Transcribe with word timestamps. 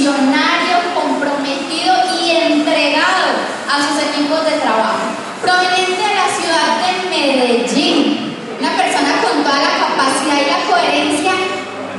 visionario, 0.00 0.80
comprometido 0.94 1.92
y 2.24 2.30
entregado 2.30 3.36
a 3.68 3.76
sus 3.84 4.00
equipos 4.08 4.42
de 4.46 4.56
trabajo. 4.56 5.12
Proveniente 5.42 6.00
de 6.00 6.14
la 6.16 6.28
ciudad 6.32 6.80
de 6.80 7.10
Medellín, 7.10 8.34
una 8.58 8.70
persona 8.78 9.20
con 9.20 9.44
toda 9.44 9.60
la 9.60 9.76
capacidad 9.76 10.40
y 10.40 10.48
la 10.48 10.60
coherencia 10.72 11.32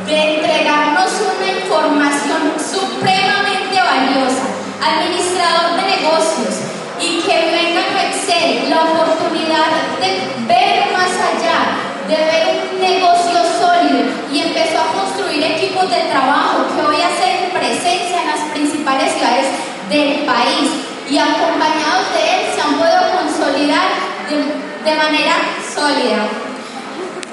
de 0.07 0.33
entregarnos 0.33 1.12
una 1.29 1.46
información 1.46 2.42
supremamente 2.58 3.78
valiosa, 3.78 4.49
administrador 4.81 5.78
de 5.78 6.02
negocios, 6.02 6.58
y 6.99 7.22
que 7.22 7.38
venga 7.54 7.81
a 7.86 8.10
Excel 8.10 8.68
la 8.68 8.81
oportunidad 8.81 9.70
de 10.02 10.10
ver 10.49 10.90
más 10.92 11.13
allá, 11.22 11.86
de 12.10 12.18
ver 12.18 12.65
un 12.65 12.81
negocio 12.81 13.38
sólido 13.62 14.10
y 14.33 14.42
empezó 14.42 14.79
a 14.79 14.92
construir 14.92 15.44
equipos 15.44 15.88
de 15.90 16.02
trabajo 16.09 16.66
que 16.76 16.81
hoy 16.81 17.02
hacen 17.02 17.41
presencia 17.81 18.21
en 18.21 18.27
las 18.27 18.40
principales 18.53 19.12
ciudades 19.13 19.48
del 19.89 20.26
país 20.26 20.70
y 21.09 21.17
acompañados 21.17 22.13
de 22.13 22.22
él 22.22 22.41
se 22.53 22.62
han 22.62 22.77
podido 22.77 23.02
consolidar 23.17 23.89
de, 24.30 24.38
de 24.89 24.98
manera 24.98 25.34
sólida. 25.73 26.27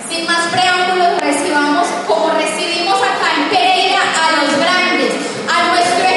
Sin 0.09 0.27
más 0.27 0.49
preámbulos, 0.49 1.21
recibamos 1.21 1.87
como 2.07 2.31
recibimos 2.31 2.97
acá 2.97 3.29
en 3.37 3.49
Pereira 3.51 4.01
a 4.01 4.43
los 4.43 4.59
grandes, 4.59 5.13
a 5.53 5.69
nuestro 5.69 6.09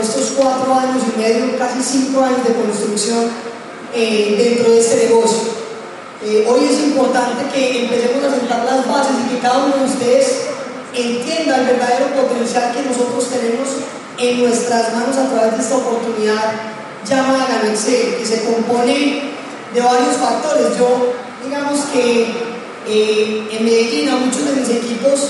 estos 0.00 0.32
cuatro 0.36 0.74
años 0.74 1.02
y 1.14 1.18
medio, 1.18 1.58
casi 1.58 1.82
cinco 1.82 2.22
años 2.22 2.44
de 2.46 2.54
construcción 2.54 3.30
eh, 3.94 4.34
dentro 4.38 4.72
de 4.72 4.80
este 4.80 5.06
negocio. 5.06 5.60
Eh, 6.24 6.46
hoy 6.48 6.64
es 6.64 6.78
importante 6.80 7.44
que 7.52 7.84
empecemos 7.84 8.24
a 8.24 8.36
sentar 8.36 8.64
las 8.64 8.86
bases 8.86 9.12
y 9.24 9.34
que 9.34 9.40
cada 9.40 9.64
uno 9.64 9.76
de 9.76 9.84
ustedes 9.84 10.42
entienda 10.94 11.56
el 11.56 11.66
verdadero 11.66 12.06
potencial 12.14 12.72
que 12.72 12.82
nosotros 12.82 13.28
tenemos 13.30 13.68
en 14.18 14.42
nuestras 14.42 14.94
manos 14.94 15.16
a 15.16 15.30
través 15.30 15.56
de 15.56 15.62
esta 15.62 15.76
oportunidad 15.76 16.52
llamada 17.08 17.46
Ganexel, 17.48 18.16
que 18.16 18.26
se 18.26 18.44
compone 18.44 19.22
de 19.72 19.80
varios 19.80 20.16
factores. 20.16 20.76
Yo, 20.78 21.12
digamos 21.44 21.80
que 21.92 22.26
eh, 22.86 23.48
en 23.50 23.64
Medellín 23.64 24.08
a 24.10 24.16
muchos 24.16 24.44
de 24.44 24.60
mis 24.60 24.68
equipos 24.68 25.20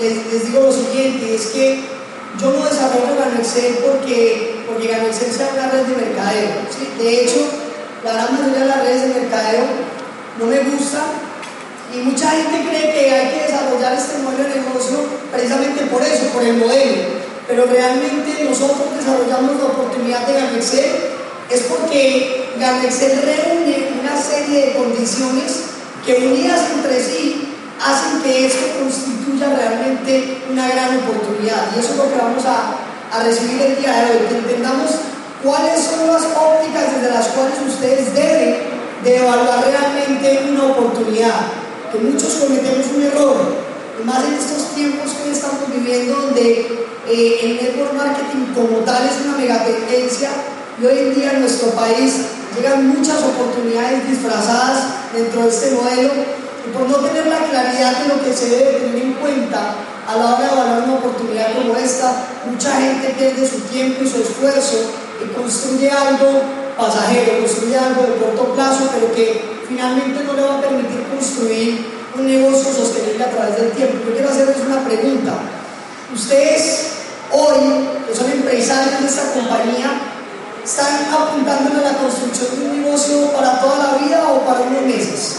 les 0.00 0.46
digo 0.46 0.64
lo 0.64 0.72
siguiente, 0.72 1.34
es 1.34 1.46
que 1.48 1.91
yo 2.40 2.50
no 2.50 2.64
desarrollo 2.64 3.18
Ganexel 3.18 3.76
porque, 3.84 4.64
porque 4.66 4.88
Ganexel 4.88 5.32
sea 5.32 5.50
una 5.52 5.68
red 5.70 5.82
de 5.82 5.96
mercadeo. 5.96 6.50
De 6.98 7.22
hecho, 7.22 7.46
la 8.04 8.12
gran 8.14 8.32
mayoría 8.32 8.60
de 8.60 8.66
las 8.66 8.82
redes 8.84 9.02
de 9.02 9.20
mercadeo 9.20 9.64
no 10.38 10.46
me 10.46 10.58
gustan 10.60 11.32
y 11.94 11.98
mucha 11.98 12.30
gente 12.30 12.68
cree 12.68 12.92
que 12.92 13.10
hay 13.10 13.28
que 13.30 13.52
desarrollar 13.52 13.92
este 13.92 14.18
modelo 14.18 14.48
de 14.48 14.60
negocio 14.60 15.04
precisamente 15.30 15.84
por 15.86 16.02
eso, 16.02 16.26
por 16.32 16.42
el 16.42 16.56
modelo. 16.56 17.20
Pero 17.46 17.66
realmente 17.66 18.44
nosotros 18.44 18.96
desarrollamos 18.96 19.60
la 19.60 19.66
oportunidad 19.66 20.26
de 20.26 20.32
Ganexel 20.32 20.90
es 21.50 21.60
porque 21.62 22.48
Ganexel 22.58 23.20
reúne 23.20 24.00
una 24.00 24.16
serie 24.20 24.66
de 24.66 24.72
condiciones 24.74 25.60
que 26.06 26.14
unidas 26.14 26.60
entre 26.74 27.02
sí 27.02 27.51
hacen 27.84 28.22
que 28.22 28.46
esto 28.46 28.64
constituya 28.80 29.54
realmente 29.56 30.42
una 30.50 30.68
gran 30.68 30.98
oportunidad. 30.98 31.66
Y 31.74 31.80
eso 31.80 31.92
es 31.92 31.96
lo 31.96 32.08
que 32.10 32.18
vamos 32.18 32.44
a, 32.46 32.78
a 33.10 33.22
recibir 33.24 33.60
el 33.60 33.76
día 33.76 33.92
de 33.92 34.10
hoy, 34.12 34.26
que 34.28 34.38
entendamos 34.38 34.90
cuáles 35.42 35.80
son 35.82 36.06
las 36.06 36.22
ópticas 36.22 36.94
desde 36.94 37.12
las 37.12 37.26
cuales 37.28 37.58
ustedes 37.66 38.14
deben 38.14 38.56
de 39.02 39.16
evaluar 39.16 39.64
realmente 39.66 40.46
una 40.50 40.66
oportunidad 40.66 41.50
que 41.90 41.98
muchos 41.98 42.34
cometemos 42.34 42.86
un 42.96 43.02
error, 43.02 43.36
y 44.00 44.06
más 44.06 44.24
en 44.24 44.34
estos 44.34 44.74
tiempos 44.74 45.12
que 45.12 45.30
estamos 45.30 45.68
viviendo, 45.70 46.14
donde 46.14 46.86
eh, 47.08 47.38
el 47.42 47.56
network 47.56 47.92
marketing 47.92 48.54
como 48.54 48.78
tal 48.78 49.02
es 49.04 49.26
una 49.26 49.36
megatendencia, 49.36 50.30
y 50.80 50.86
hoy 50.86 50.98
en 50.98 51.14
día 51.14 51.32
en 51.32 51.40
nuestro 51.40 51.68
país 51.70 52.14
llegan 52.56 52.88
muchas 52.88 53.18
oportunidades 53.22 54.08
disfrazadas 54.08 54.84
dentro 55.12 55.42
de 55.42 55.48
este 55.48 55.70
modelo, 55.72 56.10
y 56.66 56.70
por 56.70 56.88
no 56.88 56.96
tener 56.96 57.26
la 57.26 57.38
claridad 57.38 57.98
de 57.98 58.08
lo 58.08 58.22
que 58.22 58.32
se 58.32 58.48
debe 58.50 58.78
tener 58.78 59.02
en 59.02 59.12
cuenta 59.14 59.74
a 60.06 60.16
la 60.16 60.34
hora 60.34 60.38
de 60.38 60.52
evaluar 60.52 60.82
una 60.84 60.94
oportunidad 60.94 61.54
como 61.54 61.76
esta, 61.76 62.24
mucha 62.46 62.72
gente 62.72 63.14
pierde 63.18 63.48
su 63.48 63.60
tiempo 63.60 64.02
y 64.04 64.08
su 64.08 64.20
esfuerzo 64.22 64.90
y 65.22 65.32
construye 65.34 65.90
algo 65.90 66.42
pasajero, 66.76 67.38
construye 67.40 67.78
algo 67.78 68.02
de 68.02 68.16
corto 68.16 68.54
plazo, 68.54 68.90
pero 68.92 69.12
que 69.14 69.62
finalmente 69.68 70.24
no 70.24 70.32
le 70.34 70.42
va 70.42 70.58
a 70.58 70.60
permitir 70.60 71.06
construir 71.08 71.86
un 72.18 72.26
negocio 72.26 72.72
sostenible 72.72 73.24
a 73.24 73.30
través 73.30 73.56
del 73.56 73.70
tiempo. 73.72 73.98
Yo 74.06 74.12
quiero 74.12 74.30
hacerles 74.30 74.56
una 74.66 74.84
pregunta. 74.84 75.32
Ustedes 76.12 76.92
hoy, 77.30 77.88
que 78.06 78.14
son 78.14 78.30
empresarios 78.30 79.00
de 79.00 79.06
esta 79.06 79.32
compañía, 79.32 80.00
¿están 80.62 81.08
apuntando 81.10 81.78
a 81.78 81.92
la 81.92 81.98
construcción 81.98 82.48
de 82.58 82.66
un 82.66 82.82
negocio 82.82 83.32
para 83.32 83.60
toda 83.60 83.78
la 83.78 83.98
vida 83.98 84.28
o 84.28 84.40
para 84.44 84.60
unos 84.60 84.82
meses? 84.82 85.36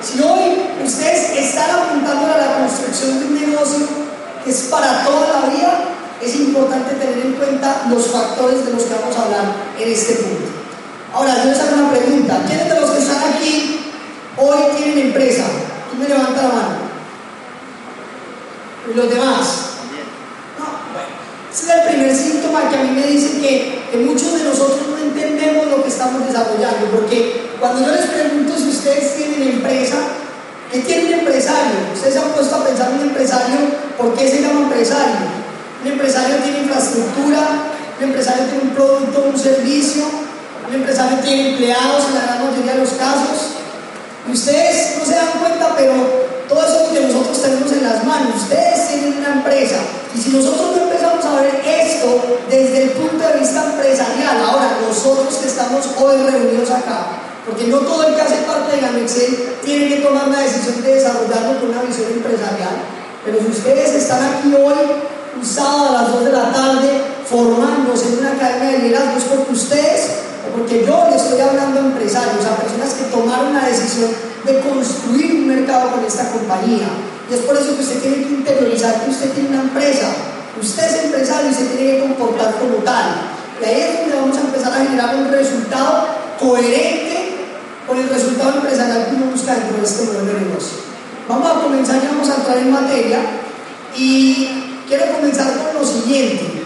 Si 0.00 0.20
hoy 0.20 0.68
ustedes 0.84 1.30
están 1.36 1.70
apuntando 1.70 2.26
a 2.32 2.38
la 2.38 2.58
construcción 2.58 3.20
de 3.20 3.26
un 3.26 3.34
negocio 3.34 3.86
que 4.44 4.50
es 4.50 4.62
para 4.70 5.04
toda 5.04 5.40
la 5.40 5.48
vida, 5.48 5.84
es 6.20 6.34
importante 6.36 6.94
tener 6.94 7.26
en 7.26 7.32
cuenta 7.34 7.86
los 7.90 8.06
factores 8.08 8.66
de 8.66 8.72
los 8.72 8.82
que 8.84 8.94
vamos 8.94 9.16
a 9.16 9.24
hablar 9.24 9.44
en 9.78 9.92
este 9.92 10.14
punto. 10.14 10.48
Ahora, 11.12 11.42
yo 11.42 11.50
les 11.50 11.60
hago 11.60 11.76
una 11.76 11.90
pregunta. 11.90 12.42
¿Quiénes 12.46 12.68
de 12.68 12.80
los 12.80 12.90
que 12.90 12.98
están 12.98 13.32
aquí 13.32 13.80
hoy 14.36 14.58
tienen 14.76 15.06
empresa? 15.06 15.44
¿Quién 15.88 16.02
me 16.02 16.08
levanta 16.08 16.42
la 16.42 16.48
mano? 16.48 16.76
¿Y 18.90 18.94
los 18.94 19.10
demás? 19.10 19.46
No, 20.58 20.64
bueno. 20.92 21.08
Ese 21.52 21.64
es 21.64 21.70
el 21.70 21.88
primer 21.88 22.14
síntoma 22.14 22.68
que 22.68 22.76
a 22.76 22.82
mí 22.82 22.90
me 22.90 23.06
dice 23.06 23.40
que, 23.40 23.84
que 23.90 23.96
muchos 23.98 24.38
de 24.38 24.44
nosotros 24.44 24.88
no 24.90 24.98
entendemos 24.98 25.66
lo 25.66 25.82
que 25.82 25.88
estamos 25.88 26.26
desarrollando. 26.26 26.86
Porque 26.92 27.47
cuando 27.60 27.86
yo 27.86 27.92
les 27.92 28.06
pregunto 28.06 28.56
si 28.56 28.68
ustedes 28.68 29.16
tienen 29.16 29.42
empresa, 29.42 29.96
¿qué 30.70 30.80
tiene 30.80 31.06
un 31.06 31.20
empresario? 31.20 31.90
Ustedes 31.92 32.14
se 32.14 32.20
han 32.20 32.30
puesto 32.30 32.56
a 32.56 32.64
pensar 32.64 32.90
un 32.92 33.08
empresario, 33.08 33.56
¿por 33.96 34.14
qué 34.14 34.30
se 34.30 34.42
llama 34.42 34.60
empresario? 34.60 35.26
Un 35.84 35.92
empresario 35.92 36.36
tiene 36.36 36.60
infraestructura, 36.60 37.40
un 37.98 38.04
empresario 38.04 38.44
tiene 38.44 38.62
un 38.62 38.70
producto, 38.70 39.30
un 39.32 39.38
servicio, 39.38 40.04
un 40.68 40.74
empresario 40.74 41.18
tiene 41.18 41.50
empleados 41.50 42.04
en 42.08 42.14
la 42.14 42.22
gran 42.26 42.44
mayoría 42.46 42.72
de 42.74 42.78
los 42.78 42.90
casos. 42.90 43.58
Ustedes 44.30 44.98
no 44.98 45.04
se 45.04 45.14
dan 45.14 45.38
cuenta, 45.40 45.74
pero 45.76 45.94
todo 46.48 46.62
eso 46.62 46.92
que 46.92 47.00
nosotros 47.00 47.42
tenemos 47.42 47.72
en 47.72 47.82
las 47.82 48.04
manos, 48.04 48.36
ustedes 48.36 48.88
tienen 48.88 49.18
una 49.18 49.32
empresa. 49.34 49.76
Y 50.14 50.18
si 50.18 50.30
nosotros 50.30 50.76
no 50.76 50.82
empezamos 50.84 51.24
a 51.24 51.40
ver 51.40 51.60
esto 51.64 52.38
desde 52.48 52.82
el 52.84 52.90
punto 52.90 53.26
de 53.26 53.40
vista 53.40 53.64
empresarial, 53.64 54.36
ahora 54.44 54.78
nosotros 54.86 55.34
que 55.36 55.48
estamos 55.48 55.86
hoy 55.96 56.16
reunidos 56.22 56.70
acá, 56.70 57.27
porque 57.48 57.66
no 57.66 57.78
todo 57.78 58.06
el 58.08 58.14
que 58.14 58.20
hace 58.20 58.44
parte 58.44 58.76
de 58.76 58.82
Ganexel 58.82 59.56
tiene 59.64 59.88
que 59.88 60.00
tomar 60.02 60.28
la 60.28 60.40
decisión 60.40 60.82
de 60.82 60.94
desarrollarlo 60.94 61.60
con 61.60 61.70
una 61.70 61.82
visión 61.82 62.12
empresarial, 62.12 62.76
pero 63.24 63.38
si 63.40 63.48
ustedes 63.48 63.94
están 63.94 64.20
aquí 64.22 64.54
hoy 64.54 64.84
un 65.36 65.44
sábado 65.44 65.88
a 65.88 66.02
las 66.02 66.12
2 66.12 66.24
de 66.24 66.32
la 66.32 66.52
tarde 66.52 66.90
formándose 67.24 68.08
en 68.08 68.18
una 68.18 68.32
academia 68.32 68.70
de 68.70 68.78
liderazgo 68.78 69.18
es 69.18 69.24
porque 69.24 69.52
ustedes 69.52 70.00
o 70.46 70.56
porque 70.56 70.84
yo 70.84 71.06
le 71.10 71.16
estoy 71.16 71.40
hablando 71.40 71.80
a 71.80 71.84
empresarios, 71.84 72.44
a 72.44 72.56
personas 72.56 72.94
que 72.94 73.04
tomaron 73.04 73.54
la 73.54 73.66
decisión 73.66 74.10
de 74.44 74.60
construir 74.60 75.34
un 75.34 75.48
mercado 75.48 75.90
con 75.92 76.04
esta 76.04 76.30
compañía. 76.30 76.88
Y 77.28 77.34
es 77.34 77.40
por 77.40 77.56
eso 77.56 77.76
que 77.76 77.82
usted 77.82 78.00
tiene 78.00 78.16
que 78.16 78.34
interiorizar 78.40 79.04
que 79.04 79.10
usted 79.10 79.30
tiene 79.32 79.50
una 79.50 79.62
empresa, 79.62 80.08
usted 80.60 80.84
es 80.84 81.04
empresario 81.04 81.50
y 81.50 81.54
se 81.54 81.64
tiene 81.66 81.92
que 81.92 82.00
comportar 82.00 82.54
como 82.54 82.76
tal. 82.84 83.04
Y 83.60 83.64
ahí 83.64 83.80
es 83.80 84.00
donde 84.00 84.16
vamos 84.16 84.36
a 84.36 84.40
empezar 84.40 84.72
a 84.72 84.84
generar 84.84 85.16
un 85.16 85.30
resultado 85.30 86.06
coherente 86.40 87.27
con 87.88 87.98
el 87.98 88.08
resultado 88.10 88.56
empresarial 88.56 89.06
que 89.06 89.16
uno 89.16 89.32
busca 89.32 89.54
dentro 89.54 89.78
de 89.78 89.84
este 89.84 90.04
modelo 90.04 90.26
de 90.26 90.40
negocio. 90.40 90.78
Vamos 91.26 91.50
a 91.50 91.62
comenzar, 91.62 92.02
ya 92.02 92.10
vamos 92.10 92.28
a 92.28 92.36
entrar 92.36 92.58
en 92.58 92.70
materia 92.70 93.18
y 93.96 94.82
quiero 94.86 95.06
comenzar 95.14 95.46
con 95.56 95.80
lo 95.80 95.86
siguiente. 95.86 96.64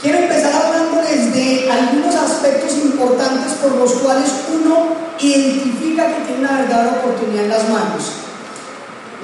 Quiero 0.00 0.18
empezar 0.18 0.52
hablándoles 0.54 1.34
de 1.34 1.68
algunos 1.70 2.14
aspectos 2.14 2.72
importantes 2.76 3.54
por 3.54 3.74
los 3.74 3.92
cuales 3.94 4.30
uno 4.54 4.94
identifica 5.18 6.06
que 6.06 6.24
tiene 6.26 6.40
una 6.40 6.60
verdadera 6.60 7.00
oportunidad 7.00 7.44
en 7.44 7.50
las 7.50 7.68
manos. 7.68 8.04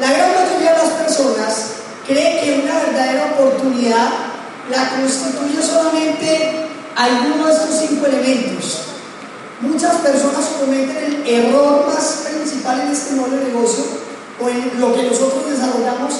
La 0.01 0.11
gran 0.11 0.31
mayoría 0.35 0.73
de 0.73 0.79
las 0.79 0.95
personas 0.95 1.67
cree 2.07 2.41
que 2.41 2.63
una 2.65 2.81
verdadera 2.81 3.35
oportunidad 3.37 4.09
la 4.71 5.01
constituye 5.01 5.63
solamente 5.63 6.67
alguno 6.97 7.47
de 7.47 7.53
estos 7.53 7.87
cinco 7.89 8.07
elementos. 8.07 8.94
Muchas 9.61 9.97
personas 9.97 10.45
cometen 10.59 11.23
el 11.25 11.27
error 11.27 11.87
más 11.87 12.25
principal 12.29 12.81
en 12.81 12.89
este 12.89 13.15
modelo 13.15 13.37
de 13.37 13.53
negocio 13.53 13.85
o 14.41 14.49
en 14.49 14.81
lo 14.81 14.95
que 14.95 15.05
nosotros 15.05 15.49
desarrollamos 15.49 16.13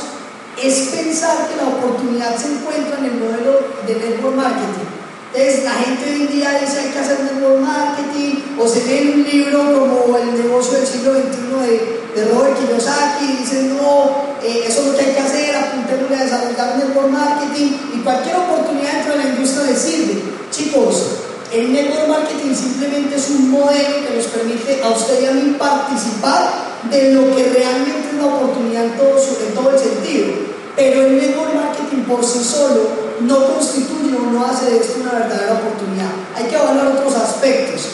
es 0.63 0.89
pensar 0.95 1.49
que 1.49 1.57
la 1.57 1.69
oportunidad 1.69 2.37
se 2.37 2.53
encuentra 2.53 2.99
en 2.99 3.07
el 3.07 3.15
modelo 3.15 3.59
de 3.87 3.95
network 3.97 4.37
marketing. 4.37 4.87
Entonces, 5.35 5.65
la 5.65 5.73
gente 5.73 6.05
hoy 6.09 6.23
en 6.23 6.29
día 6.31 6.61
dice 6.61 6.79
hay 6.79 6.91
que 6.91 6.99
hacer 7.01 7.19
network 7.25 7.59
marketing 7.59 8.55
o 8.57 8.69
se 8.69 8.85
lee 8.87 9.13
un 9.15 9.25
libro 9.25 9.59
como 9.59 10.17
El 10.17 10.41
negocio 10.41 10.79
del 10.79 10.87
siglo 10.87 11.15
XXI 11.15 11.67
de, 11.67 12.01
de 12.15 12.31
Robert 12.33 12.57
Kiyosaki 12.57 13.25
y 13.25 13.37
dicen 13.39 13.77
no, 13.77 14.15
eh, 14.45 14.63
eso 14.65 14.83
es 14.83 14.87
lo 14.87 14.97
que 14.97 15.07
hay 15.07 15.13
que 15.13 15.21
hacer, 15.21 15.57
apuntémosle 15.57 16.17
a 16.17 16.25
desarrollar 16.25 16.77
network 16.77 17.09
marketing 17.09 17.73
y 17.95 17.99
cualquier 17.99 18.37
oportunidad 18.37 18.93
dentro 18.93 19.13
de 19.15 19.25
la 19.25 19.31
industria 19.31 19.71
les 19.73 19.79
sirve. 19.81 20.23
Chicos, 20.53 21.24
el 21.55 21.73
network 21.73 22.09
marketing 22.09 22.53
simplemente 22.53 23.15
es 23.15 23.31
un 23.31 23.51
modelo 23.51 24.07
que 24.07 24.17
nos 24.17 24.27
permite 24.27 24.83
a 24.83 24.91
usted 24.91 25.23
y 25.23 25.27
a 25.27 25.33
mí 25.33 25.57
participar 25.57 26.51
de 26.91 27.13
lo 27.13 27.35
que 27.35 27.45
realmente 27.45 28.09
es 28.11 28.15
la 28.19 28.27
oportunidad 28.27 28.85
en 28.87 28.97
todo, 28.97 29.17
en 29.17 29.55
todo 29.55 29.71
el 29.71 29.79
sentido. 29.79 30.27
Pero 30.75 31.03
el 31.03 31.17
network 31.17 31.55
marketing 31.55 32.03
por 32.03 32.25
sí 32.25 32.43
solo 32.43 32.89
no 33.21 33.55
constituye 33.55 34.17
o 34.17 34.33
no 34.33 34.45
hace 34.45 34.71
de 34.71 34.79
esto 34.79 35.01
una 35.01 35.13
verdadera 35.13 35.53
oportunidad. 35.53 36.11
Hay 36.37 36.47
que 36.47 36.57
evaluar 36.57 36.89
otros 36.89 37.15
aspectos. 37.15 37.87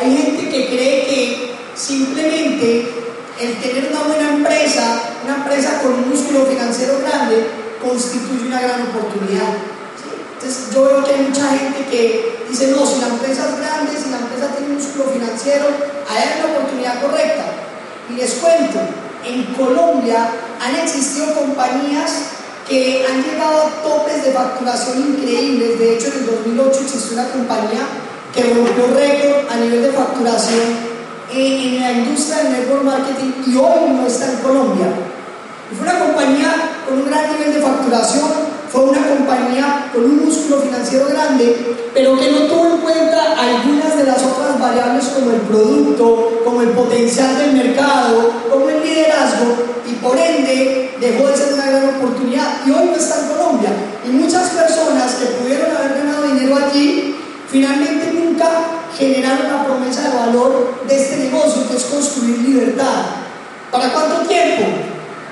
Hay 0.00 0.16
gente 0.16 0.48
que 0.48 0.66
cree 0.68 1.06
que 1.06 1.54
simplemente 1.76 2.88
el 3.38 3.60
tener 3.60 3.90
una 3.92 4.04
buena 4.04 4.30
empresa, 4.36 5.02
una 5.24 5.36
empresa 5.36 5.82
con 5.82 5.92
un 5.92 6.08
músculo 6.08 6.46
financiero 6.46 6.94
grande, 7.00 7.46
constituye 7.82 8.46
una 8.46 8.60
gran 8.60 8.82
oportunidad. 8.88 9.52
Yo 10.72 10.84
veo 10.84 11.04
que 11.04 11.14
hay 11.14 11.22
mucha 11.22 11.46
gente 11.48 11.86
que 11.90 12.44
dice, 12.48 12.68
no, 12.68 12.84
si 12.84 13.00
la 13.00 13.08
empresa 13.08 13.48
es 13.48 13.58
grande, 13.58 13.92
si 13.92 14.10
la 14.10 14.18
empresa 14.18 14.48
tiene 14.56 14.72
un 14.72 14.82
músculo 14.82 15.04
financiero, 15.12 15.66
ahí 16.08 16.18
hay 16.18 16.40
una 16.40 16.58
oportunidad 16.58 17.00
correcta. 17.00 17.44
Y 18.10 18.14
les 18.14 18.32
cuento, 18.34 18.80
en 19.24 19.54
Colombia 19.54 20.28
han 20.60 20.76
existido 20.76 21.32
compañías 21.34 22.10
que 22.68 23.06
han 23.08 23.22
llegado 23.22 23.62
a 23.62 23.82
topes 23.82 24.24
de 24.24 24.32
facturación 24.32 25.14
increíbles. 25.14 25.78
De 25.78 25.94
hecho, 25.94 26.08
en 26.08 26.18
el 26.20 26.26
2008 26.26 26.80
existió 26.80 27.12
una 27.14 27.28
compañía 27.28 27.86
que 28.34 28.42
rompió 28.54 28.86
récord 28.94 29.50
a 29.50 29.56
nivel 29.56 29.82
de 29.82 29.92
facturación 29.92 30.92
en, 31.32 31.80
la 31.80 31.92
industria 31.92 32.42
del 32.42 32.52
network 32.52 32.84
marketing 32.84 33.32
y 33.46 33.56
hoy 33.56 33.90
no 33.90 34.06
está 34.06 34.32
en 34.32 34.38
Colombia. 34.38 34.86
Y 35.70 35.74
fue 35.74 35.88
una 35.88 35.98
compañía 35.98 36.54
con 36.86 36.98
un 36.98 37.06
gran 37.06 37.32
nivel 37.32 37.54
de 37.54 37.60
facturación, 37.60 38.51
fue 38.72 38.84
una 38.84 39.06
compañía 39.06 39.90
con 39.92 40.02
un 40.02 40.24
músculo 40.24 40.62
financiero 40.62 41.06
grande, 41.06 41.76
pero 41.92 42.18
que 42.18 42.30
no 42.30 42.46
tuvo 42.46 42.74
en 42.74 42.78
cuenta 42.78 43.34
algunas 43.38 43.98
de 43.98 44.04
las 44.04 44.22
otras 44.22 44.58
variables 44.58 45.04
como 45.08 45.30
el 45.30 45.42
producto, 45.42 46.40
como 46.42 46.62
el 46.62 46.70
potencial 46.70 47.36
del 47.36 47.52
mercado, 47.52 48.32
como 48.50 48.70
el 48.70 48.82
liderazgo, 48.82 49.56
y 49.86 49.92
por 49.96 50.16
ende 50.16 50.96
dejó 50.98 51.28
de 51.28 51.36
ser 51.36 51.52
una 51.52 51.66
gran 51.66 51.96
oportunidad 51.96 52.60
y 52.64 52.70
hoy 52.70 52.86
no 52.86 52.96
está 52.96 53.20
en 53.20 53.36
Colombia. 53.36 53.70
Y 54.06 54.08
muchas 54.08 54.48
personas 54.48 55.16
que 55.16 55.26
pudieron 55.26 55.76
haber 55.76 55.98
ganado 55.98 56.22
dinero 56.28 56.56
allí, 56.56 57.14
finalmente 57.50 58.10
nunca 58.14 58.48
generaron 58.96 59.52
la 59.52 59.64
promesa 59.66 60.08
de 60.08 60.16
valor 60.16 60.82
de 60.88 60.96
este 60.96 61.16
negocio, 61.18 61.68
que 61.68 61.76
es 61.76 61.84
construir 61.84 62.38
libertad. 62.38 63.04
¿Para 63.70 63.92
cuánto 63.92 64.26
tiempo? 64.26 64.64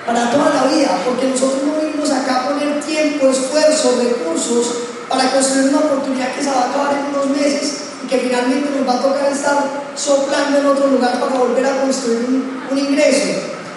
Para 0.05 0.31
toda 0.31 0.51
la 0.51 0.65
vida, 0.71 0.99
porque 1.07 1.29
nosotros 1.29 1.63
no 1.65 1.90
acá 2.13 2.49
poner 2.49 2.81
tiempo, 2.81 3.29
esfuerzo, 3.29 4.01
recursos 4.03 4.67
para 5.09 5.31
construir 5.31 5.71
una 5.71 5.79
oportunidad 5.79 6.35
que 6.35 6.43
se 6.43 6.51
va 6.51 6.63
a 6.63 6.71
acabar 6.71 6.93
en 6.95 7.15
unos 7.15 7.37
meses 7.37 7.81
y 8.05 8.07
que 8.07 8.19
finalmente 8.19 8.71
nos 8.71 8.89
va 8.89 8.99
a 8.99 9.03
tocar 9.03 9.33
estar 9.33 9.59
soplando 9.97 10.59
en 10.59 10.67
otro 10.67 10.87
lugar 10.87 11.19
para 11.19 11.37
volver 11.37 11.67
a 11.67 11.81
construir 11.81 12.27
un, 12.71 12.79
ingreso. 12.79 13.29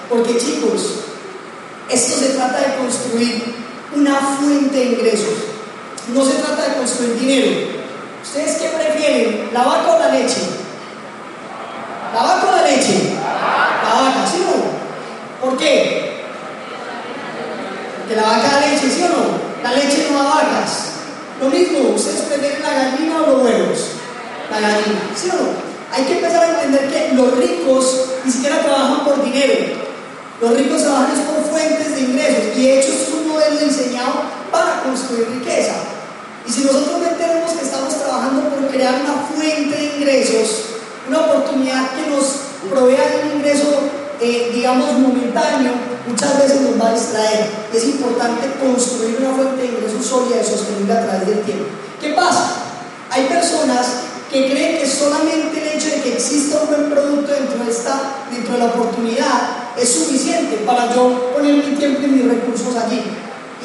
Porque 0.10 0.38
chicos, 0.38 1.00
esto 1.90 2.20
se 2.20 2.30
trata 2.34 2.60
de 2.60 2.76
construir 2.76 3.56
una 3.96 4.16
fuente 4.16 4.78
de 4.78 4.86
ingresos. 4.86 5.34
No 6.14 6.24
se 6.24 6.34
trata 6.34 6.70
de 6.70 6.76
construir 6.78 7.20
dinero. 7.20 7.52
¿Ustedes 8.22 8.58
qué 8.58 8.70
prefieren? 8.70 9.50
¿La 9.54 9.64
vaca 9.64 9.96
o 9.96 10.00
la 10.00 10.10
leche? 10.10 10.42
¿La 12.14 12.22
vaca 12.22 12.48
o 12.48 12.56
la 12.56 12.62
leche? 12.64 13.16
La 13.16 14.02
vaca, 14.02 14.28
¿sí 14.32 14.44
no? 14.46 15.48
¿Por 15.50 15.58
qué? 15.58 16.13
Porque 18.04 18.20
la 18.20 18.28
vaca 18.28 18.60
da 18.60 18.68
leche, 18.68 18.92
¿sí 18.92 19.02
o 19.02 19.08
no? 19.08 19.24
La 19.64 19.72
leche 19.72 20.08
no 20.12 20.18
da 20.22 20.36
vacas. 20.36 20.92
Lo 21.40 21.48
mismo, 21.48 21.96
¿ustedes 21.96 22.24
prefieren 22.28 22.62
la 22.62 22.74
gallina 22.74 23.24
o 23.24 23.32
los 23.32 23.44
huevos? 23.44 23.80
La 24.52 24.60
gallina, 24.60 25.08
¿sí 25.16 25.30
o 25.32 25.36
no? 25.36 25.50
Hay 25.90 26.04
que 26.04 26.20
empezar 26.20 26.44
a 26.44 26.62
entender 26.62 26.92
que 26.92 27.16
los 27.16 27.38
ricos 27.38 28.06
ni 28.26 28.30
siquiera 28.32 28.60
trabajan 28.60 29.06
por 29.06 29.24
dinero. 29.24 29.56
Los 30.42 30.58
ricos 30.58 30.84
trabajan 30.84 31.16
por 31.16 31.50
fuentes 31.50 31.96
de 31.96 32.02
ingresos 32.02 32.44
y 32.58 32.64
de 32.64 32.80
hecho 32.80 32.92
es 32.92 33.08
un 33.14 33.30
modelo 33.30 33.58
diseñado 33.58 34.24
para 34.52 34.84
construir 34.84 35.30
riqueza. 35.40 35.72
Y 36.46 36.52
si 36.52 36.66
nosotros 36.66 37.08
entendemos 37.10 37.54
que 37.54 37.64
estamos 37.64 37.98
trabajando 37.98 38.50
por 38.50 38.68
crear 38.68 38.96
una 38.96 39.14
fuente 39.32 39.78
de 39.78 39.96
ingresos, 39.96 40.76
una 41.08 41.22
oportunidad 41.22 41.92
que 41.96 42.10
nos 42.10 42.26
provea 42.70 43.08
de 43.08 43.30
un 43.30 43.38
ingreso, 43.38 43.80
eh, 44.24 44.52
digamos, 44.54 44.98
momentáneo, 45.00 45.74
muchas 46.08 46.40
veces 46.40 46.62
nos 46.62 46.82
va 46.82 46.90
a 46.90 46.94
distraer. 46.94 47.50
Es 47.74 47.84
importante 47.86 48.48
construir 48.58 49.18
una 49.20 49.36
fuente 49.36 49.62
de 49.62 49.68
ingresos 49.68 50.06
sólida 50.06 50.42
y 50.42 50.46
sostenible 50.46 50.94
a 50.94 51.06
través 51.06 51.28
del 51.28 51.42
tiempo. 51.42 51.66
¿Qué 52.00 52.14
pasa? 52.14 52.56
Hay 53.10 53.26
personas 53.26 53.86
que 54.32 54.50
creen 54.50 54.80
que 54.80 54.88
solamente 54.88 55.62
el 55.62 55.78
hecho 55.78 55.90
de 55.90 56.02
que 56.02 56.14
exista 56.14 56.62
un 56.62 56.68
buen 56.68 56.90
producto 56.90 57.34
dentro 57.34 57.66
de, 57.66 57.70
esta, 57.70 58.24
dentro 58.32 58.54
de 58.54 58.60
la 58.60 58.66
oportunidad 58.66 59.76
es 59.78 59.90
suficiente 59.90 60.64
para 60.66 60.96
yo 60.96 61.34
poner 61.36 61.56
mi 61.56 61.76
tiempo 61.76 62.02
y 62.04 62.08
mis 62.08 62.26
recursos 62.26 62.76
allí. 62.78 63.04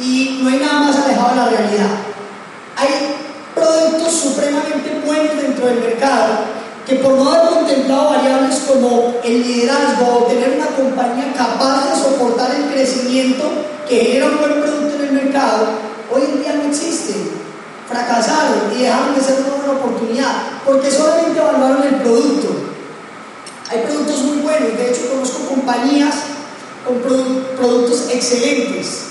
Y 0.01 0.41
no 0.43 0.51
hay 0.51 0.59
nada 0.59 0.81
más 0.81 0.97
alejado 0.97 1.31
de 1.31 1.37
la 1.37 1.49
realidad. 1.49 1.91
Hay 2.77 2.89
productos 3.55 4.13
supremamente 4.13 5.03
buenos 5.07 5.41
dentro 5.41 5.67
del 5.67 5.81
mercado 5.81 6.58
que 6.89 6.95
por 6.97 7.13
no 7.13 7.31
haber 7.31 7.51
contemplado 7.51 8.11
variables 8.11 8.61
como 8.67 9.17
el 9.23 9.43
liderazgo 9.43 10.21
o 10.21 10.25
tener 10.25 10.57
una 10.57 10.69
compañía 10.69 11.35
capaz 11.37 11.91
de 11.91 12.03
soportar 12.03 12.55
el 12.55 12.73
crecimiento 12.73 13.45
que 13.87 13.97
genera 13.97 14.27
un 14.27 14.39
buen 14.39 14.63
producto 14.63 14.95
en 14.97 15.09
el 15.09 15.25
mercado, 15.25 15.67
hoy 16.11 16.23
en 16.23 16.41
día 16.41 16.55
no 16.55 16.71
existen. 16.71 17.49
Fracasaron 17.87 18.73
y 18.75 18.83
dejaron 18.83 19.15
de 19.15 19.21
ser 19.21 19.41
una 19.41 19.57
buena 19.57 19.73
oportunidad 19.81 20.33
porque 20.65 20.91
solamente 20.91 21.39
evaluaron 21.39 21.83
el 21.83 21.95
producto. 21.97 22.49
Hay 23.71 23.81
productos 23.83 24.23
muy 24.23 24.39
buenos, 24.39 24.79
de 24.79 24.91
hecho 24.91 25.11
conozco 25.11 25.47
compañías 25.47 26.15
con 26.87 27.01
productos 27.03 28.09
excelentes, 28.11 29.09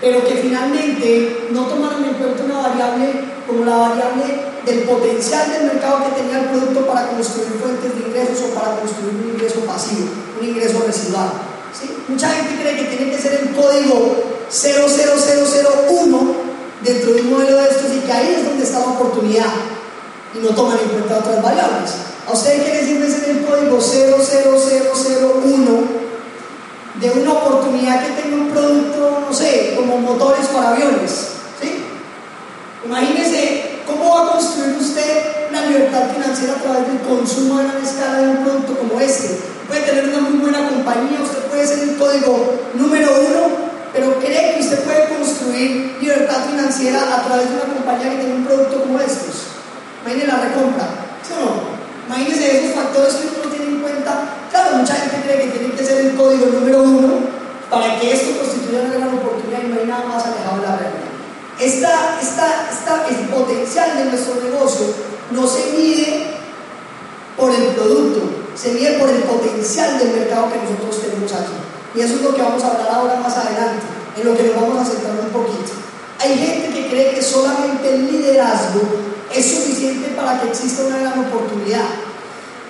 pero 0.00 0.26
que 0.26 0.34
finalmente 0.34 1.48
no 1.52 1.66
tomaron 1.66 2.04
en 2.04 2.14
cuenta 2.14 2.42
una 2.44 2.68
variable 2.68 3.12
como 3.46 3.64
la 3.64 3.76
variable 3.76 4.51
del 4.64 4.84
potencial 4.84 5.50
del 5.50 5.64
mercado 5.64 6.04
que 6.04 6.22
tenía 6.22 6.40
el 6.40 6.46
producto 6.46 6.86
para 6.86 7.08
construir 7.08 7.48
fuentes 7.60 7.94
de 7.94 8.08
ingresos 8.08 8.50
o 8.50 8.54
para 8.54 8.76
construir 8.76 9.14
un 9.14 9.34
ingreso 9.34 9.60
pasivo, 9.60 10.08
un 10.40 10.48
ingreso 10.48 10.82
residual. 10.86 11.32
¿sí? 11.72 11.96
Mucha 12.08 12.30
gente 12.30 12.62
cree 12.62 12.76
que 12.76 12.96
tiene 12.96 13.10
que 13.10 13.18
ser 13.18 13.40
el 13.42 13.54
código 13.54 14.16
00001 14.50 16.34
dentro 16.82 17.12
de 17.12 17.20
un 17.22 17.30
modelo 17.30 17.56
de 17.56 17.64
estos 17.64 17.92
y 17.92 18.00
que 18.00 18.12
ahí 18.12 18.36
es 18.38 18.44
donde 18.44 18.64
está 18.64 18.80
la 18.80 18.86
oportunidad 18.86 19.52
y 20.34 20.38
no 20.38 20.50
toman 20.50 20.78
en 20.78 20.88
cuenta 20.90 21.18
otras 21.18 21.42
variables. 21.42 21.92
¿A 22.28 22.32
ustedes 22.32 22.62
qué 22.62 22.74
les 22.74 22.86
sirve 22.86 23.10
ser 23.10 23.30
el 23.30 23.44
código 23.44 23.80
00001 23.80 26.02
de 27.00 27.10
una 27.10 27.32
oportunidad 27.32 28.06
que 28.06 28.22
tenga 28.22 28.36
un 28.36 28.50
producto, 28.50 29.24
no 29.28 29.34
sé, 29.34 29.72
como 29.74 29.98
motores 29.98 30.46
para 30.46 30.70
aviones? 30.70 31.10
¿sí? 31.60 31.84
Imagínense 32.84 33.71
cómo 33.86 34.14
va 34.14 34.22
a 34.22 34.32
construir 34.32 34.76
usted 34.76 35.50
la 35.52 35.66
libertad 35.66 36.10
financiera 36.14 36.54
a 36.54 36.62
través 36.62 36.86
del 36.88 37.00
consumo 37.00 37.58
a 37.58 37.62
gran 37.62 37.82
escala 37.82 38.18
de 38.18 38.28
un 38.28 38.44
producto 38.44 38.78
como 38.78 39.00
este. 39.00 39.40
Puede 39.68 39.82
tener 39.82 40.08
una 40.08 40.28
muy 40.28 40.38
buena 40.38 40.68
compañía, 40.68 41.20
usted 41.22 41.42
puede 41.48 41.66
ser 41.66 41.78
el 41.80 41.96
código 41.96 42.60
número 42.74 43.08
uno, 43.10 43.72
pero 43.92 44.18
cree 44.20 44.54
que 44.54 44.60
usted 44.62 44.84
puede 44.84 45.08
construir 45.08 45.96
libertad 46.00 46.44
financiera 46.50 47.16
a 47.16 47.22
través 47.22 47.48
de 47.48 47.56
una 47.56 47.74
compañía 47.74 48.10
que 48.10 48.16
tenga 48.16 48.34
un 48.34 48.44
producto 48.44 48.82
como 48.82 49.00
estos. 49.00 49.52
Imagínense 50.02 50.26
la 50.26 50.40
recompra, 50.40 50.84
¿sí 51.22 51.32
o 51.36 51.44
no? 51.44 51.72
Imagínense 52.06 52.58
esos 52.58 52.74
factores 52.74 53.14
que 53.14 53.28
uno 53.28 53.44
no 53.44 53.50
tiene 53.50 53.66
en 53.76 53.80
cuenta. 53.80 54.12
Claro, 54.50 54.76
mucha 54.76 54.94
gente 54.94 55.22
cree 55.24 55.42
que 55.42 55.58
tiene 55.58 55.74
que 55.74 55.84
ser 55.84 56.06
el 56.06 56.14
código 56.16 56.46
número 56.46 56.82
uno 56.82 57.08
para 57.70 57.98
que 57.98 58.12
esto 58.12 58.38
constituya 58.38 58.82
una 58.82 58.94
gran 58.94 59.14
oportunidad 59.14 59.62
y 59.64 59.68
no 59.68 59.80
hay 59.80 59.86
nada 59.86 60.04
más 60.04 60.26
alejado 60.26 60.60
de 60.60 60.66
la 60.66 60.76
realidad. 60.76 61.11
Esta, 61.60 62.18
esta, 62.20 62.68
esta, 62.70 63.06
el 63.08 63.28
potencial 63.28 63.96
de 63.96 64.04
nuestro 64.06 64.34
negocio 64.42 64.86
no 65.30 65.46
se 65.46 65.72
mide 65.76 66.26
por 67.36 67.54
el 67.54 67.66
producto, 67.68 68.20
se 68.54 68.72
mide 68.72 68.98
por 68.98 69.08
el 69.08 69.22
potencial 69.22 69.98
del 69.98 70.12
mercado 70.12 70.48
que 70.52 70.58
nosotros 70.58 71.02
tenemos 71.02 71.32
aquí. 71.32 71.52
Y 71.94 72.00
eso 72.00 72.16
es 72.16 72.22
lo 72.22 72.34
que 72.34 72.42
vamos 72.42 72.62
a 72.64 72.68
hablar 72.68 72.88
ahora 72.90 73.16
más 73.20 73.36
adelante, 73.36 73.82
en 74.16 74.26
lo 74.26 74.36
que 74.36 74.44
nos 74.44 74.56
vamos 74.56 74.78
a 74.80 74.90
centrar 74.90 75.14
un 75.20 75.30
poquito. 75.30 75.72
Hay 76.20 76.36
gente 76.36 76.68
que 76.70 76.88
cree 76.88 77.14
que 77.14 77.22
solamente 77.22 77.94
el 77.94 78.10
liderazgo 78.10 78.80
es 79.34 79.50
suficiente 79.50 80.08
para 80.16 80.40
que 80.40 80.48
exista 80.48 80.84
una 80.84 80.98
gran 80.98 81.18
oportunidad. 81.26 81.88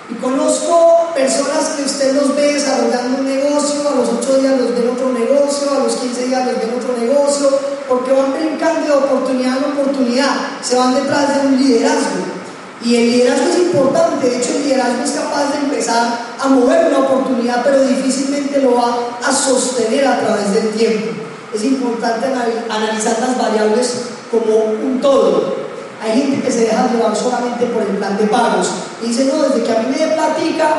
Y 0.09 0.15
conozco 0.15 1.11
personas 1.15 1.69
que 1.77 1.83
usted 1.83 2.13
los 2.13 2.35
ve 2.35 2.53
desarrollando 2.53 3.19
un 3.19 3.25
negocio, 3.25 3.87
a 3.87 3.95
los 3.95 4.09
8 4.09 4.37
días 4.39 4.59
los 4.59 4.75
ven 4.75 4.89
otro 4.89 5.13
negocio, 5.13 5.71
a 5.71 5.79
los 5.79 5.95
15 5.95 6.27
días 6.27 6.45
los 6.45 6.59
ven 6.59 6.73
otro 6.77 6.97
negocio, 6.97 7.49
porque 7.87 8.11
van 8.11 8.33
brincando 8.33 8.85
de 8.85 9.05
oportunidad 9.05 9.57
en 9.57 9.79
oportunidad, 9.79 10.35
se 10.61 10.75
van 10.75 10.95
detrás 10.95 11.41
de 11.41 11.47
un 11.47 11.57
liderazgo. 11.57 12.43
Y 12.83 12.95
el 12.97 13.11
liderazgo 13.11 13.49
es 13.49 13.59
importante, 13.59 14.29
de 14.29 14.37
hecho 14.37 14.55
el 14.57 14.63
liderazgo 14.63 15.03
es 15.05 15.11
capaz 15.11 15.53
de 15.53 15.59
empezar 15.59 16.19
a 16.37 16.47
mover 16.49 16.87
una 16.87 16.99
oportunidad, 16.99 17.63
pero 17.63 17.81
difícilmente 17.83 18.61
lo 18.61 18.75
va 18.75 18.97
a 19.25 19.31
sostener 19.31 20.05
a 20.05 20.19
través 20.19 20.53
del 20.53 20.69
tiempo. 20.71 21.11
Es 21.53 21.63
importante 21.63 22.27
analizar 22.69 23.19
las 23.21 23.37
variables 23.37 24.01
como 24.29 24.65
un 24.65 24.99
todo. 24.99 25.62
Hay 26.03 26.21
gente 26.21 26.41
que 26.41 26.51
se 26.51 26.65
deja 26.65 26.91
llevar 26.91 27.15
solamente 27.15 27.65
por 27.67 27.81
el 27.81 27.95
plan 27.95 28.17
de 28.17 28.25
pagos 28.25 28.69
y 29.01 29.07
dice, 29.07 29.23
no, 29.25 29.41
desde 29.41 29.63
que 29.63 29.71
a 29.71 29.79
mí 29.79 29.85
me 29.87 30.07
platica, 30.07 30.75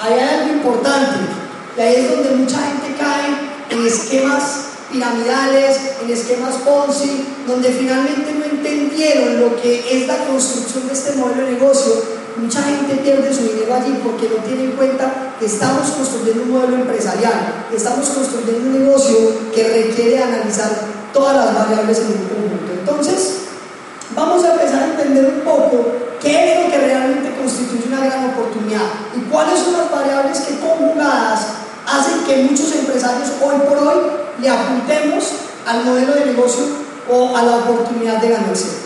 hay 0.00 0.18
algo 0.18 0.54
importante. 0.54 1.18
Y 1.76 1.80
ahí 1.80 1.94
es 1.94 2.10
donde 2.10 2.30
mucha 2.30 2.58
gente 2.58 2.96
cae 2.98 3.38
en 3.70 3.86
esquemas 3.86 4.64
piramidales, 4.90 5.78
en 6.02 6.10
esquemas 6.10 6.56
Ponzi, 6.64 7.24
donde 7.46 7.68
finalmente 7.68 8.32
no 8.32 8.44
entendieron 8.44 9.40
lo 9.40 9.62
que 9.62 9.84
es 9.90 10.08
la 10.08 10.18
construcción 10.26 10.88
de 10.88 10.92
este 10.92 11.12
modelo 11.12 11.46
de 11.46 11.52
negocio. 11.52 11.92
Mucha 12.36 12.62
gente 12.64 12.96
pierde 12.96 13.32
su 13.32 13.42
dinero 13.42 13.74
allí 13.74 13.96
porque 14.02 14.28
no 14.28 14.42
tiene 14.42 14.64
en 14.64 14.72
cuenta 14.72 15.36
que 15.38 15.46
estamos 15.46 15.88
construyendo 15.90 16.42
un 16.42 16.50
modelo 16.50 16.76
empresarial, 16.78 17.66
que 17.70 17.76
estamos 17.76 18.08
construyendo 18.08 18.70
un 18.70 18.84
negocio 18.84 19.16
que 19.54 19.62
requiere 19.62 20.20
analizar 20.20 20.70
todas 21.12 21.36
las 21.36 21.54
variables 21.54 21.98
en 21.98 22.06
un 22.06 22.28
conjunto. 22.28 22.72
Entonces, 22.80 23.43
vamos 24.14 24.44
a 24.44 24.52
empezar 24.52 24.82
a 24.82 24.86
entender 24.86 25.26
un 25.26 25.40
poco 25.40 25.86
qué 26.20 26.52
es 26.52 26.64
lo 26.64 26.70
que 26.70 26.78
realmente 26.78 27.36
constituye 27.36 27.88
una 27.88 28.04
gran 28.04 28.30
oportunidad 28.30 28.86
y 29.16 29.20
cuáles 29.30 29.58
son 29.58 29.74
las 29.74 29.90
variables 29.90 30.38
que 30.40 30.58
conjugadas 30.58 31.46
hacen 31.86 32.24
que 32.24 32.44
muchos 32.44 32.74
empresarios 32.74 33.28
hoy 33.42 33.56
por 33.68 33.78
hoy 33.78 33.98
le 34.40 34.48
apuntemos 34.48 35.24
al 35.66 35.84
modelo 35.84 36.14
de 36.14 36.26
negocio 36.26 36.64
o 37.10 37.36
a 37.36 37.42
la 37.42 37.56
oportunidad 37.56 38.20
de 38.20 38.28
ganarse. 38.30 38.84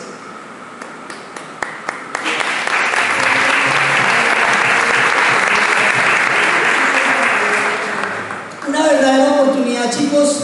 Una 8.67 8.83
verdadera 8.83 9.41
oportunidad, 9.41 9.91
chicos, 9.91 10.41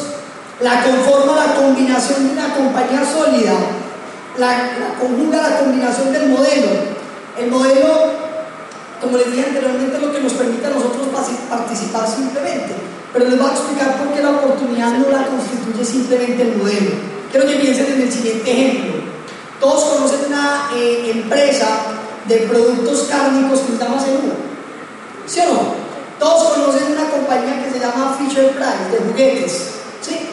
la 0.61 0.83
conforma 0.83 1.35
la 1.35 1.55
combinación 1.55 2.29
de 2.29 2.33
una 2.33 2.55
compañía 2.55 3.05
sólida, 3.05 3.53
la, 4.39 4.49
la 4.49 4.95
conjuga 5.01 5.49
la 5.49 5.59
combinación 5.59 6.13
del 6.13 6.29
modelo. 6.29 6.69
El 7.39 7.51
modelo 7.51 8.25
como 9.05 9.19
les 9.19 9.31
dije 9.31 9.47
anteriormente, 9.47 9.99
lo 9.99 10.13
que 10.13 10.21
nos 10.21 10.33
permite 10.33 10.67
a 10.67 10.71
nosotros 10.71 11.09
participar 11.51 12.09
simplemente. 12.09 12.75
Pero 13.13 13.29
les 13.29 13.39
voy 13.39 13.51
a 13.51 13.53
explicar 13.53 13.97
por 13.99 14.09
qué 14.15 14.23
la 14.23 14.31
oportunidad 14.31 14.93
no 14.93 15.11
la 15.11 15.27
constituye 15.27 15.85
simplemente 15.85 16.43
el 16.43 16.57
modelo. 16.57 16.91
Quiero 17.31 17.47
que 17.47 17.57
piensen 17.57 17.93
en 17.93 18.03
el 18.03 18.13
siguiente 18.13 18.51
ejemplo. 18.51 18.95
Todos 19.61 19.85
conocen 19.85 20.21
una 20.29 20.71
eh, 20.75 21.11
empresa 21.15 21.67
de 22.27 22.39
productos 22.49 23.07
cárnicos 23.11 23.61
que 23.61 23.73
se 23.73 23.79
llama 23.79 24.01
Seguro. 24.01 24.35
¿Sí 25.27 25.41
o 25.41 25.53
no? 25.53 25.75
Todos 26.19 26.55
conocen 26.55 26.93
una 26.93 27.11
compañía 27.11 27.63
que 27.63 27.73
se 27.73 27.81
llama 27.81 28.17
Fisher 28.19 28.51
Price, 28.51 28.91
de 28.91 29.11
juguetes. 29.11 29.71
¿Sí? 30.01 30.31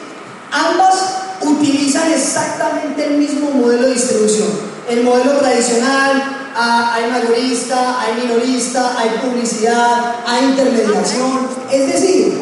Ambas 0.51 1.20
utilizan 1.43 2.11
exactamente 2.11 3.05
el 3.05 3.17
mismo 3.17 3.51
modelo 3.51 3.87
de 3.87 3.93
distribución. 3.93 4.47
El 4.89 5.03
modelo 5.03 5.37
tradicional, 5.37 6.41
hay 6.55 7.09
mayorista, 7.09 8.01
hay 8.01 8.21
minorista, 8.21 8.97
hay 8.97 9.09
publicidad, 9.21 10.15
hay 10.25 10.45
intermediación. 10.45 11.47
Es 11.71 11.87
decir, 11.93 12.39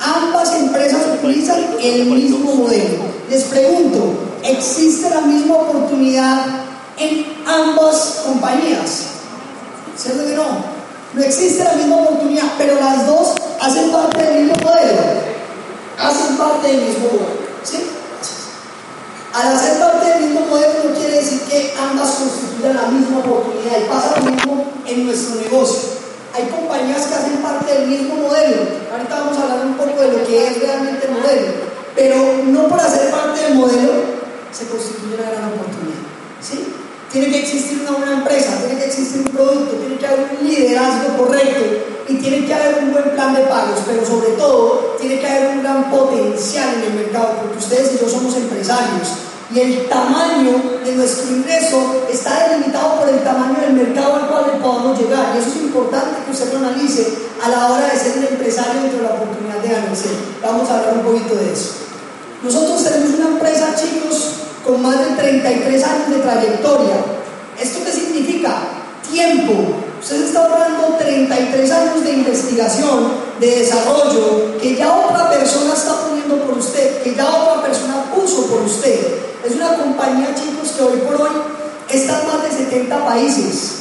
ambas 0.00 0.54
empresas 0.54 1.02
utilizan 1.22 1.60
el 1.80 2.06
mismo 2.06 2.54
modelo. 2.54 3.04
Les 3.28 3.44
pregunto, 3.44 4.14
¿existe 4.42 5.10
la 5.10 5.20
misma 5.20 5.56
oportunidad 5.56 6.46
en 6.98 7.26
ambas 7.46 8.22
compañías? 8.24 9.04
¿Cierto 9.96 10.24
que 10.26 10.34
no? 10.34 10.80
No 11.12 11.22
existe 11.22 11.64
la 11.64 11.72
misma 11.74 11.96
oportunidad, 11.96 12.44
pero 12.56 12.76
las 12.76 13.06
dos 13.06 13.34
hacen 13.60 13.90
parte 13.90 14.22
del 14.22 14.44
mismo 14.44 14.56
modelo. 14.62 15.02
Hacen 15.98 16.36
parte 16.36 16.68
del 16.68 16.82
mismo 16.82 17.08
modelo. 17.12 17.40
¿Sí? 17.62 17.78
Al 19.32 19.54
hacer 19.54 19.78
parte 19.78 20.08
del 20.08 20.22
mismo 20.24 20.46
modelo 20.46 20.74
no 20.84 20.94
quiere 20.94 21.16
decir 21.16 21.42
que 21.42 21.72
ambas 21.78 22.10
constituyan 22.10 22.76
la 22.76 22.88
misma 22.88 23.18
oportunidad 23.18 23.78
y 23.78 23.88
pasa 23.88 24.18
lo 24.18 24.30
mismo 24.30 24.64
en 24.86 25.06
nuestro 25.06 25.36
negocio. 25.36 26.00
Hay 26.34 26.46
compañías 26.46 27.06
que 27.06 27.14
hacen 27.14 27.36
parte 27.38 27.72
del 27.72 27.88
mismo 27.88 28.16
modelo. 28.16 28.62
Ahorita 28.90 29.20
vamos 29.20 29.38
a 29.38 29.42
hablar 29.42 29.66
un 29.66 29.74
poco 29.74 30.00
de 30.00 30.12
lo 30.12 30.26
que 30.26 30.46
es 30.46 30.60
realmente 30.60 31.06
el 31.06 31.12
modelo, 31.12 31.52
pero 31.94 32.16
no 32.46 32.68
por 32.68 32.80
hacer 32.80 33.10
parte 33.10 33.40
del 33.40 33.54
modelo 33.54 33.92
se 34.50 34.66
constituye 34.66 35.14
una 35.14 35.30
gran 35.30 35.44
oportunidad. 35.44 36.02
¿sí? 36.40 36.74
Tiene 37.12 37.30
que 37.30 37.40
existir 37.40 37.80
una 37.80 37.98
buena 37.98 38.12
empresa, 38.18 38.56
tiene 38.64 38.78
que 38.78 38.86
existir 38.86 39.22
un 39.26 39.32
producto, 39.32 39.76
tiene 39.76 39.96
que 39.96 40.06
haber 40.06 40.38
un 40.40 40.48
liderazgo 40.48 41.16
correcto 41.16 41.60
y 42.08 42.14
tiene 42.14 42.46
que 42.46 42.54
haber 42.54 42.84
un 42.84 42.92
buen 42.92 43.10
plan 43.10 43.34
de 43.34 43.42
pagos, 43.42 43.80
pero 43.84 44.06
sobre 44.06 44.30
todo 44.32 44.96
tiene 45.00 45.18
que 45.18 45.26
haber 45.26 45.56
un 45.56 45.62
gran 45.62 45.90
potencial 45.90 46.74
en 46.74 46.92
el 46.92 46.92
mercado, 46.94 47.34
porque 47.40 47.58
ustedes 47.58 47.94
y 47.94 48.04
yo 48.04 48.08
somos 48.08 48.36
empresarios 48.36 49.08
y 49.52 49.58
el 49.58 49.88
tamaño 49.88 50.78
de 50.84 50.94
nuestro 50.94 51.34
ingreso 51.34 52.06
está 52.08 52.48
delimitado 52.48 53.00
por 53.00 53.08
el 53.08 53.18
tamaño 53.24 53.60
del 53.60 53.72
mercado 53.72 54.14
al 54.14 54.28
cual 54.28 54.44
podamos 54.62 54.98
llegar. 54.98 55.34
Y 55.34 55.38
eso 55.38 55.48
es 55.50 55.56
importante 55.56 56.24
que 56.24 56.30
usted 56.30 56.52
lo 56.52 56.58
analice 56.58 57.14
a 57.42 57.48
la 57.48 57.70
hora 57.70 57.88
de 57.88 57.98
ser 57.98 58.18
un 58.18 58.24
empresario 58.26 58.82
dentro 58.82 58.98
de 58.98 59.04
la 59.08 59.14
oportunidad 59.14 59.58
de 59.58 59.68
ganarse. 59.68 60.08
Vamos 60.40 60.70
a 60.70 60.78
hablar 60.78 60.98
un 60.98 61.02
poquito 61.02 61.34
de 61.34 61.52
eso. 61.52 61.89
Nosotros 62.42 62.82
tenemos 62.82 63.18
una 63.18 63.28
empresa, 63.28 63.74
chicos, 63.76 64.30
con 64.66 64.80
más 64.80 64.98
de 64.98 65.14
33 65.14 65.84
años 65.84 66.10
de 66.10 66.18
trayectoria. 66.20 66.96
¿Esto 67.60 67.80
qué 67.84 67.92
significa? 67.92 68.62
Tiempo. 69.10 69.52
Usted 70.00 70.24
está 70.24 70.46
hablando 70.46 70.96
33 70.98 71.70
años 71.70 72.02
de 72.02 72.12
investigación, 72.12 73.12
de 73.38 73.46
desarrollo, 73.58 74.58
que 74.58 74.74
ya 74.74 74.90
otra 74.90 75.28
persona 75.28 75.74
está 75.74 76.06
poniendo 76.06 76.36
por 76.36 76.56
usted, 76.56 77.02
que 77.02 77.14
ya 77.14 77.28
otra 77.28 77.62
persona 77.62 78.04
puso 78.14 78.46
por 78.46 78.62
usted. 78.62 79.18
Es 79.44 79.54
una 79.56 79.76
compañía, 79.76 80.34
chicos, 80.34 80.70
que 80.70 80.82
hoy 80.82 80.98
por 81.00 81.20
hoy 81.20 81.36
está 81.90 82.22
en 82.22 82.26
más 82.28 82.42
de 82.42 82.64
70 82.64 83.04
países. 83.04 83.72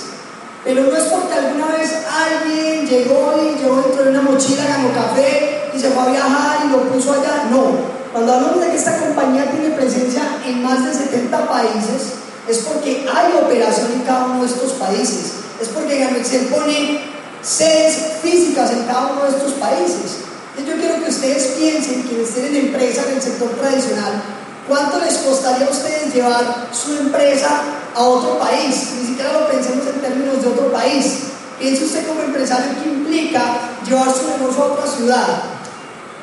Pero 0.66 0.84
no 0.84 0.98
es 0.98 1.04
porque 1.04 1.34
alguna 1.34 1.68
vez 1.68 1.94
alguien 2.06 2.86
llegó 2.86 3.34
y 3.42 3.58
llevó 3.58 3.82
dentro 3.82 4.04
de 4.04 4.10
una 4.10 4.22
mochila, 4.22 4.66
ganó 4.68 4.94
café 4.94 5.72
y 5.74 5.80
se 5.80 5.92
fue 5.92 6.04
a 6.04 6.08
viajar 6.08 6.58
y 6.66 6.72
lo 6.72 6.80
puso 6.90 7.14
allá. 7.14 7.48
No. 7.50 7.89
Cuando 8.12 8.34
hablamos 8.34 8.62
de 8.62 8.72
que 8.72 8.78
esta 8.78 8.98
compañía 8.98 9.52
tiene 9.52 9.76
presencia 9.76 10.22
en 10.46 10.64
más 10.64 10.86
de 10.86 10.94
70 10.94 11.48
países, 11.48 12.14
es 12.48 12.58
porque 12.60 13.08
hay 13.14 13.34
operación 13.44 13.92
en 13.94 14.02
cada 14.02 14.26
uno 14.26 14.42
de 14.44 14.50
estos 14.50 14.74
países. 14.74 15.34
Es 15.62 15.68
porque 15.70 16.00
Gamexel 16.00 16.48
pone 16.48 17.02
sedes 17.42 18.20
físicas 18.22 18.72
en 18.72 18.84
cada 18.86 19.08
uno 19.14 19.24
de 19.24 19.30
estos 19.30 19.54
países. 19.54 20.26
Entonces 20.58 20.76
yo 20.76 20.82
quiero 20.82 21.04
que 21.04 21.10
ustedes 21.10 21.44
piensen, 21.58 22.04
quienes 22.04 22.34
tienen 22.34 22.56
empresa 22.56 23.04
en 23.08 23.16
el 23.16 23.22
sector 23.22 23.50
tradicional, 23.52 24.24
¿Cuánto 24.70 25.00
les 25.00 25.18
costaría 25.18 25.66
a 25.66 25.72
ustedes 25.72 26.14
llevar 26.14 26.70
su 26.72 26.96
empresa 26.96 27.50
a 27.96 28.04
otro 28.04 28.38
país? 28.38 28.92
Ni 29.02 29.08
siquiera 29.08 29.34
lo 29.34 29.48
pensemos 29.48 29.88
en 29.88 30.00
términos 30.00 30.44
de 30.44 30.48
otro 30.48 30.72
país. 30.72 31.22
Piense 31.58 31.86
usted 31.86 32.08
como 32.08 32.22
empresario 32.22 32.76
qué 32.84 32.88
implica 32.88 33.42
llevar 33.84 34.14
su 34.14 34.28
negocio 34.28 34.62
a 34.62 34.68
otra 34.68 34.86
ciudad. 34.86 35.44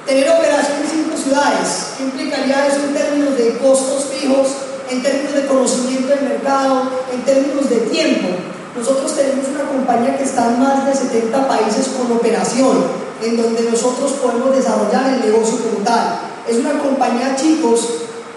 Tener 0.06 0.30
operaciones 0.30 0.92
en 0.92 1.02
cinco 1.02 1.16
ciudades. 1.16 1.98
¿Qué 1.98 2.04
implicaría 2.04 2.68
eso 2.68 2.86
en 2.86 2.94
términos 2.94 3.36
de 3.36 3.58
costos 3.58 4.06
fijos, 4.14 4.46
en 4.88 5.02
términos 5.02 5.34
de 5.34 5.46
conocimiento 5.46 6.08
del 6.14 6.28
mercado, 6.28 6.82
en 7.12 7.22
términos 7.22 7.68
de 7.68 7.76
tiempo? 7.90 8.28
Nosotros 8.76 9.16
tenemos 9.16 9.48
una 9.48 9.64
compañía 9.66 10.16
que 10.16 10.22
está 10.22 10.46
en 10.46 10.60
más 10.60 10.86
de 10.86 10.94
70 10.94 11.48
países 11.48 11.88
con 11.88 12.16
operación, 12.16 12.84
en 13.20 13.36
donde 13.36 13.68
nosotros 13.68 14.12
podemos 14.22 14.54
desarrollar 14.54 15.14
el 15.14 15.28
negocio 15.28 15.58
como 15.58 15.84
tal. 15.84 16.20
Es 16.46 16.56
una 16.58 16.78
compañía, 16.78 17.34
chicos, 17.34 17.80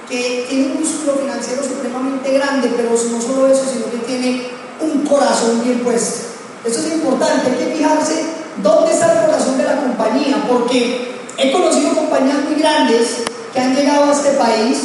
que 0.09 0.47
tiene 0.49 0.71
un 0.71 0.79
músculo 0.79 1.21
financiero 1.21 1.61
supremamente 1.61 2.33
grande, 2.33 2.71
pero 2.75 2.89
no 2.89 3.21
solo 3.21 3.47
eso, 3.47 3.65
sino 3.71 3.91
que 3.91 4.07
tiene 4.07 4.47
un 4.81 5.05
corazón 5.05 5.63
bien 5.63 5.81
puesto. 5.81 6.29
Eso 6.65 6.79
es 6.79 6.93
importante, 6.93 7.51
hay 7.51 7.57
que 7.57 7.77
fijarse 7.77 8.23
dónde 8.63 8.91
está 8.91 9.19
el 9.19 9.27
corazón 9.27 9.55
de 9.59 9.65
la 9.65 9.75
compañía, 9.75 10.43
porque 10.49 11.18
he 11.39 11.51
conocido 11.53 11.95
compañías 11.95 12.39
muy 12.43 12.55
grandes 12.55 13.23
que 13.53 13.59
han 13.59 13.73
llegado 13.73 14.09
a 14.09 14.13
este 14.13 14.31
país, 14.31 14.77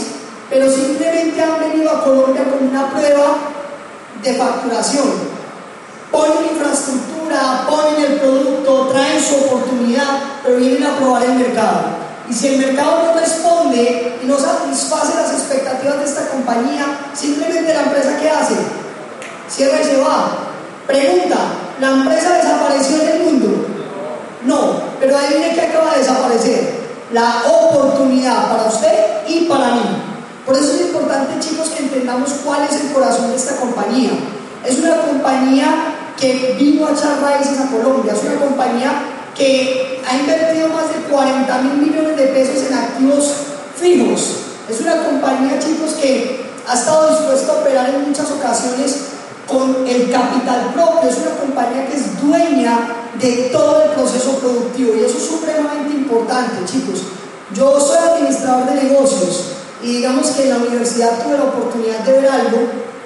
pero 0.49 0.70
simplemente 0.70 1.42
han 1.42 1.58
venido 1.58 1.90
a 1.90 2.04
Colombia 2.04 2.44
con 2.44 2.68
una 2.68 2.90
prueba 2.90 3.38
de 4.23 4.34
facturación. 4.34 5.34
Ponen 6.12 6.52
infraestructura, 6.52 7.66
ponen 7.68 8.04
el 8.04 8.20
producto, 8.20 8.88
traen 8.92 9.20
su 9.20 9.34
oportunidad, 9.46 10.20
pero 10.44 10.58
vienen 10.58 10.84
a 10.84 10.96
probar 10.96 11.25
el 11.25 11.34
mercado. 11.34 12.04
Y 12.30 12.32
si 12.32 12.46
el 12.46 12.58
mercado 12.58 13.04
no 13.04 13.20
responde 13.20 14.18
y 14.23 14.26
no 14.26 14.38
satisface 14.38 15.16
las 15.16 15.32
expectativas 15.32 15.99
de 15.99 16.04
esta 16.04 16.28
compañía, 16.28 17.11
simplemente 17.14 17.75
la 17.75 17.82
empresa 17.82 18.16
¿qué 18.20 18.30
hace? 18.30 18.54
Cierra 19.49 19.80
y 19.80 19.84
se 19.84 19.96
va. 19.96 20.38
Pregunta, 20.87 21.37
¿la 21.80 21.90
empresa 21.90 22.37
desapareció 22.37 23.02
en 23.02 23.08
el 23.08 23.23
mundo? 23.25 23.74
No, 24.44 24.82
pero 25.00 25.16
ahí 25.16 25.26
viene 25.28 25.54
que 25.54 25.60
acaba 25.60 25.92
de 25.92 26.00
desaparecer. 26.00 26.84
La 27.12 27.42
oportunidad 27.48 28.50
para 28.50 28.68
usted 28.68 29.26
y 29.28 29.44
para 29.44 29.74
mí. 29.74 29.82
Por 30.44 30.56
eso 30.56 30.74
es 30.74 30.80
importante, 30.82 31.40
chicos, 31.40 31.68
que 31.70 31.84
entendamos 31.84 32.30
cuál 32.44 32.64
es 32.70 32.80
el 32.80 32.92
corazón 32.92 33.30
de 33.30 33.36
esta 33.36 33.56
compañía. 33.56 34.10
Es 34.64 34.78
una 34.78 35.00
compañía 35.00 35.94
que 36.18 36.56
vino 36.58 36.86
a 36.86 36.92
echar 36.92 37.20
raíces 37.22 37.58
a 37.60 37.70
Colombia, 37.70 38.12
es 38.12 38.22
una 38.22 38.40
compañía 38.40 38.92
que 39.34 40.02
ha 40.08 40.16
invertido 40.16 40.68
más 40.68 40.88
de 40.88 41.10
40 41.10 41.58
mil 41.58 41.88
millones 41.88 42.16
de 42.16 42.26
pesos 42.28 42.66
en 42.68 42.74
activos 42.74 43.32
fijos. 43.76 44.36
Es 44.68 44.80
una 44.80 45.04
compañía, 45.04 45.58
chicos, 45.58 45.94
que 46.00 46.44
ha 46.66 46.74
estado 46.74 47.10
dispuesta 47.10 47.52
a 47.52 47.56
operar 47.56 47.90
en 47.90 48.08
muchas 48.08 48.30
ocasiones 48.30 48.96
con 49.48 49.86
el 49.86 50.10
capital 50.10 50.72
propio. 50.72 51.08
Es 51.08 51.18
una 51.18 51.36
compañía 51.36 51.86
que 51.86 51.96
es 51.96 52.20
dueña 52.20 52.88
de 53.20 53.50
todo 53.52 53.82
el 53.82 53.90
proceso 53.90 54.38
productivo 54.38 54.94
y 54.94 55.04
eso 55.04 55.18
es 55.18 55.24
supremamente 55.24 55.94
importante, 55.94 56.64
chicos. 56.64 57.02
Yo 57.54 57.78
soy 57.78 57.98
administrador 57.98 58.70
de 58.70 58.82
negocios 58.84 59.44
y 59.82 59.96
digamos 59.96 60.28
que 60.30 60.44
en 60.44 60.50
la 60.50 60.56
universidad 60.56 61.22
tuve 61.22 61.38
la 61.38 61.44
oportunidad 61.44 62.00
de 62.00 62.12
ver 62.12 62.28
algo 62.28 62.58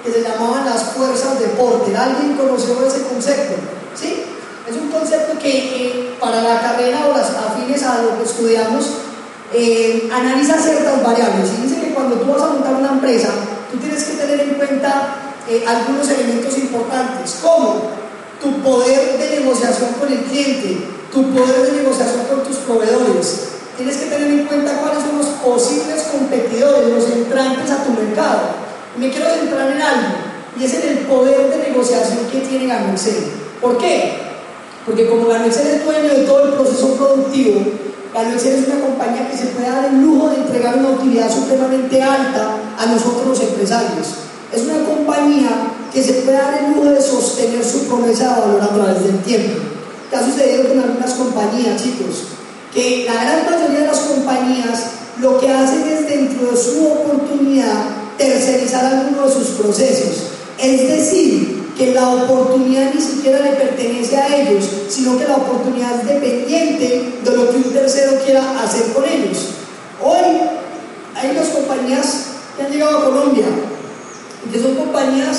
que 0.03 0.11
se 0.11 0.21
llamaban 0.21 0.65
las 0.65 0.83
fuerzas 0.95 1.39
de 1.39 1.47
Porter. 1.47 1.95
¿Alguien 1.95 2.37
conoció 2.37 2.85
ese 2.87 3.03
concepto? 3.03 3.55
¿Sí? 3.95 4.23
Es 4.67 4.75
un 4.75 4.89
concepto 4.89 5.37
que 5.37 6.15
para 6.19 6.41
la 6.41 6.61
carrera 6.61 7.07
o 7.07 7.17
las 7.17 7.31
afines 7.31 7.83
a 7.83 8.01
lo 8.01 8.17
que 8.17 8.23
estudiamos 8.23 8.85
eh, 9.53 10.09
analiza 10.13 10.57
ciertas 10.57 11.03
variables 11.03 11.49
y 11.57 11.63
dice 11.63 11.81
que 11.81 11.93
cuando 11.93 12.17
tú 12.17 12.31
vas 12.31 12.41
a 12.43 12.47
montar 12.53 12.75
una 12.75 12.89
empresa, 12.89 13.29
tú 13.71 13.77
tienes 13.77 14.03
que 14.03 14.17
tener 14.17 14.39
en 14.41 14.53
cuenta 14.53 15.28
eh, 15.49 15.63
algunos 15.67 16.07
elementos 16.09 16.57
importantes, 16.57 17.39
como 17.41 17.81
tu 18.41 18.51
poder 18.61 19.17
de 19.17 19.39
negociación 19.41 19.89
con 19.99 20.11
el 20.11 20.19
cliente, 20.19 20.77
tu 21.11 21.23
poder 21.31 21.71
de 21.71 21.81
negociación 21.81 22.25
con 22.29 22.43
tus 22.43 22.57
proveedores. 22.57 23.49
Tienes 23.75 23.97
que 23.97 24.05
tener 24.07 24.27
en 24.27 24.45
cuenta 24.45 24.79
cuáles 24.81 25.03
son 25.03 25.17
los 25.17 25.27
posibles 25.27 26.03
competidores, 26.11 26.89
los 26.89 27.09
entrantes 27.09 27.71
a 27.71 27.83
tu 27.83 27.91
mercado 27.91 28.69
me 28.99 29.09
quiero 29.09 29.29
centrar 29.29 29.71
en 29.71 29.81
algo, 29.81 30.07
y 30.59 30.65
es 30.65 30.73
en 30.73 30.89
el 30.89 30.97
poder 31.05 31.49
de 31.49 31.69
negociación 31.69 32.19
que 32.31 32.39
tiene 32.39 32.67
Ganexel. 32.67 33.31
¿Por 33.61 33.77
qué? 33.77 34.19
Porque 34.85 35.07
como 35.07 35.27
Ganexel 35.27 35.67
es 35.67 35.85
dueño 35.85 36.09
de 36.09 36.25
todo 36.25 36.47
el 36.47 36.53
proceso 36.53 36.95
productivo, 36.95 37.61
Ganexel 38.13 38.55
es 38.55 38.67
una 38.67 38.81
compañía 38.81 39.29
que 39.29 39.37
se 39.37 39.47
puede 39.47 39.69
dar 39.69 39.85
el 39.85 40.01
lujo 40.01 40.29
de 40.29 40.37
entregar 40.37 40.77
una 40.77 40.89
utilidad 40.89 41.31
supremamente 41.31 42.01
alta 42.01 42.55
a 42.77 42.85
nosotros 42.87 43.27
los 43.27 43.39
empresarios. 43.41 44.28
Es 44.51 44.63
una 44.63 44.83
compañía 44.83 45.49
que 45.93 46.03
se 46.03 46.13
puede 46.13 46.37
dar 46.37 46.59
el 46.63 46.73
lujo 46.73 46.89
de 46.89 47.01
sostener 47.01 47.63
su 47.63 47.87
promesa 47.87 48.35
de 48.35 48.41
valor 48.41 48.61
a 48.61 48.69
través 48.69 49.03
del 49.03 49.19
tiempo. 49.19 49.59
¿Qué 50.09 50.15
ha 50.15 50.25
sucedido 50.25 50.69
con 50.69 50.79
algunas 50.79 51.13
compañías, 51.13 51.83
chicos? 51.83 52.23
Que 52.73 53.05
la 53.05 53.13
gran 53.13 53.45
mayoría 53.45 53.81
de 53.81 53.87
las 53.87 53.99
compañías 53.99 54.83
lo 55.21 55.39
que 55.39 55.51
hacen 55.51 55.87
es 55.87 56.07
dentro 56.07 56.51
de 56.51 56.57
su 56.57 56.85
oportunidad 56.87 57.83
tercerizar 58.17 58.85
alguno 58.85 59.27
de 59.27 59.33
sus 59.33 59.49
procesos. 59.49 60.23
Es 60.57 60.87
decir, 60.87 61.59
que 61.77 61.93
la 61.93 62.09
oportunidad 62.09 62.93
ni 62.93 63.01
siquiera 63.01 63.39
le 63.39 63.51
pertenece 63.51 64.17
a 64.17 64.35
ellos, 64.35 64.65
sino 64.89 65.17
que 65.17 65.25
la 65.25 65.37
oportunidad 65.37 66.01
es 66.01 66.07
dependiente 66.07 67.13
de 67.23 67.31
lo 67.31 67.49
que 67.49 67.57
un 67.57 67.71
tercero 67.71 68.19
quiera 68.25 68.61
hacer 68.61 68.91
con 68.93 69.05
ellos. 69.05 69.37
Hoy 70.03 70.41
hay 71.15 71.31
unas 71.31 71.47
compañías 71.49 72.23
que 72.57 72.63
han 72.63 72.71
llegado 72.71 72.97
a 72.97 73.05
Colombia, 73.05 73.45
que 74.51 74.61
son 74.61 74.75
compañías 74.75 75.37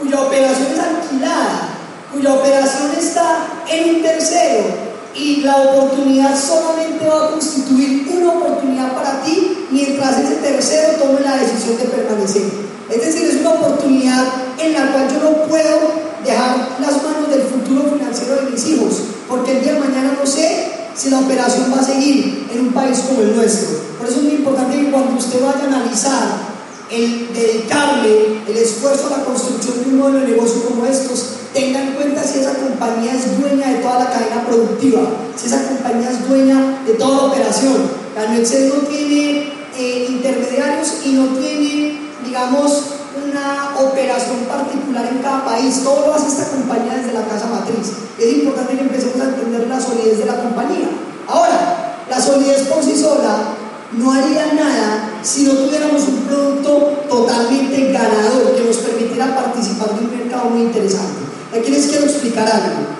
cuya 0.00 0.20
operación 0.20 0.68
es 0.72 0.78
alquilada, 0.78 1.68
cuya 2.12 2.34
operación 2.34 2.90
está 2.98 3.46
en 3.68 3.96
un 3.96 4.02
tercero, 4.02 4.88
y 5.14 5.40
la 5.40 5.56
oportunidad 5.56 6.38
solamente 6.38 7.06
va 7.06 7.26
a 7.26 7.30
constituir 7.30 8.08
una 8.12 8.32
oportunidad 8.32 8.92
para 8.94 9.22
ti 9.22 9.66
mientras 9.70 10.18
ese 10.18 10.36
tercero 10.36 10.92
tome 10.98 11.20
la 11.20 11.36
decisión 11.36 11.76
de 11.76 11.84
permanecer. 11.84 12.42
Es 12.88 13.04
decir, 13.04 13.28
es 13.28 13.40
una 13.40 13.50
oportunidad 13.50 14.24
en 14.58 14.72
la 14.72 14.92
cual 14.92 15.08
yo 15.08 15.30
no 15.30 15.48
puedo 15.48 16.08
dejar 16.24 16.68
las 16.80 17.02
manos 17.02 17.30
del 17.30 17.42
futuro 17.42 17.90
financiero 17.92 18.36
de 18.36 18.50
mis 18.50 18.66
hijos, 18.68 18.94
porque 19.28 19.58
el 19.58 19.62
día 19.64 19.74
de 19.74 19.80
mañana 19.80 20.16
no 20.18 20.26
sé 20.26 20.72
si 20.94 21.10
la 21.10 21.20
operación 21.20 21.72
va 21.74 21.80
a 21.80 21.84
seguir 21.84 22.46
en 22.52 22.60
un 22.60 22.72
país 22.72 23.00
como 23.08 23.22
el 23.22 23.36
nuestro. 23.36 23.68
Por 23.98 24.08
eso 24.08 24.18
es 24.18 24.24
muy 24.24 24.34
importante 24.34 24.78
que 24.78 24.90
cuando 24.90 25.18
usted 25.18 25.42
vaya 25.42 25.64
a 25.64 25.76
analizar 25.76 26.47
el 26.90 27.32
dedicarle 27.32 28.40
el 28.48 28.56
esfuerzo 28.56 29.08
a 29.08 29.18
la 29.18 29.24
construcción 29.24 29.82
de 29.82 29.90
un 29.90 29.98
modelo 29.98 30.20
de 30.20 30.32
negocio 30.32 30.62
como 30.64 30.86
estos, 30.86 31.38
tenga 31.52 31.82
en 31.82 31.92
cuenta 31.92 32.22
si 32.22 32.40
esa 32.40 32.54
compañía 32.54 33.14
es 33.14 33.40
dueña 33.40 33.68
de 33.68 33.78
toda 33.78 34.00
la 34.00 34.10
cadena 34.10 34.44
productiva, 34.46 35.00
si 35.36 35.46
esa 35.46 35.68
compañía 35.68 36.10
es 36.10 36.28
dueña 36.28 36.82
de 36.86 36.94
toda 36.94 37.16
la 37.16 37.22
operación. 37.32 38.08
Excel 38.36 38.68
no 38.68 38.86
tiene 38.88 39.52
eh, 39.76 40.06
intermediarios 40.10 40.88
y 41.04 41.12
no 41.12 41.26
tiene, 41.38 42.00
digamos, 42.24 42.82
una 43.24 43.74
operación 43.78 44.38
particular 44.48 45.08
en 45.10 45.18
cada 45.18 45.44
país. 45.44 45.82
Todo 45.82 46.06
lo 46.06 46.14
hace 46.14 46.28
esta 46.28 46.50
compañía 46.50 46.96
desde 46.96 47.12
la 47.12 47.26
casa 47.26 47.46
matriz. 47.46 47.92
Es 48.18 48.32
importante 48.34 48.74
que 48.74 48.82
empecemos 48.82 49.20
a 49.20 49.24
entender 49.24 49.66
la 49.68 49.80
solidez 49.80 50.18
de 50.18 50.26
la 50.26 50.42
compañía. 50.42 50.88
Ahora, 51.26 51.96
la 52.08 52.20
solidez 52.20 52.62
por 52.68 52.82
sí 52.82 52.96
sola 52.96 53.54
no 53.92 54.12
haría 54.12 54.52
nada 54.52 55.20
si 55.22 55.44
no 55.44 55.52
tuviéramos 55.52 56.02
un 56.08 56.20
producto 56.22 57.04
totalmente 57.08 57.92
ganador 57.92 58.54
que 58.54 58.64
nos 58.64 58.76
permitiera 58.78 59.34
participar 59.34 59.94
de 59.94 60.04
un 60.04 60.18
mercado 60.18 60.50
muy 60.50 60.62
interesante. 60.62 61.20
Aquí 61.56 61.70
les 61.70 61.86
quiero 61.86 62.04
explicar 62.04 62.46
algo. 62.46 62.98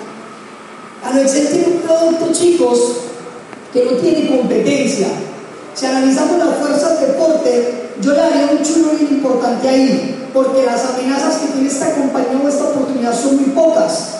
Anoexcel 1.05 1.47
tiene 1.49 1.67
un 1.67 1.81
producto, 1.81 2.33
chicos, 2.33 2.79
que 3.71 3.85
no 3.85 3.91
tiene 3.91 4.35
competencia. 4.35 5.07
Si 5.75 5.85
analizamos 5.85 6.39
las 6.39 6.57
fuerzas 6.57 6.99
de 6.99 7.07
Porter, 7.13 7.91
yo 8.01 8.13
le 8.13 8.21
haría 8.21 8.49
un 8.51 8.63
chulo 8.63 8.91
bien 8.97 9.07
importante 9.11 9.69
ahí, 9.69 10.27
porque 10.33 10.65
las 10.65 10.83
amenazas 10.85 11.37
que 11.37 11.47
tiene 11.53 11.67
esta 11.67 11.93
compañía 11.93 12.41
o 12.43 12.49
esta 12.49 12.65
oportunidad 12.65 13.13
son 13.13 13.35
muy 13.35 13.51
pocas. 13.51 14.15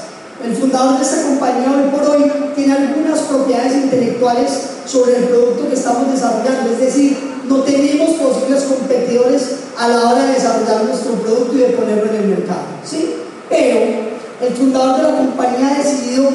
El 0.45 0.55
fundador 0.55 0.97
de 0.97 1.03
esta 1.03 1.23
compañía 1.23 1.71
hoy 1.71 1.89
por 1.89 2.09
hoy 2.09 2.31
tiene 2.55 2.73
algunas 2.73 3.19
propiedades 3.21 3.73
intelectuales 3.73 4.78
sobre 4.89 5.17
el 5.17 5.23
producto 5.25 5.69
que 5.69 5.75
estamos 5.75 6.11
desarrollando, 6.11 6.71
es 6.71 6.79
decir, 6.79 7.17
no 7.47 7.57
tenemos 7.61 8.09
posibles 8.15 8.63
competidores 8.63 9.43
a 9.77 9.87
la 9.87 10.09
hora 10.09 10.25
de 10.25 10.33
desarrollar 10.33 10.83
nuestro 10.83 11.13
producto 11.13 11.55
y 11.55 11.59
de 11.59 11.69
ponerlo 11.69 12.11
en 12.11 12.23
el 12.23 12.27
mercado. 12.29 12.61
¿sí? 12.83 13.15
Pero 13.49 13.79
el 14.41 14.53
fundador 14.55 14.97
de 14.97 15.03
la 15.03 15.17
compañía 15.17 15.75
ha 15.75 15.83
decidido 15.83 16.29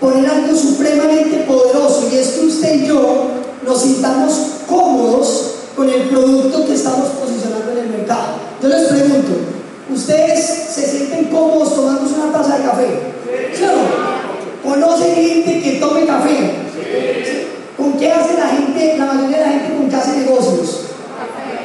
poner 0.00 0.30
algo 0.30 0.56
supremamente 0.56 1.38
poderoso 1.46 2.08
y 2.12 2.16
es 2.16 2.28
que 2.28 2.46
usted 2.46 2.82
y 2.82 2.86
yo 2.86 3.28
nos 3.66 3.82
sintamos 3.82 4.32
cómodos 4.68 5.54
con 5.76 5.88
el 5.88 6.02
producto 6.02 6.66
que 6.66 6.74
estamos 6.74 7.08
posicionando 7.20 7.72
en 7.72 7.78
el 7.78 7.88
mercado. 7.90 8.34
Yo 8.62 8.68
les 8.68 8.88
pregunto, 8.88 9.32
¿ustedes 9.92 10.44
se 10.70 10.86
sienten 10.86 11.24
cómodos 11.26 11.74
tomándose 11.74 12.14
una 12.14 12.32
taza 12.32 12.58
de 12.58 12.64
café? 12.64 12.86
¿Sí 13.52 13.64
o 13.64 13.66
no? 13.66 14.70
¿Conocen 14.70 15.14
gente 15.14 15.62
que 15.62 15.72
tome 15.80 16.06
café? 16.06 16.62
¿Con 17.82 17.94
qué 17.94 18.12
hace 18.12 18.34
la 18.34 18.46
gente, 18.46 18.96
la 18.96 19.06
mayoría 19.06 19.38
de 19.38 19.44
la 19.44 19.50
gente 19.50 19.76
con 19.76 19.88
qué 19.90 19.96
hace 19.96 20.18
negocios? 20.18 20.82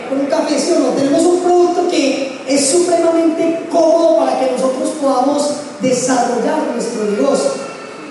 Con 0.09 0.19
un 0.21 0.25
café, 0.25 0.57
¿sí 0.57 0.73
o 0.75 0.79
no? 0.79 0.87
Tenemos 0.89 1.21
un 1.21 1.41
producto 1.41 1.87
que 1.89 2.41
es 2.47 2.69
supremamente 2.71 3.67
cómodo 3.71 4.17
para 4.25 4.39
que 4.39 4.51
nosotros 4.51 4.93
podamos 4.99 5.51
desarrollar 5.79 6.73
nuestro 6.73 7.03
negocio. 7.03 7.51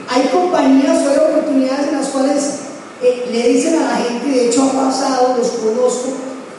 Hay 0.08 0.28
compañías 0.28 1.04
o 1.04 1.10
hay 1.10 1.16
oportunidades 1.16 1.88
en 1.88 1.94
las 1.96 2.06
cuales 2.06 2.44
eh, 3.02 3.28
le 3.32 3.48
dicen 3.48 3.74
a 3.80 3.88
la 3.88 3.96
gente, 3.96 4.30
de 4.30 4.46
hecho 4.46 4.62
ha 4.62 4.84
pasado, 4.84 5.34
los 5.36 5.48
conozco, 5.48 6.10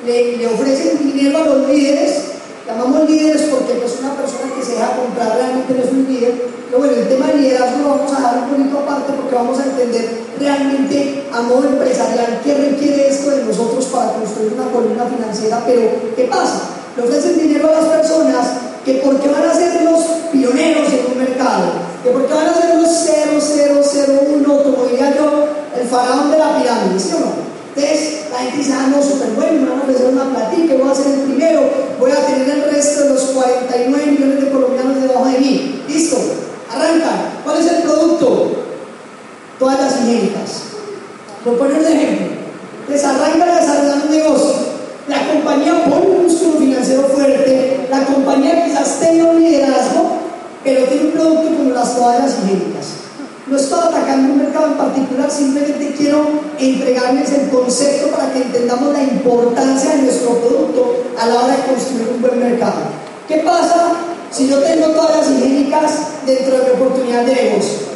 le, 0.06 0.36
le 0.36 0.48
ofrecen 0.48 1.14
dinero 1.14 1.38
a 1.38 1.46
los 1.46 1.70
líderes 1.70 2.24
Llamamos 2.68 3.10
líderes 3.10 3.44
porque 3.44 3.80
pues 3.80 3.96
una 4.04 4.12
persona 4.14 4.52
que 4.54 4.62
se 4.62 4.74
deja 4.74 4.98
comprar 4.98 5.40
realmente 5.40 5.74
no 5.74 5.84
es 5.84 5.92
un 5.92 6.04
líder. 6.04 6.36
Pero 6.68 6.80
bueno, 6.80 6.94
el 7.00 7.08
tema 7.08 7.28
de 7.28 7.36
liderazgo 7.40 7.80
lo 7.80 7.90
vamos 7.96 8.12
a 8.12 8.22
dar 8.22 8.44
un 8.44 8.50
poquito 8.52 8.80
aparte 8.80 9.14
porque 9.14 9.36
vamos 9.36 9.58
a 9.58 9.64
entender 9.64 10.28
realmente 10.38 11.24
a 11.32 11.42
modo 11.44 11.64
empresarial 11.64 12.42
qué 12.44 12.54
requiere 12.56 13.08
esto 13.08 13.32
de 13.32 13.46
nosotros 13.46 13.86
para 13.86 14.12
construir 14.20 14.52
una 14.52 14.70
columna 14.70 15.06
financiera. 15.06 15.64
Pero, 15.66 16.12
¿qué 16.14 16.26
pasa? 16.26 16.76
Le 16.98 17.04
ofrecen 17.04 17.40
dinero 17.40 17.70
a 17.70 17.80
las 17.80 17.86
personas 17.86 18.46
que 18.84 18.96
porque 18.96 19.30
van 19.30 19.48
a 19.48 19.54
ser 19.54 19.84
los 19.84 20.04
pioneros 20.32 20.92
en 20.92 21.12
un 21.12 21.18
mercado, 21.24 21.72
que 22.04 22.10
porque 22.10 22.34
van 22.34 22.48
a 22.48 22.54
ser 22.54 22.76
los 22.76 22.88
0001, 22.92 24.64
como 24.64 24.86
diría 24.92 25.16
yo, 25.16 25.48
el 25.80 25.88
faraón 25.88 26.32
de 26.32 26.38
la 26.38 26.58
pirámide, 26.58 27.00
¿sí 27.00 27.14
o 27.16 27.20
no? 27.20 27.47
Entonces 27.78 28.26
la 28.32 28.40
gente 28.40 28.58
dice, 28.58 28.74
ah, 28.74 28.88
no, 28.90 29.04
súper 29.04 29.30
bueno, 29.36 29.62
me 29.62 29.70
van 29.70 29.80
a 29.80 29.84
ofrecer 29.84 30.08
una 30.08 30.34
platica, 30.34 30.74
voy 30.74 30.90
a 30.90 30.96
ser 30.96 31.14
el 31.14 31.20
primero, 31.26 31.62
voy 32.00 32.10
a 32.10 32.26
tener 32.26 32.50
el 32.50 32.64
resto 32.72 33.04
de 33.04 33.10
los 33.10 33.22
49 33.22 34.12
millones 34.14 34.42
de 34.42 34.50
colombianos 34.50 35.00
debajo 35.00 35.26
de 35.26 35.38
mí. 35.38 35.84
Listo, 35.88 36.18
arranca. 36.72 37.12
¿Cuál 37.44 37.60
es 37.60 37.72
el 37.72 37.84
producto? 37.84 38.52
Todas 39.60 39.80
las 39.80 40.02
higiénicas. 40.02 40.64
Por 41.46 41.60
poner 41.60 41.80
un 41.80 41.86
ejemplo, 41.86 42.28
les 42.90 43.04
arranca 43.04 43.44
a 43.44 43.60
desarrollar 43.62 44.02
un 44.08 44.12
negocio 44.12 44.68
entregarles 56.74 57.32
el 57.34 57.50
concepto 57.50 58.10
para 58.10 58.32
que 58.32 58.44
entendamos 58.44 58.94
la 58.94 59.04
importancia 59.04 59.96
de 59.96 60.04
nuestro 60.04 60.36
producto 60.40 60.96
a 61.18 61.28
la 61.28 61.44
hora 61.44 61.58
de 61.58 61.64
construir 61.64 62.10
un 62.16 62.22
buen 62.22 62.40
mercado. 62.40 62.82
¿Qué 63.28 63.38
pasa 63.38 63.94
si 64.32 64.48
yo 64.48 64.60
tengo 64.60 64.88
todas 64.88 65.18
las 65.18 65.30
higiénicas 65.30 65.92
dentro 66.26 66.58
de 66.58 66.64
mi 66.64 66.70
oportunidad 66.72 67.24
de 67.24 67.36
negocio? 67.36 67.87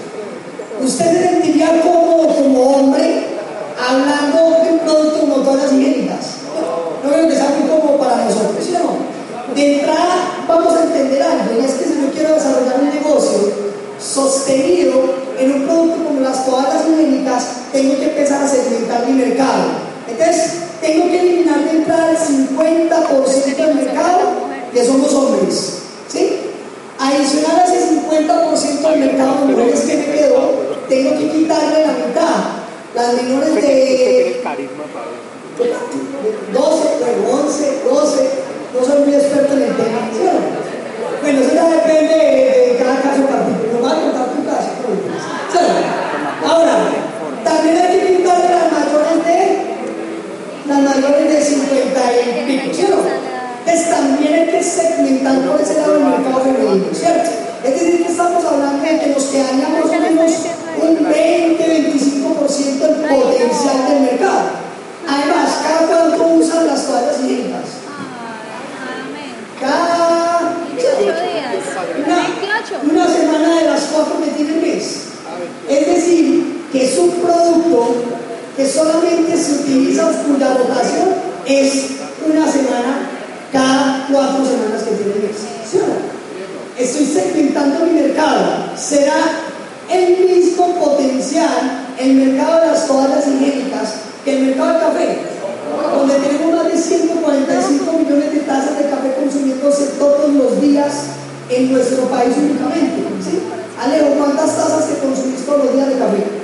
Producto 77.51 77.95
que 78.55 78.67
solamente 78.67 79.37
se 79.37 79.53
utiliza 79.53 80.11
cuya 80.25 80.53
rotación 80.53 81.09
es 81.45 81.91
una 82.25 82.49
semana 82.51 83.09
cada 83.51 84.07
cuatro 84.11 84.45
semanas 84.45 84.83
que 84.83 84.95
tiene 84.95 85.27
mes. 85.27 85.37
¿Sí? 85.69 85.79
Estoy 86.77 87.05
segmentando 87.05 87.85
mi 87.85 88.01
mercado. 88.01 88.71
Será 88.77 89.15
el 89.89 90.25
mismo 90.25 90.75
potencial 90.75 91.85
el 91.99 92.13
mercado 92.15 92.61
de 92.61 92.67
las 92.67 92.87
toallas 92.87 93.27
higiénicas 93.27 93.93
que 94.23 94.37
el 94.37 94.45
mercado 94.47 94.73
del 94.73 94.81
café, 94.81 95.17
donde 95.95 96.15
tenemos 96.15 96.55
más 96.55 96.71
de 96.71 96.77
145 96.77 97.93
millones 97.93 98.33
de 98.33 98.39
tazas 98.39 98.77
de 98.77 98.89
café 98.89 99.13
consumiéndose 99.19 99.85
todos 99.99 100.33
los 100.33 100.61
días 100.61 100.93
en 101.49 101.73
nuestro 101.73 102.03
país 102.05 102.33
únicamente. 102.37 103.03
Alejo, 103.79 104.15
¿cuántas 104.17 104.55
tazas 104.55 104.87
te 104.87 104.99
consumís 104.99 105.45
todos 105.45 105.65
los 105.65 105.75
días 105.75 105.89
de 105.89 105.97
café? 105.97 106.40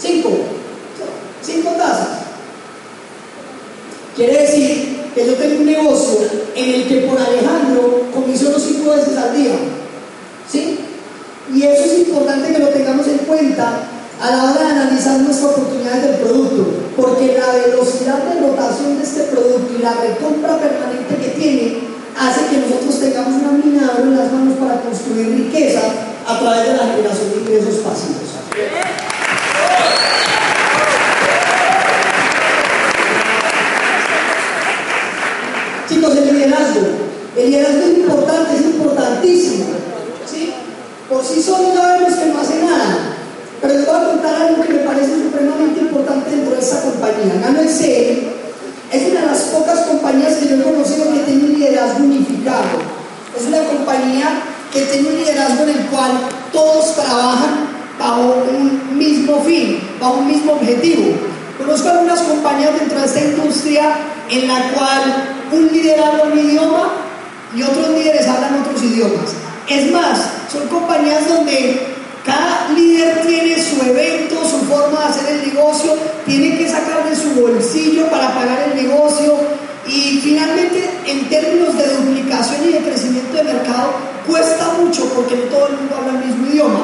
Cinco. 0.00 0.30
Cinco 1.42 1.70
tazas. 1.76 2.08
Quiere 4.16 4.42
decir 4.42 5.00
que 5.14 5.26
yo 5.26 5.34
tengo 5.34 5.60
un 5.60 5.66
negocio 5.66 6.18
en 6.54 6.74
el 6.74 6.88
que 6.88 7.00
por 7.00 7.18
Alejandro 7.18 8.06
comisiono 8.12 8.58
cinco 8.58 8.90
veces 8.90 9.16
al 9.16 9.36
día. 9.36 9.52
¿Sí? 10.50 10.78
Y 11.54 11.62
eso 11.62 11.84
es 11.84 11.98
importante 12.00 12.52
que 12.52 12.58
lo 12.58 12.68
tengamos 12.68 13.06
en 13.08 13.18
cuenta 13.18 13.82
a 14.20 14.30
la 14.30 14.44
hora 14.44 14.60
de 14.60 14.70
analizar 14.70 15.18
nuestras 15.20 15.52
oportunidades 15.52 16.02
del 16.02 16.16
producto, 16.16 16.66
porque 16.96 17.38
la 17.38 17.66
velocidad 17.66 18.18
de 18.24 18.40
rotación 18.40 18.98
de 18.98 19.04
este 19.04 19.22
producto 19.24 19.72
y 19.78 19.82
la 19.82 19.94
recompra 19.94 20.58
permanente 20.58 21.16
que 21.16 21.40
tiene 21.40 21.78
hace 22.18 22.46
que 22.50 22.58
nosotros 22.58 23.00
tengamos 23.00 23.42
una 23.42 23.52
mina 23.52 23.92
en 23.98 24.16
las 24.16 24.30
manos 24.30 24.58
para 24.58 24.80
construir 24.82 25.26
riqueza 25.30 25.80
a 26.26 26.38
través 26.38 26.66
de 26.66 26.76
la 26.76 26.86
generación 26.88 27.30
de 27.32 27.40
ingresos 27.40 27.76
pasivos. 27.76 28.30
Chicos, 35.88 36.16
el 36.16 36.34
liderazgo. 36.34 36.86
El 37.36 37.50
liderazgo 37.50 37.80
es 37.80 37.98
importante, 37.98 38.56
es 38.56 38.62
importantísimo. 38.62 39.64
¿sí? 40.30 40.52
Por 41.08 41.24
sí 41.24 41.42
solo 41.42 41.74
sabemos 41.74 42.14
que 42.14 42.26
no 42.26 42.40
hace 42.40 42.62
nada. 42.62 43.16
Pero 43.60 43.74
les 43.74 43.86
voy 43.86 43.96
a 43.96 44.04
contar 44.04 44.34
algo 44.36 44.62
que 44.62 44.72
me 44.72 44.78
parece 44.80 45.14
supremamente 45.14 45.80
importante 45.80 46.30
dentro 46.30 46.54
de 46.54 46.60
esta 46.60 46.80
compañía. 46.82 47.40
Gano 47.42 47.68
C 47.68 48.28
es 48.92 49.10
una 49.10 49.20
de 49.20 49.26
las 49.26 49.38
pocas 49.54 49.80
compañías 49.80 50.34
que 50.34 50.48
yo 50.48 50.56
he 50.56 50.62
conocido 50.62 51.12
que 51.12 51.20
tiene 51.20 51.44
un 51.44 51.52
liderazgo 51.58 52.04
unificado. 52.04 52.80
Es 53.38 53.46
una 53.46 53.64
compañía 53.64 54.42
que 54.72 54.82
tiene 54.82 55.08
un 55.08 55.16
liderazgo 55.16 55.64
en 55.64 55.70
el 55.70 55.86
cual 55.86 56.12
todos 56.52 56.94
trabajan 56.94 57.68
bajo 57.98 58.44
un 58.50 58.96
mismo 58.96 59.42
fin, 59.44 59.80
bajo 60.00 60.20
un 60.20 60.26
mismo 60.26 60.52
objetivo. 60.52 61.12
Conozco 61.58 61.88
algunas 61.90 62.20
compañías 62.20 62.78
dentro 62.78 62.98
de 62.98 63.06
esta 63.06 63.20
industria 63.20 63.96
en 64.30 64.48
la 64.48 64.72
cual 64.72 65.02
un 65.52 65.68
líder 65.68 66.00
habla 66.00 66.24
un 66.24 66.38
idioma 66.38 66.92
y 67.54 67.62
otros 67.62 67.90
líderes 67.90 68.26
hablan 68.26 68.60
otros 68.60 68.82
idiomas. 68.82 69.30
Son 70.50 70.66
compañías 70.68 71.28
donde 71.28 71.86
cada 72.24 72.68
líder 72.74 73.22
tiene 73.26 73.56
su 73.62 73.80
evento, 73.82 74.44
su 74.44 74.58
forma 74.66 75.00
de 75.00 75.06
hacer 75.06 75.36
el 75.36 75.54
negocio, 75.54 75.94
tiene 76.26 76.58
que 76.58 76.68
sacar 76.68 77.08
de 77.08 77.16
su 77.16 77.30
bolsillo 77.40 78.06
para 78.08 78.34
pagar 78.34 78.70
el 78.70 78.82
negocio 78.82 79.38
y 79.86 80.20
finalmente 80.22 80.90
en 81.06 81.28
términos 81.28 81.76
de 81.76 81.88
duplicación 81.96 82.68
y 82.68 82.72
de 82.72 82.78
crecimiento 82.78 83.36
de 83.36 83.44
mercado 83.44 83.92
cuesta 84.26 84.74
mucho 84.78 85.06
porque 85.14 85.36
no 85.36 85.42
todo 85.44 85.68
el 85.68 85.76
mundo 85.76 85.96
habla 85.96 86.20
el 86.20 86.26
mismo 86.26 86.46
idioma. 86.46 86.80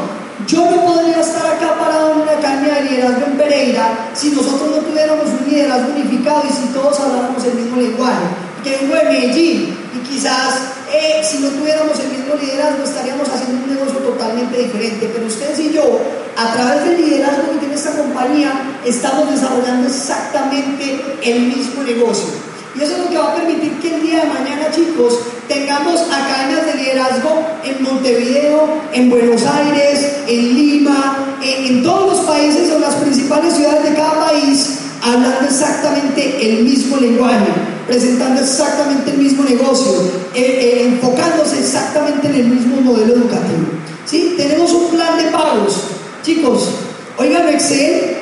Yo 0.46 0.70
no 0.70 0.82
podría 0.84 1.20
estar 1.20 1.46
acá 1.46 1.78
parado 1.78 2.12
en 2.12 2.20
una 2.20 2.32
academia 2.32 2.74
de 2.74 2.90
liderazgo 2.90 3.26
en 3.26 3.36
Pereira 3.38 4.10
si 4.14 4.30
nosotros 4.30 4.70
no 4.70 4.76
tuviéramos 4.78 5.26
un 5.26 5.50
liderazgo 5.50 5.92
unificado 5.94 6.42
y 6.48 6.52
si 6.52 6.72
todos 6.72 6.98
habláramos 7.00 7.44
el 7.44 7.54
mismo 7.54 7.76
lenguaje. 7.80 8.24
Que 8.62 8.78
vengo 8.78 8.94
de 8.94 9.04
Medellín 9.04 9.76
y 9.96 10.09
quizás 10.09 10.54
eh, 10.92 11.22
si 11.24 11.38
no 11.38 11.48
tuviéramos 11.48 11.98
el 12.00 12.09
mismo 12.09 12.35
liderazgo 12.40 12.85
estaríamos 12.85 13.28
haciendo 13.28 13.64
un 13.64 13.74
negocio 13.74 13.98
totalmente 14.00 14.59
diferente. 14.59 15.11
Pero 15.12 15.26
ustedes 15.26 15.59
y 15.61 15.72
yo, 15.72 16.00
a 16.37 16.52
través 16.52 16.85
del 16.85 17.00
liderazgo 17.00 17.52
que 17.52 17.59
tiene 17.59 17.74
esta 17.74 17.92
compañía, 17.92 18.52
estamos 18.85 19.30
desarrollando 19.30 19.88
exactamente 19.88 21.00
el 21.22 21.40
mismo 21.42 21.82
negocio. 21.82 22.28
Y 22.74 22.82
eso 22.82 22.96
es 22.96 22.98
lo 23.04 23.09
que 23.09 23.16
va 23.16 23.32
a 23.32 23.35
permitir 23.35 23.72
que 23.80 23.94
el 23.94 24.02
día 24.02 24.20
de 24.20 24.28
mañana, 24.28 24.70
chicos, 24.70 25.20
tengamos 25.48 26.02
academias 26.12 26.66
de 26.66 26.74
liderazgo 26.74 27.46
en 27.64 27.82
Montevideo, 27.82 28.68
en 28.92 29.09
Buenos 29.09 29.42
Aires, 29.46 30.16
en 30.26 30.54
Lima, 30.54 31.38
en, 31.42 31.82
todos 31.82 32.16
los 32.16 32.26
países 32.26 32.70
o 32.72 32.78
las 32.78 32.96
principales 32.96 33.54
ciudades 33.54 33.85
de 33.85 33.94
cada 33.94 34.26
país, 34.26 34.78
hablando 35.02 35.46
exactamente 35.48 36.50
el 36.50 36.64
mismo 36.64 36.98
lenguaje, 36.98 37.46
presentando 37.87 38.40
exactamente 38.40 39.12
el 39.12 39.18
mismo 39.18 39.44
negocio, 39.44 39.92
eh, 40.35 40.40
eh, 40.40 40.88
enfocándose 40.88 41.61
exactamente 41.61 42.27
en 42.27 42.35
el 42.35 42.46
mismo 42.46 42.81
modelo 42.81 43.14
educativo. 43.14 43.66
¿Sí? 44.05 44.35
Tenemos 44.37 44.72
un 44.72 44.90
plan 44.90 45.16
de 45.16 45.25
pagos. 45.31 45.81
Chicos, 46.22 46.70
oigan, 47.18 47.49
Excel 47.49 48.16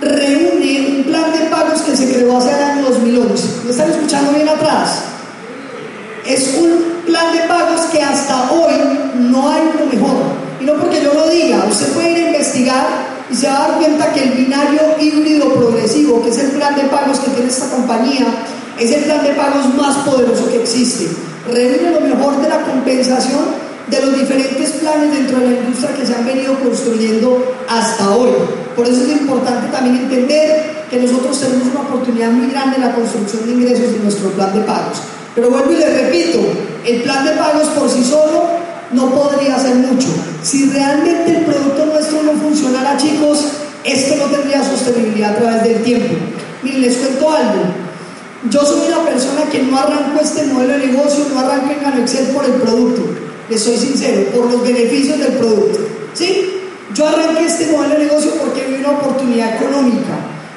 reúne 0.00 0.96
un 0.96 1.04
plan 1.04 1.32
de 1.32 1.46
pagos 1.46 1.82
que 1.82 1.96
se 1.96 2.12
creó 2.12 2.36
hace 2.36 2.50
el 2.50 2.62
año 2.62 2.90
2011. 2.90 3.48
¿Me 3.64 3.70
están 3.70 3.90
escuchando 3.90 4.32
bien 4.32 4.48
atrás? 4.48 5.02
Es 6.26 6.54
un 6.58 7.02
plan 7.06 7.32
de 7.32 7.40
pagos 7.40 7.82
que 7.92 8.02
hasta 8.02 8.50
hoy 8.50 8.74
no 9.18 9.50
hay 9.50 9.62
lo 9.78 9.86
mejor. 9.86 10.16
Y 10.60 10.64
no 10.64 10.74
porque 10.74 11.02
yo 11.02 11.12
lo 11.12 11.28
diga, 11.28 11.64
usted 11.70 11.92
puede 11.92 12.12
ir 12.12 12.24
a 12.24 12.28
investigar 12.28 12.86
y 13.30 13.34
se 13.34 13.46
va 13.46 13.56
a 13.56 13.68
dar 13.68 13.78
cuenta 13.78 14.12
que 14.12 14.22
el 14.22 14.30
binario 14.30 14.80
híbrido 15.00 15.52
progresivo, 15.54 16.22
que 16.22 16.30
es 16.30 16.38
el 16.38 16.50
plan 16.52 16.74
de 16.76 16.84
pagos 16.84 17.20
que 17.20 17.30
tiene 17.30 17.50
esta 17.50 17.68
compañía, 17.68 18.26
es 18.78 18.90
el 18.90 19.04
plan 19.04 19.22
de 19.22 19.30
pagos 19.30 19.74
más 19.74 19.98
poderoso 19.98 20.50
que 20.50 20.62
existe. 20.62 21.08
Reúne 21.46 21.92
lo 21.92 22.00
mejor 22.00 22.40
de 22.40 22.48
la 22.48 22.62
compensación 22.62 23.64
de 23.88 24.00
los 24.00 24.18
diferentes 24.18 24.70
planes 24.72 25.12
dentro 25.12 25.38
de 25.40 25.50
la 25.50 25.60
industria 25.60 25.94
que 25.94 26.06
se 26.06 26.14
han 26.14 26.24
venido 26.24 26.58
construyendo 26.58 27.54
hasta 27.68 28.16
hoy. 28.16 28.30
Por 28.74 28.86
eso 28.86 29.02
es 29.02 29.20
importante 29.20 29.70
también 29.70 29.96
entender 29.96 30.86
que 30.90 31.00
nosotros 31.00 31.38
tenemos 31.38 31.68
una 31.68 31.80
oportunidad 31.80 32.30
muy 32.30 32.50
grande 32.50 32.76
en 32.76 32.82
la 32.82 32.94
construcción 32.94 33.46
de 33.46 33.52
ingresos 33.52 33.92
de 33.92 33.98
nuestro 34.00 34.30
plan 34.30 34.54
de 34.54 34.60
pagos. 34.60 34.98
Pero 35.34 35.50
vuelvo 35.50 35.72
y 35.72 35.76
les 35.76 35.92
repito, 36.02 36.38
el 36.86 37.02
plan 37.02 37.24
de 37.24 37.32
pagos 37.32 37.68
por 37.68 37.90
sí 37.90 38.02
solo 38.02 38.44
no 38.92 39.10
podría 39.10 39.56
hacer 39.56 39.74
mucho. 39.76 40.08
Si 40.42 40.70
realmente 40.70 41.38
el 41.38 41.44
producto 41.44 41.86
nuestro 41.86 42.22
no 42.22 42.32
funcionara, 42.32 42.96
chicos, 42.96 43.44
esto 43.84 44.16
no 44.16 44.24
tendría 44.24 44.62
sostenibilidad 44.64 45.32
a 45.32 45.36
través 45.36 45.62
del 45.64 45.82
tiempo. 45.82 46.14
Miren, 46.62 46.82
les 46.82 46.96
cuento 46.96 47.30
algo. 47.30 47.83
Yo 48.50 48.60
soy 48.60 48.88
una 48.88 49.04
persona 49.04 49.44
que 49.50 49.62
no 49.62 49.78
arranco 49.78 50.20
este 50.20 50.44
modelo 50.44 50.74
de 50.74 50.86
negocio, 50.88 51.24
no 51.32 51.40
arranco 51.40 51.72
en 51.72 52.02
Excel 52.02 52.26
por 52.26 52.44
el 52.44 52.52
producto. 52.52 53.02
Les 53.48 53.62
soy 53.62 53.76
sincero, 53.76 54.22
por 54.34 54.50
los 54.50 54.62
beneficios 54.62 55.18
del 55.18 55.32
producto. 55.34 55.78
¿Sí? 56.12 56.60
Yo 56.94 57.08
arranqué 57.08 57.46
este 57.46 57.72
modelo 57.72 57.94
de 57.94 58.04
negocio 58.04 58.32
porque 58.38 58.66
vi 58.66 58.74
una 58.74 58.90
oportunidad 58.90 59.56
económica. 59.56 60.14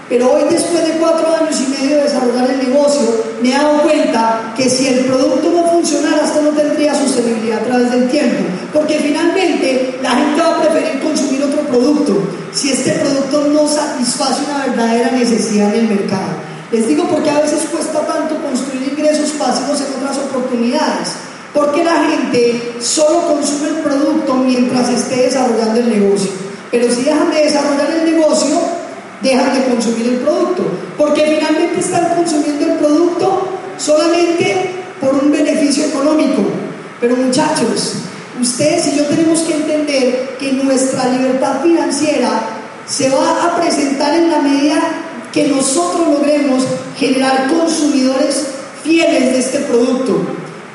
Pero 0.10 0.34
hoy, 0.34 0.44
después 0.50 0.86
de 0.86 0.94
cuatro 1.00 1.28
años 1.34 1.56
y 1.62 1.82
medio 1.82 1.98
de 1.98 2.04
desarrollar 2.04 2.50
el 2.52 2.70
negocio, 2.70 3.24
me 3.42 3.50
he 3.50 3.54
dado 3.54 3.82
cuenta 3.82 4.54
que 4.56 4.70
si 4.70 4.88
el 4.88 5.06
producto 5.06 5.50
no 5.52 5.70
funcionara, 5.70 6.26
esto 6.26 6.42
no 6.42 6.50
tendría 6.52 6.94
sostenibilidad 6.94 7.60
a 7.60 7.66
través 7.66 7.92
del 7.92 8.10
tiempo. 8.10 8.44
Porque 8.74 9.00
finalmente 9.00 10.00
la 10.02 10.12
gente 10.12 10.42
va 10.42 10.58
a 10.58 10.62
preferir 10.62 11.02
consumir 11.02 11.44
otro 11.44 11.62
producto 11.64 12.22
si 12.54 12.72
este 12.72 12.92
producto 12.94 13.48
no 13.48 13.68
satisface 13.68 14.44
una 14.50 14.66
verdadera 14.66 15.12
necesidad 15.12 15.74
en 15.74 15.82
el 15.82 15.88
mercado. 15.90 16.47
Les 16.72 16.88
digo 16.88 17.06
porque 17.06 17.30
a 17.30 17.40
veces 17.40 17.68
cuesta 17.72 18.06
tanto 18.06 18.36
construir 18.42 18.92
ingresos 18.92 19.32
pasivos 19.32 19.80
en 19.82 20.02
otras 20.02 20.18
oportunidades. 20.18 21.10
Porque 21.54 21.84
la 21.84 22.04
gente 22.04 22.76
solo 22.80 23.28
consume 23.28 23.70
el 23.70 23.76
producto 23.78 24.34
mientras 24.36 24.90
esté 24.90 25.24
desarrollando 25.24 25.80
el 25.80 25.90
negocio. 25.90 26.32
Pero 26.70 26.94
si 26.94 27.04
dejan 27.04 27.32
de 27.32 27.44
desarrollar 27.44 27.90
el 27.92 28.12
negocio, 28.12 28.60
dejan 29.22 29.54
de 29.54 29.66
consumir 29.66 30.08
el 30.08 30.18
producto. 30.18 30.64
Porque 30.98 31.38
finalmente 31.38 31.80
están 31.80 32.16
consumiendo 32.16 32.66
el 32.66 32.80
producto 32.80 33.48
solamente 33.78 34.76
por 35.00 35.16
un 35.16 35.32
beneficio 35.32 35.86
económico. 35.86 36.44
Pero 37.00 37.16
muchachos, 37.16 37.94
ustedes 38.42 38.88
y 38.88 38.98
yo 38.98 39.06
tenemos 39.06 39.40
que 39.42 39.54
entender 39.54 40.36
que 40.38 40.52
nuestra 40.52 41.08
libertad 41.10 41.62
financiera 41.62 42.42
se 42.86 43.10
va 43.10 43.46
a 43.46 43.56
presentar 43.60 44.14
en 44.16 44.32
la 44.32 44.40
medida 44.40 44.82
que 45.38 45.50
nosotros 45.50 46.08
logremos 46.08 46.64
generar 46.98 47.48
consumidores 47.48 48.48
fieles 48.84 49.34
de 49.34 49.38
este 49.38 49.60
producto. 49.60 50.20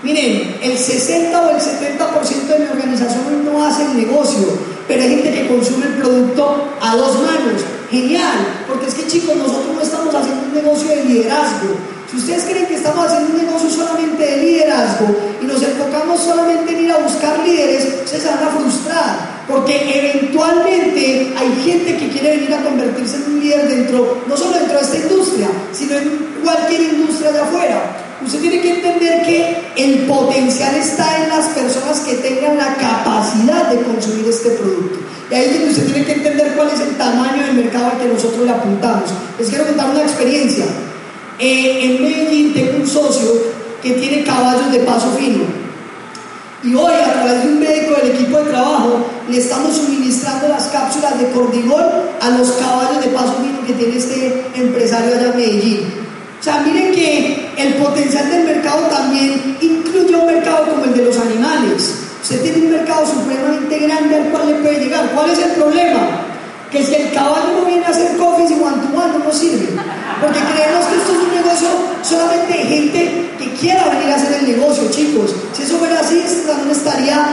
Miren, 0.04 0.56
el 0.62 0.78
60 0.78 1.46
o 1.46 1.50
el 1.50 1.56
70% 1.56 2.46
de 2.46 2.58
mi 2.60 2.70
organización 2.70 3.44
no 3.44 3.66
hace 3.66 3.82
el 3.82 3.96
negocio, 3.96 4.46
pero 4.86 5.02
hay 5.02 5.08
gente 5.08 5.32
que 5.32 5.48
consume 5.48 5.86
el 5.86 5.94
producto 5.94 6.68
a 6.80 6.94
dos 6.94 7.22
manos. 7.22 7.62
Genial, 7.90 8.62
porque 8.68 8.86
es 8.86 8.94
que 8.94 9.08
chicos, 9.08 9.34
nosotros 9.34 9.74
no 9.74 9.82
estamos 9.82 10.14
haciendo 10.14 10.46
un 10.46 10.54
negocio 10.54 10.88
de 10.90 11.04
liderazgo. 11.06 11.74
Si 12.08 12.18
ustedes 12.18 12.44
creen 12.44 12.66
que 12.66 12.74
estamos 12.74 13.06
haciendo 13.06 13.34
un 13.34 13.44
negocio 13.44 13.68
solamente 13.68 14.22
de 14.22 14.36
liderazgo 14.36 15.06
y 15.40 15.46
nos 15.46 15.60
enfocamos 15.60 16.20
solamente 16.20 16.72
en 16.72 16.84
ir 16.84 16.92
a 16.92 16.98
buscar 16.98 17.40
líderes, 17.40 17.88
se 18.04 18.28
van 18.28 18.44
a 18.44 18.50
frustrar, 18.50 19.44
porque 19.48 19.98
eventualmente 19.98 21.32
hay 21.36 21.62
gente 21.64 21.96
que 21.96 22.08
quiere 22.10 22.36
venir 22.36 22.54
a 22.54 22.62
convertirse 22.62 23.16
en 23.16 23.32
un 23.32 23.40
líder 23.40 23.68
dentro, 23.68 24.22
no 24.26 24.36
solo 24.36 24.51
Usted 28.24 28.40
tiene 28.40 28.60
que 28.60 28.70
entender 28.70 29.22
que 29.22 29.56
el 29.76 30.06
potencial 30.06 30.74
está 30.76 31.24
en 31.24 31.28
las 31.28 31.46
personas 31.48 32.00
que 32.00 32.14
tengan 32.14 32.56
la 32.56 32.76
capacidad 32.76 33.68
de 33.68 33.82
consumir 33.82 34.26
este 34.28 34.50
producto. 34.50 35.00
Y 35.30 35.34
ahí 35.34 35.66
usted 35.68 35.86
tiene 35.86 36.04
que 36.04 36.12
entender 36.12 36.54
cuál 36.54 36.68
es 36.68 36.80
el 36.80 36.96
tamaño 36.96 37.46
del 37.46 37.56
mercado 37.56 37.86
al 37.86 37.98
que 37.98 38.08
nosotros 38.08 38.44
le 38.44 38.50
apuntamos. 38.50 39.10
Les 39.38 39.48
quiero 39.48 39.66
contar 39.66 39.90
una 39.90 40.02
experiencia. 40.02 40.64
Eh, 41.38 41.84
en 41.84 42.02
Medellín 42.02 42.54
tengo 42.54 42.78
un 42.78 42.86
socio 42.86 43.32
que 43.82 43.92
tiene 43.92 44.22
caballos 44.22 44.70
de 44.70 44.80
paso 44.80 45.10
fino. 45.18 45.44
Y 46.62 46.74
hoy, 46.74 46.92
a 46.92 47.12
través 47.12 47.42
de 47.42 47.48
un 47.48 47.58
médico 47.58 47.96
del 47.96 48.12
equipo 48.12 48.38
de 48.38 48.50
trabajo, 48.50 49.04
le 49.28 49.38
estamos 49.38 49.76
suministrando 49.76 50.46
las 50.46 50.68
cápsulas 50.68 51.18
de 51.18 51.30
cordigol 51.30 51.82
a 52.20 52.30
los 52.30 52.52
caballos 52.52 53.04
de 53.04 53.10
paso 53.10 53.34
fino 53.42 53.66
que 53.66 53.72
tiene 53.72 53.96
este 53.96 54.44
empresario 54.54 55.16
allá 55.16 55.30
en 55.32 55.36
Medellín. 55.36 56.01
O 56.42 56.44
sea, 56.44 56.58
miren 56.58 56.90
que 56.90 57.52
el 57.56 57.74
potencial 57.74 58.28
del 58.28 58.42
mercado 58.42 58.88
también 58.88 59.56
incluye 59.60 60.12
un 60.12 60.26
mercado 60.26 60.72
como 60.72 60.84
el 60.86 60.92
de 60.92 61.04
los 61.04 61.16
animales. 61.16 61.94
Usted 62.20 62.42
tiene 62.42 62.66
un 62.66 62.72
mercado 62.72 63.06
supremamente 63.06 63.78
grande 63.78 64.16
al 64.16 64.24
cual 64.24 64.48
le 64.48 64.54
puede 64.54 64.80
llegar. 64.80 65.08
¿Cuál 65.14 65.30
es 65.30 65.38
el 65.38 65.52
problema? 65.52 66.00
Que 66.68 66.84
si 66.84 66.96
el 66.96 67.12
caballo 67.12 67.60
no 67.60 67.64
viene 67.64 67.86
a 67.86 67.90
hacer 67.90 68.16
coffees 68.16 68.50
y 68.50 68.54
one 68.54 68.74
to 68.74 68.98
one, 68.98 69.12
no 69.12 69.24
nos 69.24 69.38
sirve. 69.38 69.68
Porque 70.20 70.40
creemos 70.40 70.84
que 70.86 70.96
esto 70.96 71.12
es 71.12 71.18
un 71.18 71.32
negocio 71.32 71.68
solamente 72.02 72.52
de 72.54 72.64
gente 72.64 73.30
que 73.38 73.52
quiera 73.52 73.88
venir 73.90 74.12
a 74.12 74.16
hacer 74.16 74.40
el 74.40 74.46
negocio, 74.48 74.90
chicos. 74.90 75.32
Si 75.52 75.62
eso 75.62 75.78
fuera 75.78 76.00
así, 76.00 76.18
este 76.26 76.48
salón 76.48 76.68
estaría 76.68 77.24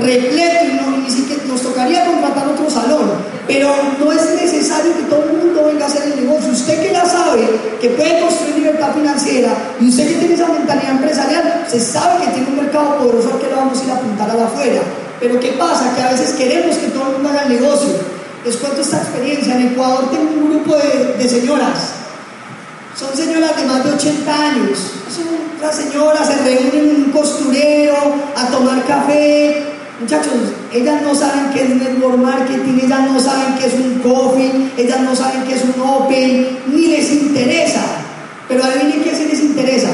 repleto 0.00 0.64
y 0.64 1.48
nos 1.48 1.62
tocaría 1.62 2.04
contratar 2.04 2.48
otro 2.48 2.68
salón. 2.68 3.12
Pero 3.46 3.74
no 3.98 4.12
es 4.12 4.34
necesario 4.34 4.96
que 4.96 5.04
todo 5.04 5.24
el 5.24 5.36
mundo 5.36 5.64
venga 5.66 5.84
a 5.84 5.88
hacer 5.88 6.02
el 6.12 6.24
negocio. 6.24 6.52
Usted 6.52 6.82
que 6.82 6.92
ya 6.92 7.04
sabe 7.04 7.48
que 7.80 7.90
puede 7.90 8.20
construir 8.20 8.56
libertad 8.56 8.94
financiera 8.94 9.50
y 9.80 9.88
usted 9.88 10.08
que 10.08 10.14
tiene 10.14 10.34
esa 10.34 10.48
mentalidad 10.48 10.90
empresarial, 10.90 11.64
se 11.68 11.80
sabe 11.80 12.24
que 12.24 12.32
tiene 12.32 12.48
un 12.48 12.56
mercado 12.56 12.98
poderoso 12.98 13.30
al 13.32 13.40
que 13.40 13.46
le 13.46 13.54
vamos 13.54 13.80
a 13.80 13.84
ir 13.84 13.90
a 13.90 13.94
apuntar 13.94 14.30
a 14.30 14.34
la 14.34 14.44
afuera. 14.46 14.82
Pero 15.20 15.40
¿qué 15.40 15.52
pasa? 15.52 15.94
Que 15.94 16.02
a 16.02 16.10
veces 16.10 16.32
queremos 16.32 16.76
que 16.76 16.88
todo 16.88 17.06
el 17.06 17.12
mundo 17.14 17.28
haga 17.30 17.44
el 17.44 17.60
negocio. 17.60 17.90
Les 18.44 18.56
cuento 18.56 18.80
esta 18.80 18.98
experiencia. 18.98 19.56
En 19.56 19.68
Ecuador 19.68 20.10
tengo 20.10 20.30
un 20.30 20.50
grupo 20.50 20.76
de, 20.76 21.14
de 21.18 21.28
señoras. 21.28 21.92
Son 22.98 23.14
señoras 23.16 23.56
de 23.56 23.64
más 23.64 23.84
de 23.84 23.92
80 23.92 24.48
años. 24.48 24.78
Las 25.60 25.76
señoras 25.76 26.26
se 26.26 26.36
reúnen 26.36 26.90
en 26.90 27.04
un 27.04 27.12
costurero 27.12 27.96
a 28.36 28.46
tomar 28.48 28.84
café, 28.84 29.75
Muchachos, 29.98 30.52
ellas 30.74 31.00
no 31.00 31.14
saben 31.14 31.50
qué 31.54 31.62
es 31.62 31.70
network 31.70 32.18
marketing, 32.18 32.80
ellas 32.84 33.00
no 33.10 33.18
saben 33.18 33.54
qué 33.58 33.66
es 33.66 33.74
un 33.74 33.98
coffee, 34.00 34.70
ellas 34.76 35.00
no 35.00 35.16
saben 35.16 35.44
qué 35.44 35.54
es 35.54 35.62
un 35.64 35.80
open, 35.80 36.58
ni 36.66 36.88
les 36.88 37.12
interesa. 37.12 37.80
Pero 38.46 38.62
adivinen 38.62 39.02
qué 39.02 39.14
sí 39.16 39.24
les 39.24 39.40
interesa. 39.40 39.88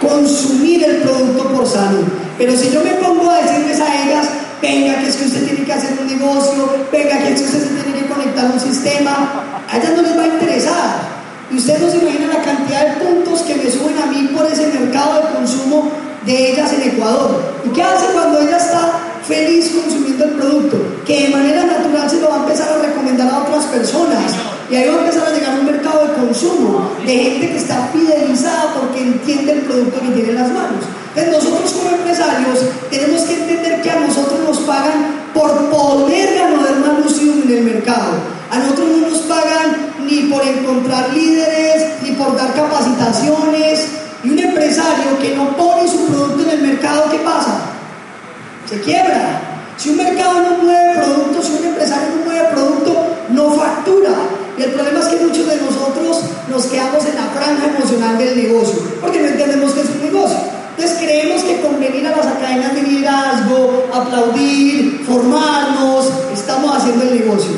Consumir 0.00 0.84
el 0.84 0.96
producto 1.02 1.52
por 1.52 1.66
salud. 1.66 2.04
Pero 2.38 2.56
si 2.56 2.70
yo 2.70 2.82
me 2.82 2.92
pongo 2.92 3.30
a 3.30 3.42
decirles 3.42 3.78
a 3.80 4.04
ellas, 4.04 4.26
venga, 4.62 4.98
que 5.00 5.08
es 5.10 5.16
que 5.16 5.26
usted 5.26 5.44
tiene 5.44 5.64
que 5.64 5.72
hacer 5.74 5.98
un 6.00 6.06
negocio, 6.06 6.74
venga, 6.90 7.18
que 7.18 7.34
es 7.34 7.40
que 7.42 7.46
usted 7.46 7.60
se 7.60 7.82
tiene 7.82 8.00
que 8.00 8.06
conectar 8.06 8.50
un 8.50 8.58
sistema, 8.58 9.44
a 9.70 9.76
ellas 9.76 9.92
no 9.96 10.00
les 10.02 10.16
va 10.16 10.22
a 10.22 10.28
interesar. 10.28 11.20
Y 11.50 11.58
ustedes 11.58 11.80
no 11.82 11.90
se 11.90 11.98
imaginan 11.98 12.30
la 12.30 12.42
cantidad 12.42 12.86
de 12.86 13.04
puntos 13.04 13.40
que 13.42 13.56
me 13.56 13.70
suben 13.70 13.98
a 14.02 14.06
mí 14.06 14.30
por 14.34 14.50
ese 14.50 14.68
mercado 14.68 15.16
de 15.16 15.34
consumo 15.34 15.90
de 16.24 16.52
ellas 16.52 16.72
en 16.72 16.82
Ecuador. 16.90 17.40
¿Y 17.64 17.68
qué 17.70 17.82
hace 17.82 18.06
cuando 18.12 18.40
ella 18.40 18.56
está 18.56 18.99
feliz 19.30 19.70
consumiendo 19.70 20.24
el 20.24 20.32
producto, 20.32 20.76
que 21.06 21.22
de 21.22 21.28
manera 21.28 21.64
natural 21.64 22.10
se 22.10 22.20
lo 22.20 22.30
va 22.30 22.36
a 22.36 22.40
empezar 22.40 22.68
a 22.72 22.82
recomendar 22.82 23.28
a 23.30 23.38
otras 23.44 23.64
personas. 23.66 24.24
Y 24.68 24.74
ahí 24.74 24.88
va 24.88 24.96
a 24.96 24.98
empezar 25.00 25.28
a 25.28 25.34
llegar 25.34 25.58
un 25.58 25.66
mercado 25.66 26.06
de 26.06 26.14
consumo, 26.14 26.90
de 27.06 27.16
gente 27.16 27.50
que 27.50 27.56
está 27.56 27.88
fidelizada 27.92 28.74
porque 28.74 29.02
entiende 29.02 29.52
el 29.52 29.60
producto 29.60 30.00
que 30.00 30.08
tiene 30.08 30.30
en 30.30 30.34
las 30.34 30.48
manos. 30.48 30.84
Entonces 31.14 31.44
nosotros 31.44 31.72
como 31.72 31.96
empresarios 31.96 32.58
tenemos 32.90 33.22
que 33.22 33.34
entender 33.34 33.82
que 33.82 33.90
a 33.90 34.00
nosotros 34.00 34.40
nos 34.46 34.58
pagan 34.60 35.30
por 35.34 35.70
poder 35.70 36.34
ganar 36.34 36.78
más 36.86 37.04
lucido 37.04 37.34
en 37.44 37.50
el 37.50 37.64
mercado. 37.64 38.12
A 38.50 38.58
nosotros 38.58 38.88
no 38.88 39.08
nos 39.08 39.18
pagan 39.20 39.94
ni 40.08 40.22
por 40.22 40.42
encontrar 40.42 41.10
líderes, 41.14 42.02
ni 42.02 42.12
por 42.12 42.36
dar 42.36 42.52
capacitaciones. 42.54 43.86
Y 44.22 44.30
un 44.30 44.38
empresario 44.38 45.18
que 45.20 45.34
no 45.34 45.56
pone 45.56 45.88
su 45.88 46.06
producto 46.06 46.42
en 46.42 46.50
el 46.50 46.62
mercado, 46.62 47.10
¿qué 47.10 47.18
pasa? 47.18 47.79
Se 48.70 48.80
quiebra. 48.80 49.40
Si 49.76 49.90
un 49.90 49.96
mercado 49.96 50.40
no 50.42 50.62
mueve 50.62 50.94
producto, 50.94 51.42
si 51.42 51.54
un 51.54 51.64
empresario 51.64 52.08
no 52.16 52.24
mueve 52.24 52.48
producto, 52.52 53.16
no 53.30 53.50
factura. 53.50 54.10
Y 54.56 54.62
el 54.62 54.72
problema 54.72 55.00
es 55.00 55.06
que 55.06 55.24
muchos 55.24 55.46
de 55.48 55.56
nosotros 55.56 56.20
nos 56.48 56.66
quedamos 56.66 57.04
en 57.06 57.16
la 57.16 57.26
franja 57.34 57.66
emocional 57.76 58.18
del 58.18 58.36
negocio, 58.36 58.80
porque 59.00 59.20
no 59.20 59.28
entendemos 59.28 59.72
que 59.72 59.80
es 59.80 59.88
un 59.88 60.02
negocio. 60.02 60.38
Entonces 60.76 60.98
creemos 61.00 61.42
que 61.42 61.60
con 61.60 61.80
venir 61.80 62.06
a 62.06 62.16
las 62.16 62.26
academias 62.26 62.74
de 62.74 62.82
liderazgo, 62.82 63.88
aplaudir, 63.92 65.02
formarnos, 65.04 66.10
estamos 66.32 66.76
haciendo 66.76 67.04
el 67.04 67.18
negocio. 67.18 67.52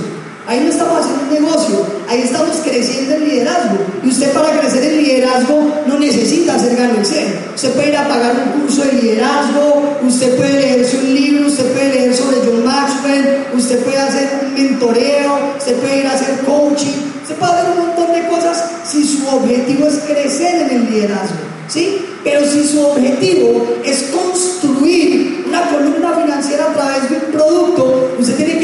Ahí 0.47 0.61
no 0.61 0.71
estamos 0.71 1.01
haciendo 1.01 1.25
un 1.25 1.43
negocio, 1.43 1.87
ahí 2.13 2.23
estamos 2.23 2.57
creciendo 2.63 3.15
el 3.15 3.29
liderazgo. 3.29 3.79
Y 4.05 4.09
usted 4.09 4.33
para 4.33 4.61
crecer 4.61 4.85
el 4.85 5.03
liderazgo 5.03 5.83
no 5.87 5.99
necesita 5.99 6.55
hacer 6.55 6.77
gano. 6.77 6.95
Usted 7.01 7.73
puede 7.73 7.89
ir 7.89 7.97
a 7.97 8.09
pagar 8.09 8.35
un 8.37 8.63
curso 8.63 8.85
de 8.85 8.93
liderazgo, 8.93 9.99
usted 10.07 10.37
puede 10.37 10.61
leerse 10.61 10.99
un 10.99 11.15
libro, 11.15 11.47
usted 11.47 11.73
puede 11.73 11.89
leer 11.95 12.15
sobre 12.15 12.39
John 12.39 12.65
Maxwell, 12.65 13.47
usted 13.55 13.79
puede 13.83 13.99
hacer 13.99 14.29
un 14.43 14.55
mentoreo, 14.55 15.55
usted 15.59 15.77
puede 15.77 16.01
ir 16.01 16.07
a 16.07 16.13
hacer 16.13 16.39
coaching, 16.47 16.99
usted 17.23 17.35
puede 17.37 17.53
hacer 17.53 17.71
un 17.71 17.87
montón 17.87 18.13
de 18.13 18.29
cosas 18.29 18.65
si 18.85 19.05
su 19.05 19.27
objetivo 19.29 19.87
es 19.87 19.95
crecer 20.07 20.63
en 20.63 20.77
el 20.77 20.91
liderazgo. 20.91 21.53
¿Sí? 21.69 22.05
Pero 22.23 22.45
si 22.45 22.69
su 22.69 22.85
objetivo 22.85 23.67
es 23.85 24.11
construir 24.13 25.45
una 25.49 25.63
columna 25.71 26.13
financiera 26.21 26.67
a 26.67 26.75
través 26.75 27.09
de 27.09 27.17
un 27.17 27.33
producto, 27.33 28.15
usted 28.19 28.37
tiene 28.37 28.59
que 28.59 28.62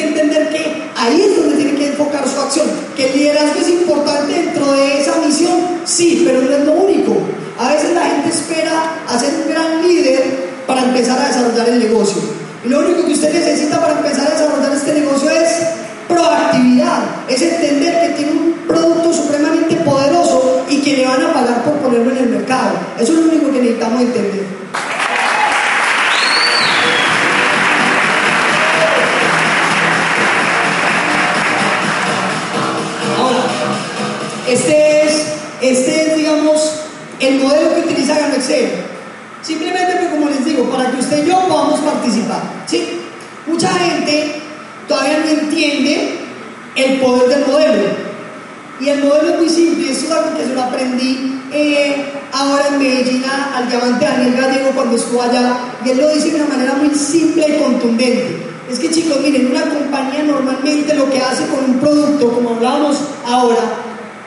Que 3.39 3.61
es 3.61 3.69
importante 3.69 4.33
dentro 4.33 4.73
de 4.73 5.01
esa 5.01 5.15
misión, 5.25 5.55
sí, 5.85 6.23
pero 6.27 6.43
no 6.43 6.51
es 6.51 6.65
lo 6.65 6.73
único. 6.73 7.17
A 7.59 7.73
veces 7.73 7.93
la 7.93 8.03
gente 8.03 8.31
espera 8.31 8.97
a 9.07 9.19
ser 9.19 9.31
un 9.43 9.49
gran 9.53 9.83
líder 9.87 10.49
para 10.67 10.83
empezar 10.83 11.19
a 11.21 11.29
desarrollar 11.29 11.69
el 11.69 11.79
negocio. 11.79 12.21
Y 12.65 12.69
lo 12.69 12.81
único 12.81 13.07
que 13.07 13.13
usted 13.13 13.33
necesita 13.33 13.81
para 13.81 13.99
empezar 13.99 14.27
a 14.27 14.31
desarrollar 14.31 14.73
este 14.75 14.95
negocio 14.95 15.31
es 15.31 15.49
proactividad, 16.09 17.03
es 17.29 17.41
entender 17.43 18.09
que 18.09 18.15
tiene 18.15 18.33
un 18.33 18.53
producto 18.67 19.13
supremamente 19.13 19.77
poderoso 19.77 20.49
van 21.05 21.23
a 21.23 21.33
pagar 21.33 21.65
por 21.65 21.75
ponerlo 21.75 22.11
en 22.13 22.19
el 22.19 22.29
mercado. 22.31 22.71
Eso 22.99 23.13
es 23.13 23.19
lo 23.19 23.31
único 23.31 23.53
que 23.53 23.61
necesitamos 23.61 24.03
entender. 24.03 24.47
Simple 56.99 57.47
y 57.49 57.63
contundente. 57.63 58.49
Es 58.71 58.79
que 58.79 58.91
chicos, 58.91 59.21
miren, 59.23 59.51
una 59.51 59.63
compañía 59.63 60.25
normalmente 60.25 60.95
lo 60.95 61.09
que 61.11 61.21
hace 61.21 61.47
con 61.47 61.65
un 61.65 61.79
producto, 61.79 62.33
como 62.33 62.51
hablábamos 62.51 62.99
ahora, 63.27 63.61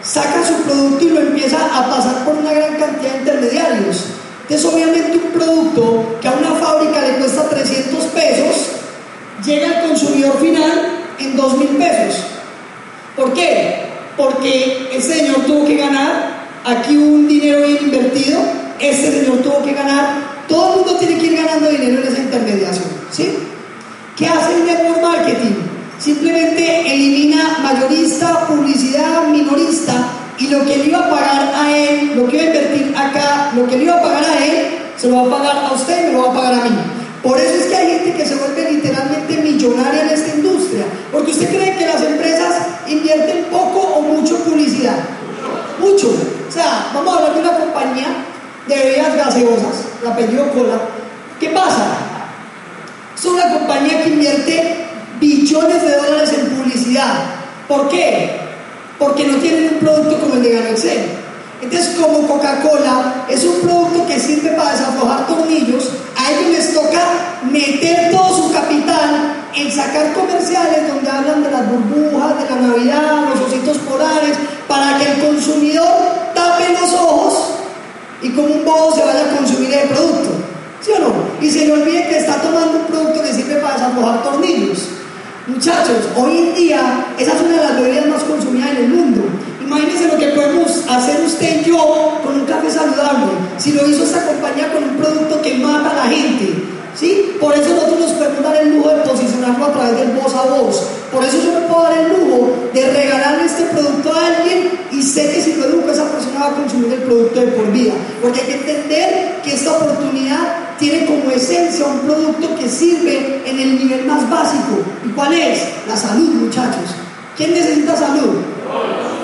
saca 0.01 0.43
su 0.45 0.63
producto 0.63 1.05
y 1.05 1.09
lo 1.09 1.21
empieza 1.21 1.57
a 1.57 1.87
pasar 1.89 2.25
por 2.25 2.35
una 2.35 2.51
gran 2.51 2.75
cantidad 2.75 3.11
de 3.11 3.19
intermediarios. 3.19 4.05
Entonces, 4.43 4.73
obviamente, 4.73 5.17
un 5.17 5.31
producto 5.31 6.17
que 6.19 6.27
a 6.27 6.33
una 6.33 6.51
fábrica 6.51 7.01
le 7.01 7.17
cuesta 7.17 7.47
300 7.47 8.03
pesos, 8.05 8.71
llega 9.45 9.79
al 9.79 9.87
consumidor 9.87 10.39
final 10.39 11.05
en 11.19 11.35
2 11.35 11.57
mil 11.57 11.69
pesos. 11.69 12.25
¿Por 13.15 13.33
qué? 13.33 13.85
Porque 14.17 14.89
ese 14.91 15.19
señor 15.19 15.45
tuvo 15.45 15.65
que 15.65 15.77
ganar 15.77 16.41
aquí 16.65 16.97
un 16.97 17.27
dinero 17.27 17.65
bien 17.65 17.77
invertido, 17.83 18.39
este 18.79 19.11
señor 19.19 19.37
tuvo 19.39 19.63
que 19.63 19.73
ganar, 19.73 20.30
todo 20.51 20.73
el 20.73 20.79
mundo 20.79 20.95
tiene 20.97 21.17
que 21.17 21.27
ir 21.27 21.37
ganando 21.37 21.69
dinero 21.69 22.01
en 22.01 22.07
esa 22.07 22.21
intermediación. 22.21 22.85
¿sí? 23.11 23.33
¿Qué 24.17 24.27
hace 24.27 24.53
el 24.53 24.65
network 24.65 25.01
marketing? 25.01 25.55
Simplemente 25.97 26.93
elimina 26.93 27.59
mayorista, 27.63 28.47
publicidad, 28.47 29.27
minorista 29.27 29.93
y 30.37 30.47
lo 30.47 30.65
que 30.65 30.77
le 30.77 30.85
iba 30.85 30.99
a 30.99 31.09
pagar 31.09 31.53
a 31.55 31.77
él, 31.77 32.13
lo 32.15 32.27
que 32.27 32.35
iba 32.35 32.43
a 32.43 32.47
invertir 32.47 32.93
acá, 32.95 33.51
lo 33.55 33.67
que 33.67 33.77
le 33.77 33.83
iba 33.85 33.95
a 33.95 34.01
pagar 34.01 34.23
a 34.25 34.45
él, 34.45 34.67
se 34.97 35.07
lo 35.07 35.15
va 35.15 35.37
a 35.37 35.39
pagar 35.39 35.65
a 35.65 35.73
usted 35.73 36.03
y 36.03 36.07
me 36.07 36.13
lo 36.13 36.23
va 36.23 36.31
a 36.31 36.33
pagar 36.33 36.53
a 36.53 36.63
mí. 36.65 36.71
Por 37.23 37.37
eso 37.39 37.53
es 37.53 37.65
que 37.67 37.75
hay 37.75 37.87
gente 37.99 38.13
que 38.17 38.25
se 38.25 38.35
vuelve 38.35 38.71
literalmente 38.71 39.37
millonaria 39.37 40.01
en 40.01 40.09
esta 40.09 40.35
industria. 40.35 40.85
Porque 41.11 41.31
usted 41.31 41.49
cree 41.49 41.77
que 41.77 41.85
las 41.85 42.01
empresas 42.01 42.55
invierten 42.87 43.45
poco 43.51 43.79
o 43.79 44.01
mucho 44.01 44.37
en 44.37 44.41
publicidad. 44.41 44.97
Mucho. 45.79 46.07
O 46.07 46.51
sea, 46.51 46.89
vamos 46.95 47.13
a 47.13 47.17
hablar 47.17 47.35
de 47.35 47.39
una 47.41 47.57
compañía 47.57 48.07
de 48.67 48.75
bebidas 48.75 49.15
gaseosas, 49.15 49.80
la 50.11 50.17
apellido 50.17 50.51
Cola. 50.51 50.79
¿Qué 51.39 51.49
pasa? 51.49 51.87
Es 53.17 53.25
una 53.25 53.53
compañía 53.53 54.03
que 54.03 54.09
invierte 54.09 54.85
billones 55.19 55.81
de 55.81 55.97
dólares 55.97 56.33
en 56.33 56.49
publicidad. 56.49 57.13
¿Por 57.67 57.89
qué? 57.89 58.39
Porque 58.99 59.25
no 59.25 59.37
tienen 59.37 59.73
un 59.73 59.79
producto 59.79 60.19
como 60.19 60.35
el 60.35 60.43
de 60.43 60.69
Excel. 60.71 61.17
Entonces, 61.61 61.95
como 61.99 62.27
Coca-Cola 62.27 63.25
es 63.29 63.43
un 63.43 63.61
producto 63.61 64.07
que 64.07 64.19
sirve 64.19 64.49
para 64.51 64.71
desaflojar 64.71 65.27
tornillos, 65.27 65.91
a 66.17 66.31
ellos 66.31 66.51
les 66.51 66.73
toca 66.73 67.01
meter 67.49 68.11
todo 68.11 68.35
su 68.35 68.51
capital 68.51 69.35
en 69.55 69.71
sacar 69.71 70.13
comerciales 70.13 70.87
donde 70.87 71.09
hablan 71.09 71.43
de 71.43 71.51
las 71.51 71.69
burbujas, 71.69 72.39
de 72.39 72.49
la 72.49 72.67
Navidad, 72.67 73.25
los 73.29 73.47
ositos 73.47 73.77
polares, 73.79 74.37
para 74.67 74.97
que 74.97 75.11
el 75.11 75.19
consumidor 75.19 76.31
tape 76.33 76.73
los 76.79 76.93
ojos 76.93 77.40
y 78.21 78.29
como 78.29 78.47
un 78.47 78.65
bobo 78.65 78.93
se 78.95 79.03
vaya 79.03 79.31
a 79.31 79.35
consumir 79.35 79.73
el 79.73 79.89
producto. 79.89 80.29
¿Sí 80.81 80.91
o 80.91 80.99
no? 80.99 81.13
Y 81.39 81.49
se 81.49 81.65
le 81.65 81.73
olvide 81.73 82.07
que 82.07 82.17
está 82.17 82.41
tomando 82.41 82.79
un 82.79 82.85
producto 82.85 83.21
que 83.21 83.33
sirve 83.33 83.55
para 83.55 83.75
desaflojar 83.75 84.23
tornillos. 84.23 84.79
Muchachos, 85.47 86.09
hoy 86.15 86.37
en 86.37 86.55
día 86.55 87.05
esa 87.17 87.33
es 87.33 87.41
una 87.41 87.57
de 87.57 87.63
las 87.63 87.81
bebidas 87.81 88.07
más 88.07 88.23
consumidas 88.23 88.71
en 88.71 88.77
el 88.77 88.89
mundo. 88.89 89.21
Imagínense 89.63 90.07
lo 90.07 90.17
que 90.17 90.27
podemos 90.29 90.83
hacer 90.89 91.23
usted 91.25 91.61
y 91.61 91.69
yo 91.69 92.19
con 92.23 92.41
un 92.41 92.45
café 92.45 92.69
saludable. 92.69 93.31
Si 93.57 93.71
lo 93.73 93.87
hizo 93.87 94.03
esta 94.03 94.25
compañía 94.25 94.71
con 94.71 94.83
un 94.83 94.97
producto 94.97 95.41
que 95.41 95.55
mata 95.55 95.91
a 95.91 96.05
la 96.05 96.15
gente. 96.15 96.80
¿Sí? 96.95 97.37
Por 97.39 97.53
eso 97.53 97.69
nosotros 97.69 97.99
nos 97.99 98.11
podemos 98.11 98.43
dar 98.43 98.57
el 98.57 98.75
lujo 98.75 98.89
de 98.89 99.01
posicionarlo 99.01 99.65
a 99.65 99.71
través 99.71 99.97
del 99.97 100.11
voz 100.11 100.33
a 100.35 100.43
voz. 100.43 100.87
Por 101.11 101.23
eso 101.23 101.37
yo 101.43 101.59
me 101.59 101.67
puedo 101.67 101.83
dar 101.83 101.97
el 101.97 102.09
lujo 102.09 102.53
de 102.73 102.91
regalarle 102.91 103.45
este 103.45 103.63
producto 103.63 104.13
a 104.13 104.27
alguien 104.27 104.71
y 104.91 105.01
sé 105.01 105.31
que 105.31 105.41
si 105.41 105.55
lo 105.55 105.65
educo 105.65 105.89
esa 105.89 106.09
persona 106.09 106.39
va 106.39 106.47
a 106.47 106.55
consumir 106.55 106.93
el 106.93 107.01
producto 107.03 107.39
de 107.39 107.47
por 107.47 107.71
vida. 107.71 107.93
Porque 108.21 108.41
hay 108.41 108.47
que 108.47 108.55
entender 108.55 109.41
que 109.43 109.53
esta 109.53 109.71
oportunidad 109.71 110.77
tiene 110.79 111.05
como 111.05 111.31
esencia 111.31 111.85
un 111.85 111.99
producto 111.99 112.55
que 112.57 112.67
sirve 112.67 113.41
en 113.45 113.59
el 113.59 113.79
nivel 113.79 114.05
más 114.05 114.29
básico. 114.29 114.83
¿Y 115.05 115.09
cuál 115.09 115.33
es? 115.33 115.59
La 115.87 115.95
salud, 115.95 116.29
muchachos. 116.29 116.95
¿Quién 117.37 117.53
necesita 117.53 117.95
salud? 117.95 118.35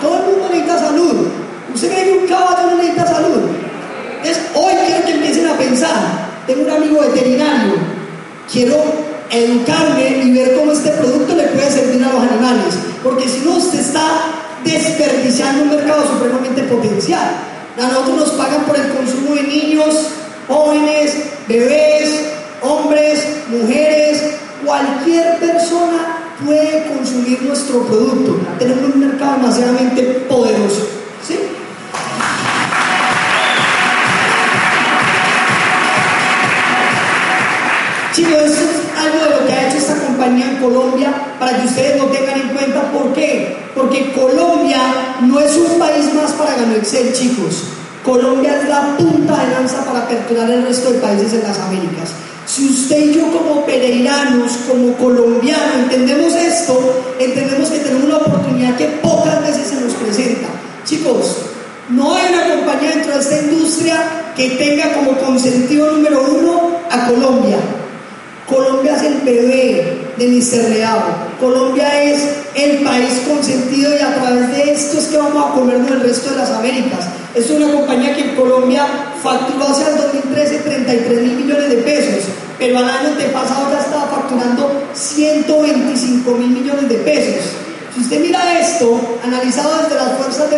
Todo 0.01 0.17
el 0.17 0.23
mundo 0.23 0.49
necesita 0.49 0.79
salud. 0.79 1.27
¿Usted 1.73 1.91
cree 1.91 2.05
que 2.05 2.17
un 2.19 2.27
caballo 2.27 2.71
no 2.71 2.77
necesita 2.77 3.07
salud? 3.07 3.41
Es, 4.23 4.39
hoy 4.55 4.73
quiero 4.85 5.05
que 5.05 5.11
empiecen 5.13 5.47
a 5.47 5.57
pensar. 5.57 6.26
Tengo 6.47 6.63
un 6.63 6.69
amigo 6.69 7.01
veterinario. 7.01 7.73
Quiero 8.49 8.75
educarme 9.29 10.23
y 10.23 10.31
ver 10.31 10.55
cómo 10.55 10.71
este 10.71 10.91
producto 10.91 11.35
le 11.35 11.43
puede 11.47 11.69
servir 11.69 12.01
a 12.05 12.13
los 12.13 12.23
animales. 12.23 12.73
Porque 13.03 13.27
si 13.27 13.41
no, 13.41 13.57
usted 13.57 13.79
está 13.79 14.07
desperdiciando 14.63 15.63
un 15.63 15.69
mercado 15.71 16.07
supremamente 16.07 16.63
potencial. 16.63 17.31
Nosotros 17.75 18.17
nos 18.17 18.29
pagan 18.31 18.63
por 18.63 18.77
el 18.77 18.87
consumo 18.93 19.35
de 19.35 19.43
niños, 19.43 19.93
jóvenes, 20.47 21.15
bebés, 21.49 22.27
hombres, 22.61 23.19
mujeres, 23.49 24.23
cualquier 24.65 25.37
persona 25.39 26.33
puede 26.45 26.85
consumir 26.87 27.41
nuestro 27.43 27.85
producto. 27.85 28.39
Tenemos 28.57 28.95
un 28.95 28.99
mercado 29.01 29.37
demasiadamente 29.37 30.03
poderoso. 30.29 30.87
¿sí? 31.27 31.35
Chicos, 38.17 38.33
esto 38.33 38.65
es 38.65 38.97
algo 38.97 39.25
de 39.25 39.29
lo 39.29 39.45
que 39.45 39.53
ha 39.53 39.67
hecho 39.67 39.77
esta 39.77 39.93
compañía 39.93 40.49
en 40.49 40.57
Colombia 40.57 41.13
para 41.39 41.55
que 41.55 41.67
ustedes 41.67 42.01
lo 42.01 42.07
tengan 42.07 42.41
en 42.41 42.49
cuenta. 42.49 42.91
¿Por 42.91 43.13
qué? 43.13 43.55
Porque 43.75 44.11
Colombia 44.11 44.81
no 45.21 45.39
es 45.39 45.55
un 45.55 45.77
país 45.77 46.11
más 46.15 46.31
para 46.31 46.55
ganar 46.55 46.77
Excel, 46.77 47.13
chicos. 47.13 47.65
Colombia 48.03 48.59
es 48.59 48.67
la 48.67 48.97
punta 48.97 49.37
de 49.37 49.51
lanza 49.51 49.85
para 49.85 49.99
aperturar 49.99 50.49
el 50.49 50.63
resto 50.63 50.93
de 50.93 50.97
países 50.97 51.31
en 51.33 51.43
las 51.43 51.59
Américas. 51.59 52.09
Si 52.47 52.65
usted 52.65 52.97
y 52.97 53.13
yo 53.13 53.31
como 53.31 53.63
peregrinos, 53.67 54.51
como 54.67 54.93
colombianos, 54.93 55.75
entendemos 55.75 56.33
esto, 56.33 57.13
entendemos 57.19 57.69
que 57.69 57.77
tenemos 57.77 58.05
una 58.05 58.17
oportunidad 58.17 58.75
que 58.77 58.85
pocas 59.03 59.43
veces 59.43 59.67
se 59.67 59.79
nos 59.79 59.93
presenta. 59.93 60.47
Chicos, 60.85 61.35
no 61.89 62.15
hay 62.15 62.33
una 62.33 62.55
compañía 62.55 62.95
dentro 62.95 63.13
de 63.13 63.19
esta 63.19 63.41
industria 63.41 64.33
que 64.35 64.49
tenga 64.57 64.91
como 64.93 65.11
consentido 65.19 65.91
número 65.91 66.25
uno 66.31 66.79
a 66.89 67.05
Colombia. 67.09 67.57
Colombia 68.47 68.95
es 68.95 69.03
el 69.03 69.17
bebé 69.21 70.13
de 70.17 70.27
Mr. 70.27 70.69
Leao. 70.69 71.01
Colombia 71.37 72.01
es 72.01 72.21
el 72.55 72.77
país 72.77 73.21
consentido 73.27 73.93
y 73.93 73.99
a 73.99 74.15
través 74.15 74.49
de 74.49 74.71
esto 74.71 74.99
es 74.99 75.07
que 75.07 75.17
vamos 75.17 75.45
a 75.45 75.53
comernos 75.53 75.91
el 75.91 75.99
resto 75.99 76.31
de 76.31 76.37
las 76.37 76.51
Américas. 76.51 77.07
Es 77.35 77.49
una 77.49 77.69
compañía 77.73 78.15
que 78.15 78.29
en 78.29 78.35
Colombia 78.37 78.87
facturó 79.21 79.67
hacia 79.67 79.89
el 79.89 79.97
2013 79.97 80.59
33 80.59 81.21
mil 81.23 81.35
millones 81.35 81.69
de 81.69 81.75
pesos, 81.77 82.23
pero 82.57 82.77
al 82.77 82.85
año 82.85 83.09
pasado 83.33 83.69
ya 83.69 83.81
estaba 83.81 84.07
facturando 84.07 84.83
125 84.93 86.31
mil 86.31 86.49
millones 86.49 86.87
de 86.87 86.95
pesos. 86.95 87.51
Si 87.93 88.01
usted 88.01 88.21
mira 88.21 88.59
esto, 88.61 89.19
analizado 89.25 89.83
desde 89.83 89.95
las 89.95 90.17
fuerzas 90.17 90.49
de 90.49 90.57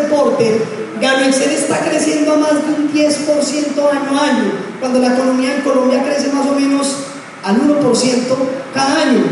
Excel 1.29 1.51
está 1.51 1.79
creciendo 1.79 2.33
a 2.33 2.37
más 2.37 2.53
de 2.53 2.73
un 2.73 2.93
10% 2.93 3.91
año 3.91 4.19
a 4.19 4.25
año, 4.25 4.51
cuando 4.79 4.99
la 4.99 5.13
economía 5.13 5.55
en 5.55 5.61
Colombia 5.61 6.03
crece 6.03 6.31
más 6.31 6.45
o 6.45 6.53
menos 6.53 7.08
al 7.43 7.55
1% 7.55 7.81
cada 8.73 9.01
año. 9.01 9.23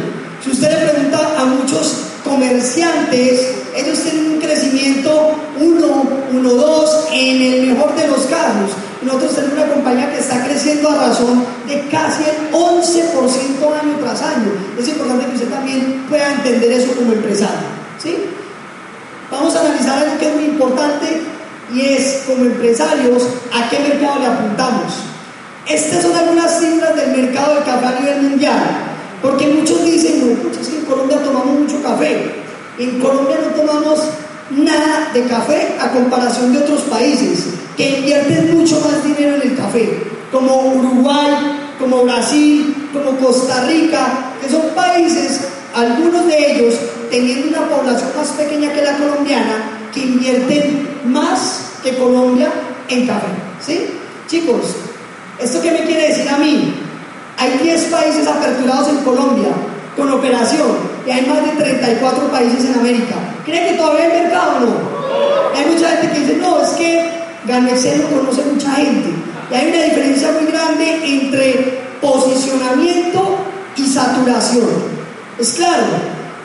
Si 0.44 0.52
usted 0.52 0.70
le 0.70 0.90
pregunta 0.90 1.20
a 1.38 1.46
muchos 1.46 2.08
comerciantes, 2.24 3.56
ellos 3.76 4.00
tienen 4.00 4.32
un 4.32 4.40
crecimiento 4.40 5.36
1, 5.60 6.04
1, 6.34 6.50
2 6.50 7.08
en 7.12 7.42
el 7.42 7.68
mejor 7.68 7.96
de 7.96 8.08
los 8.08 8.26
casos. 8.26 8.72
Nosotros 9.02 9.36
tenemos 9.36 9.58
una 9.58 9.74
compañía 9.74 10.12
que 10.12 10.20
está 10.20 10.44
creciendo 10.44 10.90
a 10.90 11.08
razón 11.08 11.46
de 11.68 11.88
casi 11.90 12.24
el 12.24 12.54
11% 12.54 13.82
año 13.82 13.98
tras 14.02 14.22
año. 14.22 14.52
Es 14.78 14.88
importante 14.88 15.26
que 15.26 15.36
usted 15.36 15.50
también 15.50 16.06
pueda 16.10 16.34
entender 16.34 16.72
eso 16.72 16.94
como 16.94 17.14
empresario. 17.14 17.68
¿sí? 18.02 18.18
Vamos 19.32 19.56
a 19.56 19.62
analizar 19.62 20.04
algo 20.04 20.18
que 20.18 20.28
es 20.28 20.36
muy 20.36 20.46
importante 20.46 21.22
y 21.74 21.82
es 21.82 22.24
como 22.26 22.46
empresarios 22.46 23.24
a 23.54 23.70
qué 23.70 23.80
mercado 23.80 24.20
le 24.20 24.28
apuntamos. 24.28 24.94
Del 27.18 27.26
mercado 27.26 27.56
de 27.56 27.62
café 27.64 27.86
a 27.88 28.00
nivel 28.00 28.22
mundial, 28.30 28.62
porque 29.24 29.48
muchos 29.48 29.84
dicen, 29.84 30.20
no, 30.20 30.52
es 30.52 30.68
que 30.68 30.78
en 30.78 30.86
Colombia 30.86 31.18
tomamos 31.24 31.62
mucho 31.62 31.82
café. 31.82 32.36
En 32.78 33.00
Colombia 33.00 33.40
no 33.44 33.60
tomamos 33.60 34.00
nada 34.52 35.10
de 35.12 35.24
café 35.24 35.78
a 35.82 35.90
comparación 35.94 36.54
de 36.54 36.60
otros 36.60 36.82
países. 36.82 37.46
que 37.76 38.00
invierten 38.00 38.56
mucho 38.56 38.80
más 38.82 39.04
dinero 39.04 39.36
en 39.36 39.50
el 39.50 39.58
café, 39.58 40.04
como 40.32 40.74
Uruguay, 40.74 41.58
como 41.80 42.04
Brasil, 42.04 42.90
como 42.94 43.18
Costa 43.18 43.66
Rica, 43.66 44.34
que 44.40 44.50
son 44.50 44.62
países, 44.76 45.42
algunos 45.76 46.28
de 46.28 46.52
ellos 46.52 46.76
teniendo 47.10 47.48
una 47.48 47.68
población 47.68 48.10
más 48.16 48.28
pequeña 48.30 48.74
que 48.74 48.84
la 48.84 48.96
colombiana, 48.98 49.90
que 49.92 50.02
invierten 50.02 50.88
más 51.06 51.80
que 51.84 51.98
Colombia 51.98 52.52
en 52.90 53.08
café. 53.08 53.28
¿Sí? 53.60 53.88
Chicos, 54.28 54.76
¿esto 55.40 55.62
qué 55.64 55.72
me 55.72 55.82
quiere 55.82 56.10
decir 56.10 56.30
a 56.30 56.38
mí? 56.38 56.87
Hay 57.38 57.60
10 57.62 57.86
países 57.86 58.28
aperturados 58.28 58.90
en 58.90 58.98
Colombia 58.98 59.50
con 59.96 60.12
operación 60.12 60.98
y 61.06 61.12
hay 61.12 61.26
más 61.26 61.44
de 61.46 61.64
34 61.64 62.32
países 62.32 62.66
en 62.66 62.80
América. 62.80 63.16
¿Creen 63.46 63.70
que 63.70 63.74
todavía 63.74 64.06
hay 64.06 64.24
mercado 64.24 64.58
o 64.58 64.60
no? 64.62 64.98
Hay 65.56 65.66
mucha 65.66 65.90
gente 65.90 66.12
que 66.12 66.20
dice, 66.20 66.38
no, 66.38 66.62
es 66.62 66.70
que 66.72 67.10
Gamexel 67.46 68.02
lo 68.02 68.20
conoce 68.20 68.42
mucha 68.44 68.72
gente. 68.72 69.10
Y 69.50 69.56
hay 69.56 69.68
una 69.70 69.84
diferencia 69.84 70.32
muy 70.32 70.52
grande 70.52 71.00
entre 71.04 71.82
posicionamiento 72.02 73.38
y 73.76 73.88
saturación. 73.88 74.68
Es 75.40 75.54
claro, 75.54 75.84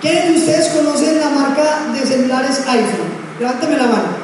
¿quiénes 0.01 0.26
de 0.26 0.38
ustedes 0.38 0.68
conocen 0.68 1.20
la 1.20 1.30
marca 1.30 1.80
de 1.93 2.07
celulares 2.07 2.62
iPhone? 2.66 3.12
Levántame 3.40 3.76
la 3.76 3.86
mano. 3.86 4.22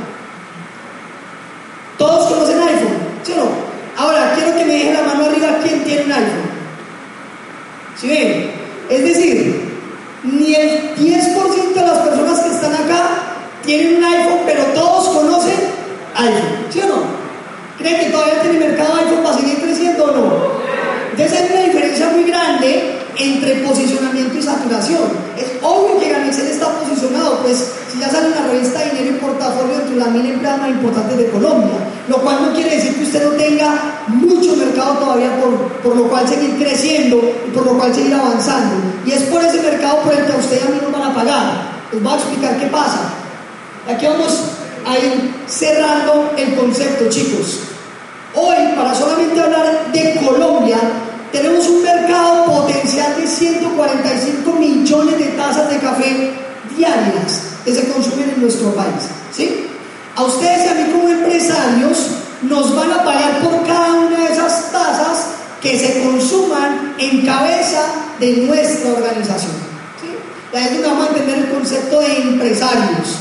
¿Todos 1.96 2.32
conocen 2.32 2.60
iPhone? 2.60 2.98
¿Sí 3.24 3.32
o 3.32 3.36
no? 3.36 3.50
Ahora, 3.96 4.32
quiero 4.36 4.56
que 4.56 4.64
me 4.64 4.74
dejen 4.74 4.94
la 4.94 5.02
mano 5.02 5.24
arriba 5.24 5.58
quién 5.62 5.82
tiene 5.82 6.04
un 6.04 6.12
iPhone. 6.12 6.47
¿Sí 8.00 8.06
ven? 8.06 8.50
Es 8.88 9.02
decir, 9.02 9.60
ni 10.22 10.54
el 10.54 10.94
10% 10.96 11.74
de 11.74 11.80
las 11.80 11.98
personas 11.98 12.40
que 12.40 12.50
están 12.50 12.72
acá 12.72 13.08
tienen 13.64 13.96
un 13.96 14.04
iPhone, 14.04 14.40
pero 14.46 14.62
todos 14.66 15.08
conocen 15.08 15.56
iPhone. 16.14 16.66
¿Sí 16.70 16.80
o 16.80 16.86
no? 16.86 17.02
¿Creen 17.76 18.00
que 18.00 18.10
todavía 18.10 18.40
tiene 18.42 18.60
mercado 18.60 18.94
iPhone 18.96 19.22
para 19.24 19.36
seguir 19.36 19.60
creciendo 19.60 20.04
o 20.04 20.12
no? 20.12 20.58
Entonces 21.18 21.50
hay 21.50 21.52
una 21.52 21.64
diferencia 21.64 22.10
muy 22.10 22.22
grande 22.30 22.96
entre 23.18 23.54
posicionamiento 23.66 24.38
y 24.38 24.42
saturación. 24.42 25.02
Es 25.36 25.46
obvio 25.60 25.98
que 25.98 26.10
Ganexel 26.10 26.46
está 26.46 26.68
posicionado, 26.78 27.40
pues 27.42 27.72
si 27.92 27.98
ya 27.98 28.08
sale 28.08 28.28
una 28.28 28.46
revista 28.46 28.84
dinero 28.84 29.16
y 29.16 29.18
portafolio 29.18 29.80
entre 29.80 29.96
las 29.96 30.10
mil 30.10 30.26
empresas 30.26 30.58
más 30.60 30.68
importantes 30.68 31.18
de 31.18 31.26
Colombia, 31.30 31.74
lo 32.06 32.18
cual 32.18 32.42
no 32.42 32.54
quiere 32.54 32.76
decir 32.76 32.94
que 32.94 33.02
usted 33.02 33.24
no 33.24 33.30
tenga 33.32 34.04
mucho 34.06 34.54
mercado 34.54 34.98
todavía 34.98 35.40
por, 35.40 35.58
por 35.82 35.96
lo 35.96 36.04
cual 36.08 36.28
seguir 36.28 36.56
creciendo 36.56 37.20
y 37.48 37.50
por 37.50 37.66
lo 37.66 37.72
cual 37.76 37.92
seguir 37.92 38.14
avanzando. 38.14 38.76
Y 39.04 39.10
es 39.10 39.22
por 39.24 39.44
ese 39.44 39.60
mercado 39.60 40.02
por 40.02 40.14
el 40.14 40.24
que 40.24 40.32
a 40.32 40.36
usted 40.36 40.60
y 40.62 40.68
a 40.68 40.70
mí 40.70 40.78
nos 40.80 40.92
van 40.92 41.10
a 41.10 41.14
pagar. 41.16 41.42
Les 41.90 42.00
voy 42.00 42.12
a 42.12 42.16
explicar 42.16 42.60
qué 42.60 42.66
pasa. 42.66 43.10
Aquí 43.92 44.06
vamos 44.06 44.40
a 44.86 44.96
ir 44.96 45.34
cerrando 45.48 46.32
el 46.36 46.54
concepto, 46.54 47.08
chicos. 47.08 47.58
Hoy, 48.36 48.56
para 48.76 48.94
solamente 48.94 49.40
hablar 49.40 49.90
de 49.90 50.20
Colombia, 50.24 50.78
tenemos 51.32 51.68
un 51.68 51.82
mercado 51.82 52.44
potencial 52.46 53.16
de 53.20 53.26
145 53.26 54.52
millones 54.52 55.18
de 55.18 55.26
tazas 55.32 55.70
de 55.70 55.78
café 55.78 56.32
diarias 56.76 57.42
que 57.64 57.74
se 57.74 57.88
consumen 57.88 58.30
en 58.34 58.42
nuestro 58.42 58.74
país. 58.74 59.04
¿sí? 59.32 59.66
A 60.16 60.24
ustedes 60.24 60.64
y 60.64 60.68
a 60.68 60.74
mí 60.74 60.92
como 60.92 61.08
empresarios 61.08 62.06
nos 62.42 62.74
van 62.74 62.92
a 62.92 63.04
pagar 63.04 63.40
por 63.40 63.66
cada 63.66 63.94
una 63.94 64.18
de 64.18 64.32
esas 64.32 64.72
tazas 64.72 65.26
que 65.60 65.78
se 65.78 66.02
consuman 66.02 66.94
en 66.98 67.26
cabeza 67.26 67.82
de 68.18 68.46
nuestra 68.46 68.92
organización. 68.92 69.52
¿sí? 70.00 70.08
La 70.52 70.60
gente 70.60 70.86
va 70.86 71.04
a 71.04 71.08
entender 71.08 71.38
el 71.38 71.50
concepto 71.50 72.00
de 72.00 72.22
empresarios. 72.22 73.18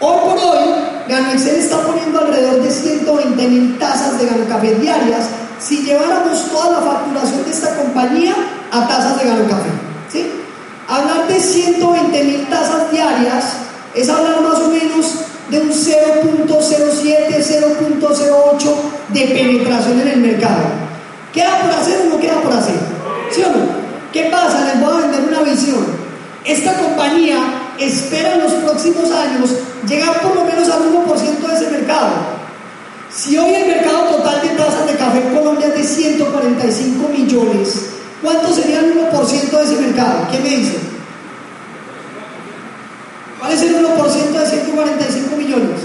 Hoy 0.00 0.18
por 0.20 0.38
hoy, 0.38 0.68
Gano 1.08 1.32
Excel 1.32 1.56
está 1.56 1.82
poniendo 1.82 2.20
alrededor 2.20 2.62
de 2.62 2.70
120 2.70 3.48
mil 3.48 3.78
tazas 3.78 4.18
de 4.18 4.26
Gano 4.26 4.48
Café 4.48 4.74
diarias 4.76 5.26
si 5.60 5.82
lleváramos 5.82 6.50
toda 6.50 6.80
la 6.80 6.90
facturación 6.90 7.44
de 7.44 7.50
esta 7.50 7.76
compañía 7.76 8.34
a 8.70 8.88
tasas 8.88 9.20
de 9.20 9.26
Gano 9.26 9.48
Café. 9.48 9.70
Hablar 10.88 11.28
de 11.28 11.38
120 11.38 12.24
mil 12.24 12.48
tasas 12.48 12.90
diarias 12.90 13.44
es 13.94 14.08
hablar 14.08 14.40
más 14.40 14.58
o 14.58 14.68
menos 14.68 15.06
de 15.48 15.60
un 15.60 15.70
0.07, 15.70 16.48
0.08 17.38 18.74
de 19.10 19.20
penetración 19.20 20.00
en 20.00 20.08
el 20.08 20.20
mercado. 20.20 20.62
¿Queda 21.32 21.60
por 21.60 21.70
hacer 21.70 22.00
o 22.00 22.10
no 22.10 22.20
queda 22.20 22.40
por 22.40 22.52
hacer? 22.52 22.74
¿Sí 23.30 23.42
o 23.42 23.48
no? 23.50 23.80
¿Qué 24.12 24.24
pasa? 24.32 24.64
Les 24.64 24.80
voy 24.80 24.92
a 24.92 25.06
vender 25.06 25.28
una 25.28 25.42
visión. 25.42 25.86
Esta 26.44 26.74
compañía 26.74 27.38
espera 27.78 28.34
en 28.34 28.42
los 28.42 28.52
próximos 28.54 29.12
años 29.12 29.50
llegar 29.86 30.20
por 30.20 30.34
lo 30.34 30.44
menos 30.44 30.68
al 30.70 30.82
1% 30.92 31.46
de 31.46 31.54
ese 31.54 31.70
mercado. 31.70 32.39
Si 33.12 33.36
hoy 33.36 33.52
el 33.54 33.66
mercado 33.66 34.16
total 34.16 34.40
de 34.40 34.50
tazas 34.50 34.86
de 34.86 34.94
café 34.94 35.18
en 35.18 35.34
Colombia 35.34 35.66
es 35.66 35.74
de 35.74 35.84
145 35.84 37.08
millones, 37.08 37.90
¿cuánto 38.22 38.52
sería 38.52 38.78
el 38.80 38.94
1% 38.94 39.50
de 39.50 39.64
ese 39.64 39.80
mercado? 39.80 40.28
¿Qué 40.30 40.38
me 40.38 40.56
dice? 40.56 40.78
¿Cuál 43.40 43.52
es 43.52 43.62
el 43.62 43.84
1% 43.84 44.38
de 44.38 44.46
145 44.46 45.36
millones? 45.36 45.80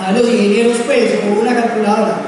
A 0.00 0.12
los 0.12 0.28
ingenieros, 0.28 0.78
pues, 0.86 1.20
con 1.20 1.38
una 1.38 1.54
calculadora. 1.54 2.18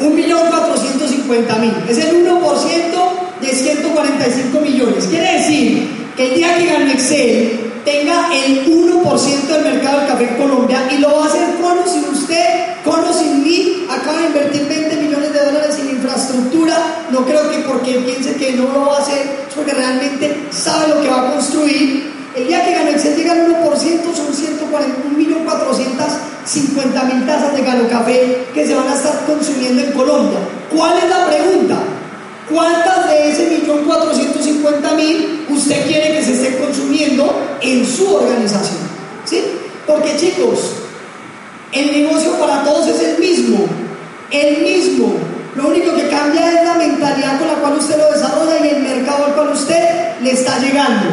1.450.000. 0.00 1.88
Es 1.88 1.98
el 1.98 2.26
1% 2.26 3.40
de 3.40 3.48
145 3.48 4.60
millones. 4.60 5.06
Quiere 5.06 5.32
decir 5.38 5.88
que 6.14 6.28
el 6.28 6.34
día 6.34 6.58
que 6.58 6.66
gane 6.66 6.92
Excel 6.92 7.73
tenga 7.84 8.34
el 8.34 8.66
1% 8.66 9.46
del 9.46 9.64
mercado 9.64 10.00
del 10.00 10.08
café 10.08 10.30
en 10.30 10.36
Colombia 10.36 10.88
y 10.90 10.98
lo 10.98 11.16
va 11.16 11.24
a 11.24 11.28
hacer 11.28 11.54
con 11.60 11.78
o 11.78 11.86
sin 11.86 12.04
usted, 12.04 12.82
con 12.84 13.04
o 13.04 13.12
sin 13.12 13.42
mí, 13.42 13.86
acaba 13.90 14.18
de 14.18 14.26
invertir 14.26 14.66
20 14.66 14.96
millones 14.96 15.32
de 15.32 15.40
dólares 15.40 15.78
en 15.78 15.90
infraestructura, 15.90 17.06
no 17.10 17.24
creo 17.24 17.50
que 17.50 17.58
porque 17.58 18.00
piense 18.00 18.34
que 18.34 18.52
no 18.52 18.72
lo 18.72 18.86
va 18.86 18.98
a 18.98 19.02
hacer, 19.02 19.46
es 19.48 19.54
porque 19.54 19.72
realmente 19.72 20.48
sabe 20.50 20.88
lo 20.88 21.00
que 21.02 21.08
va 21.08 21.28
a 21.28 21.32
construir. 21.32 22.12
El 22.34 22.48
día 22.48 22.64
que 22.64 22.72
Gano 22.72 22.90
Excel 22.90 23.16
llega 23.16 23.32
al 23.32 23.46
1% 23.46 24.12
son 24.12 24.32
141.450.000 24.32 27.26
tazas 27.26 27.54
de 27.54 27.62
Gano 27.62 27.88
Café 27.88 28.48
que 28.52 28.66
se 28.66 28.74
van 28.74 28.88
a 28.88 28.94
estar 28.94 29.24
consumiendo 29.24 29.82
en 29.82 29.92
Colombia. 29.92 30.40
¿Cuál 30.74 30.98
es 30.98 31.08
la 31.08 31.26
pregunta? 31.26 31.76
¿Cuántas 32.50 33.08
de 33.08 33.30
ese 33.30 33.46
millón 33.46 33.84
cuatrocientos 33.84 34.44
mil 34.96 35.46
usted 35.48 35.86
quiere 35.86 36.12
que 36.12 36.22
se 36.22 36.32
esté 36.34 36.58
consumiendo 36.58 37.34
en 37.62 37.86
su 37.86 38.14
organización? 38.14 38.78
¿Sí? 39.24 39.42
Porque 39.86 40.16
chicos, 40.16 40.72
el 41.72 41.90
negocio 41.90 42.32
para 42.34 42.62
todos 42.62 42.88
es 42.88 43.00
el 43.00 43.18
mismo, 43.18 43.66
el 44.30 44.62
mismo. 44.62 45.14
Lo 45.56 45.68
único 45.68 45.94
que 45.94 46.08
cambia 46.08 46.48
es 46.48 46.66
la 46.66 46.74
mentalidad 46.74 47.38
con 47.38 47.48
la 47.48 47.54
cual 47.54 47.78
usted 47.78 47.96
lo 47.96 48.12
desarrolla 48.12 48.64
y 48.64 48.68
el 48.68 48.82
mercado 48.82 49.26
al 49.26 49.34
cual 49.34 49.50
usted 49.50 50.20
le 50.20 50.32
está 50.32 50.58
llegando. 50.58 51.06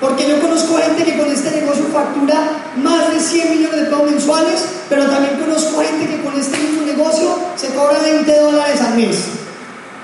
Porque 0.00 0.26
yo 0.26 0.40
conozco 0.40 0.78
gente 0.78 1.04
que 1.04 1.18
con 1.18 1.30
este 1.30 1.50
negocio 1.60 1.84
factura 1.92 2.72
más 2.82 3.12
de 3.12 3.20
100 3.20 3.50
millones 3.50 3.80
de 3.80 3.86
pesos 3.86 4.10
mensuales, 4.10 4.64
pero 4.88 5.06
también 5.10 5.38
conozco 5.38 5.82
gente 5.82 6.06
que 6.06 6.22
con 6.22 6.38
este 6.40 6.56
mismo 6.56 6.82
negocio 6.82 7.38
se 7.56 7.68
cobra 7.74 7.98
20 7.98 8.40
dólares 8.40 8.80
al 8.80 8.94
mes. 8.96 9.39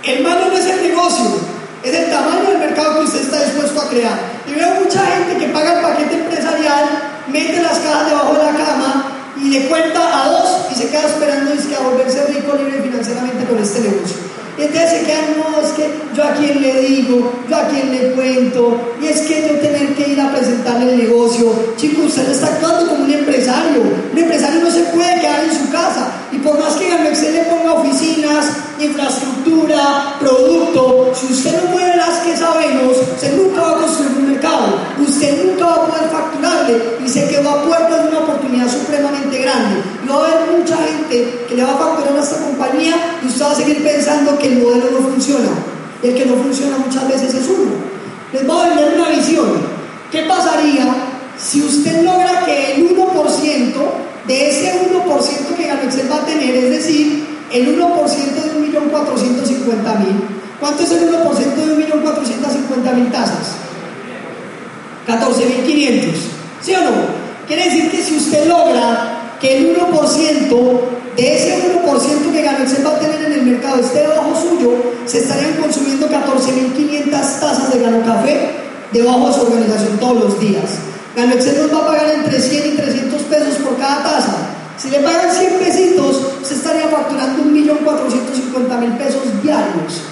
El 0.07 0.23
malo 0.23 0.47
no 0.47 0.57
es 0.57 0.67
el 0.67 0.83
negocio, 0.89 1.25
es 1.83 1.93
el 1.93 2.11
tamaño 2.11 2.49
del 2.49 2.59
mercado 2.59 3.01
que 3.01 3.07
usted 3.07 3.23
está 3.23 3.43
dispuesto 3.43 3.81
a 3.81 3.89
crear. 3.89 4.17
Y 4.47 4.55
veo 4.55 4.81
mucha 4.81 5.05
gente 5.05 5.37
que 5.37 5.53
paga 5.53 5.75
el 5.75 5.81
paquete 5.83 6.15
empresarial, 6.15 6.85
mete 7.27 7.61
las 7.61 7.79
cajas 7.81 8.11
debajo 8.11 8.35
de 8.35 8.45
la 8.45 8.53
cama 8.53 9.33
y 9.37 9.49
le 9.49 9.67
cuenta 9.67 10.23
a 10.23 10.29
dos 10.29 10.67
y 10.71 10.75
se 10.77 10.91
queda 10.91 11.09
esperando 11.09 11.51
y 11.53 11.75
a 11.75 11.81
volverse 11.81 12.25
rico 12.27 12.57
libre 12.57 12.83
financieramente 12.83 13.45
con 13.47 13.59
este 13.59 13.81
negocio. 13.81 14.17
Y 14.59 14.63
entonces 14.63 14.91
se 14.91 15.05
quedan, 15.05 15.37
no, 15.37 15.61
es 15.61 15.73
que 15.73 15.91
yo 16.15 16.25
a 16.25 16.33
quién 16.33 16.63
le 16.63 16.81
digo, 16.81 17.33
yo 17.49 17.57
a 17.57 17.69
quién 17.69 17.91
le 17.91 18.13
cuento, 18.13 18.95
y 19.03 19.07
es 19.09 19.21
que 19.23 19.43
yo 19.43 19.59
tener 19.59 19.95
que 19.95 20.13
ir 20.13 20.21
a 20.21 20.33
presentarle 20.33 20.93
el 20.93 20.99
negocio. 20.99 21.53
Chicos, 21.77 22.07
usted 22.07 22.31
está 22.31 22.47
actuando 22.47 22.89
como 22.89 23.05
un 23.05 23.13
empresario. 23.13 23.83
Un 24.13 24.19
empresario 24.19 24.61
no 24.63 24.71
se 24.71 24.81
puede 24.85 25.21
quedar 25.21 25.45
en 25.45 25.53
su 25.53 25.71
casa. 25.71 26.11
Y 26.37 26.39
por 26.41 26.59
más 26.59 26.75
que 26.75 26.91
Gamexel 26.91 27.33
le 27.33 27.45
ponga 27.45 27.73
oficinas, 27.73 28.45
infraestructura, 28.79 30.17
producto, 30.21 31.11
si 31.15 31.33
usted 31.33 31.63
no 31.63 31.71
mueve 31.71 31.97
las 31.97 32.19
que 32.19 32.37
sabemos, 32.37 32.99
usted 32.99 33.35
nunca 33.39 33.63
va 33.63 33.71
a 33.71 33.81
construir 33.81 34.19
un 34.19 34.33
mercado, 34.33 34.79
usted 35.01 35.47
nunca 35.47 35.65
va 35.65 35.75
a 35.77 35.87
poder 35.87 36.11
facturarle 36.11 36.99
y 37.03 37.09
se 37.09 37.27
quedó 37.29 37.49
a 37.49 37.63
puertas 37.65 38.03
de 38.03 38.09
una 38.11 38.19
oportunidad 38.19 38.71
supremamente 38.71 39.39
grande. 39.39 39.81
Y 40.05 40.09
va 40.09 40.15
a 40.15 40.19
haber 40.19 40.59
mucha 40.59 40.77
gente 40.77 41.47
que 41.49 41.55
le 41.55 41.65
va 41.65 41.73
a 41.73 41.79
facturar 41.79 42.19
a 42.19 42.23
esta 42.23 42.37
compañía 42.37 43.19
y 43.23 43.29
usted 43.29 43.43
va 43.43 43.53
a 43.53 43.55
seguir 43.55 43.83
pensando 43.83 44.39
que 44.39 44.49
el 44.49 44.63
modelo 44.63 44.91
no 44.91 45.09
funciona. 45.09 45.49
Y 46.03 46.09
el 46.09 46.15
que 46.17 46.27
no 46.27 46.35
funciona 46.35 46.77
muchas 46.77 47.09
veces 47.09 47.33
es 47.33 47.49
uno. 47.49 47.73
Les 48.35 48.47
voy 48.47 48.61
a 48.61 48.69
vender 48.69 48.93
una 48.95 49.09
visión. 49.09 49.47
¿Qué 50.13 50.25
pasaría 50.25 50.85
si 51.39 51.63
usted 51.63 52.03
logra 52.03 52.45
que 52.45 52.75
el 52.75 52.95
1% 52.95 53.73
de 54.27 54.51
ese 54.51 54.73
1% 54.75 55.57
que 55.57 55.67
Ganexel 55.67 56.11
va 56.11 56.17
a 56.17 56.27
tener, 56.27 56.55
es 56.55 56.71
decir, 56.71 57.27
el 57.53 57.79
1% 57.79 57.79
de 57.79 58.79
1.450.000. 58.81 60.37
¿Cuánto 60.61 60.83
es 60.83 60.91
el 60.93 61.11
1% 61.11 61.55
de 61.55 61.89
1.450.000 61.89 63.13
tasas? 63.13 63.57
14.500. 65.07 66.03
¿Sí 66.63 66.75
o 66.75 66.81
no? 66.81 66.91
Quiere 67.47 67.65
decir 67.67 67.91
que 67.91 68.03
si 68.03 68.17
usted 68.17 68.49
logra 68.49 69.37
que 69.41 69.59
el 69.59 69.77
1% 69.77 70.81
de 71.17 71.37
ese 71.37 71.57
1% 71.73 72.33
que 72.33 72.41
Excel 72.41 72.87
va 72.87 72.91
a 72.91 72.99
tener 72.99 73.25
en 73.27 73.33
el 73.33 73.47
mercado 73.47 73.81
esté 73.81 74.01
debajo 74.01 74.35
suyo, 74.35 74.73
se 75.07 75.19
estarían 75.19 75.55
consumiendo 75.55 76.09
14.500 76.09 77.11
tazas 77.11 77.73
de 77.73 77.81
Gano 77.81 78.05
Café 78.05 78.51
debajo 78.93 79.29
de 79.29 79.35
su 79.35 79.41
organización 79.43 79.99
todos 79.99 80.25
los 80.25 80.41
días. 80.41 80.65
Excel 81.17 81.63
nos 81.63 81.73
va 81.73 81.85
a 81.85 81.87
pagar 81.87 82.11
entre 82.11 82.41
100 82.41 82.67
y 82.67 82.77
300 82.77 83.16
pesos 83.27 83.55
por 83.65 83.77
cada 83.77 84.03
taza. 84.03 84.37
Si 84.77 84.91
le 84.91 85.01
pagan 85.01 85.33
100 85.33 85.59
pesitos, 85.59 86.23
se 86.43 86.55
estaría 86.55 86.89
facturando 86.89 87.45
1.450.000 87.45 88.99
pesos 88.99 89.23
diarios. 89.43 90.03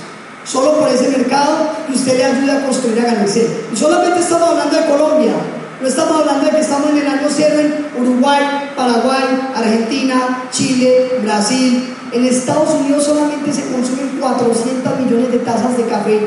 Solo 0.44 0.78
por 0.78 0.88
ese 0.88 1.08
mercado 1.08 1.70
que 1.86 1.94
usted 1.94 2.16
le 2.16 2.24
ayuda 2.24 2.58
a 2.58 2.66
construir 2.66 3.00
a 3.00 3.22
Excel. 3.22 3.48
Y 3.72 3.76
solamente 3.76 4.20
estamos 4.20 4.50
hablando 4.50 4.76
de 4.76 4.86
Colombia. 4.86 5.32
No 5.80 5.88
estamos 5.88 6.20
hablando 6.20 6.46
de 6.46 6.50
que 6.52 6.60
estamos 6.60 6.90
en 6.90 6.98
el 6.98 7.06
año 7.06 7.28
cero 7.28 7.60
en 7.60 8.02
Uruguay, 8.02 8.72
Paraguay, 8.74 9.52
Argentina, 9.54 10.44
Chile, 10.50 11.18
Brasil. 11.22 11.94
En 12.12 12.24
Estados 12.24 12.70
Unidos 12.74 13.04
solamente 13.04 13.52
se 13.52 13.70
consumen 13.70 14.18
400 14.20 15.00
millones 15.00 15.32
de 15.32 15.38
tazas 15.38 15.76
de 15.76 15.84
café 15.84 16.20